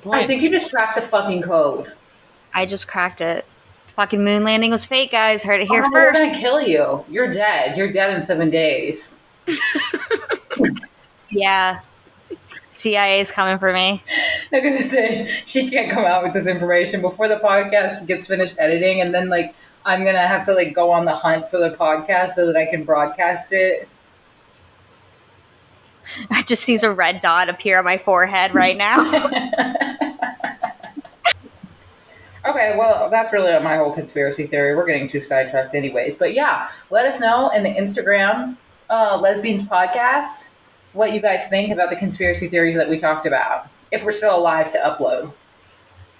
point. 0.02 0.22
I 0.22 0.26
think 0.26 0.42
you 0.42 0.50
just 0.50 0.70
cracked 0.70 0.96
the 0.96 1.02
fucking 1.02 1.42
code. 1.42 1.92
I 2.54 2.66
just 2.66 2.86
cracked 2.88 3.20
it. 3.20 3.44
Fucking 3.96 4.22
moon 4.24 4.44
landing 4.44 4.70
was 4.70 4.84
fake, 4.86 5.10
guys. 5.10 5.42
Heard 5.42 5.60
it 5.60 5.68
here 5.68 5.84
Oh, 5.84 5.90
We're 5.92 6.12
gonna 6.12 6.26
first. 6.28 6.40
kill 6.40 6.60
you. 6.60 7.04
You're 7.10 7.30
dead. 7.30 7.76
You're 7.76 7.92
dead 7.92 8.14
in 8.14 8.22
seven 8.22 8.50
days. 8.50 9.16
Yeah. 11.34 11.80
CIA 12.74 13.20
is 13.20 13.30
coming 13.30 13.58
for 13.58 13.72
me. 13.72 14.02
I'm 14.52 14.62
gonna 14.62 14.82
say 14.82 15.30
she 15.46 15.70
can't 15.70 15.90
come 15.90 16.04
out 16.04 16.22
with 16.22 16.32
this 16.34 16.46
information 16.46 17.00
before 17.00 17.26
the 17.28 17.36
podcast 17.36 18.06
gets 18.06 18.26
finished 18.26 18.56
editing, 18.58 19.00
and 19.00 19.14
then 19.14 19.28
like 19.28 19.54
I'm 19.84 20.04
gonna 20.04 20.26
have 20.26 20.44
to 20.46 20.54
like 20.54 20.74
go 20.74 20.90
on 20.90 21.04
the 21.04 21.14
hunt 21.14 21.50
for 21.50 21.58
the 21.58 21.70
podcast 21.70 22.30
so 22.30 22.46
that 22.46 22.56
I 22.56 22.66
can 22.66 22.84
broadcast 22.84 23.52
it. 23.52 23.88
I 26.30 26.42
just 26.42 26.62
sees 26.62 26.82
a 26.82 26.92
red 26.92 27.20
dot 27.20 27.48
appear 27.48 27.78
on 27.78 27.84
my 27.84 27.98
forehead 27.98 28.54
right 28.54 28.76
now. 28.76 29.02
Okay, 32.44 32.76
well 32.76 33.08
that's 33.08 33.32
really 33.32 33.52
my 33.62 33.76
whole 33.76 33.92
conspiracy 33.92 34.46
theory. 34.46 34.74
We're 34.74 34.86
getting 34.86 35.06
too 35.06 35.22
sidetracked, 35.22 35.74
anyways. 35.74 36.16
But 36.16 36.34
yeah, 36.34 36.68
let 36.90 37.06
us 37.06 37.20
know 37.20 37.50
in 37.50 37.62
the 37.62 37.70
Instagram 37.70 38.56
uh, 38.90 39.16
Les 39.20 39.40
Beans 39.40 39.62
podcast 39.62 40.48
what 40.92 41.12
you 41.12 41.20
guys 41.20 41.46
think 41.48 41.72
about 41.72 41.88
the 41.88 41.96
conspiracy 41.96 42.48
theories 42.48 42.76
that 42.76 42.88
we 42.88 42.98
talked 42.98 43.26
about. 43.26 43.68
If 43.92 44.04
we're 44.04 44.12
still 44.12 44.36
alive 44.36 44.72
to 44.72 44.78
upload. 44.78 45.32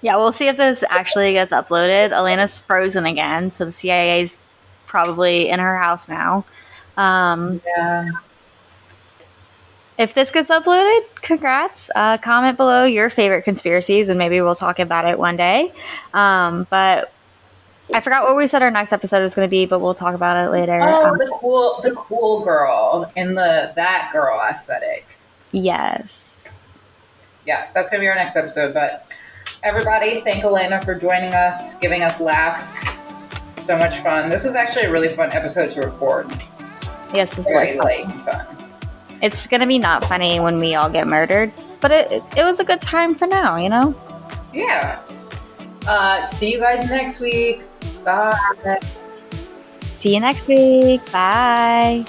Yeah, 0.03 0.15
we'll 0.17 0.31
see 0.33 0.47
if 0.47 0.57
this 0.57 0.83
actually 0.89 1.33
gets 1.33 1.51
uploaded. 1.51 2.11
Elena's 2.11 2.59
frozen 2.59 3.05
again, 3.07 3.51
so 3.51 3.65
the 3.65 3.71
CIA's 3.73 4.37
probably 4.85 5.49
in 5.49 5.59
her 5.59 5.77
house 5.79 6.07
now. 6.07 6.45
Um, 6.97 7.59
Yeah. 7.65 8.09
if 9.97 10.13
this 10.13 10.29
gets 10.31 10.49
uploaded, 10.51 11.01
congrats. 11.15 11.89
Uh, 11.95 12.17
comment 12.17 12.57
below 12.57 12.83
your 12.83 13.09
favorite 13.09 13.43
conspiracies, 13.43 14.09
and 14.09 14.17
maybe 14.19 14.39
we'll 14.41 14.53
talk 14.55 14.77
about 14.79 15.05
it 15.05 15.17
one 15.17 15.35
day. 15.37 15.71
Um, 16.13 16.67
but 16.69 17.11
I 17.93 17.99
forgot 18.01 18.23
what 18.23 18.35
we 18.35 18.47
said 18.47 18.61
our 18.61 18.71
next 18.71 18.91
episode 18.93 19.21
was 19.23 19.35
going 19.35 19.47
to 19.47 19.49
be, 19.51 19.65
but 19.65 19.79
we'll 19.79 19.93
talk 19.93 20.15
about 20.15 20.37
it 20.45 20.49
later. 20.51 20.79
Oh, 20.81 21.05
Um, 21.11 21.17
the 21.17 21.27
cool, 21.33 21.79
the 21.83 21.91
cool 21.91 22.43
girl 22.43 23.11
in 23.15 23.35
the 23.35 23.71
that 23.75 24.09
girl 24.11 24.39
aesthetic. 24.49 25.05
yes. 25.51 26.47
yeah, 27.45 27.67
that's 27.73 27.89
gonna 27.89 27.99
be 28.01 28.07
our 28.07 28.15
next 28.15 28.35
episode. 28.35 28.73
But 28.73 29.05
everybody, 29.63 30.21
thank 30.21 30.43
Elena 30.43 30.81
for 30.81 30.93
joining 30.93 31.33
us, 31.33 31.77
giving 31.77 32.03
us 32.03 32.19
laughs. 32.19 32.85
So 33.57 33.77
much 33.77 33.97
fun. 33.99 34.29
This 34.29 34.43
was 34.43 34.55
actually 34.55 34.83
a 34.83 34.91
really 34.91 35.15
fun 35.15 35.31
episode 35.31 35.71
to 35.71 35.81
record. 35.81 36.29
Yes, 37.13 37.35
this 37.35 37.47
Very 37.47 37.77
was 37.77 38.01
fun. 38.01 38.19
fun. 38.21 38.45
It's 39.21 39.47
going 39.47 39.61
to 39.61 39.67
be 39.67 39.79
not 39.79 40.03
funny 40.03 40.39
when 40.41 40.59
we 40.59 40.75
all 40.75 40.89
get 40.89 41.07
murdered, 41.07 41.51
but 41.79 41.91
it, 41.91 42.11
it, 42.11 42.23
it 42.37 42.43
was 42.43 42.59
a 42.59 42.65
good 42.65 42.81
time 42.81 43.15
for 43.15 43.25
now, 43.25 43.55
you 43.55 43.69
know? 43.69 43.95
Yeah. 44.53 44.99
Uh, 45.87 46.25
see 46.25 46.51
you 46.51 46.59
guys 46.59 46.89
next 46.89 47.21
week. 47.21 47.63
Bye. 48.03 48.79
See 49.97 50.13
you 50.13 50.19
next 50.19 50.45
week. 50.47 51.09
Bye. 51.11 52.05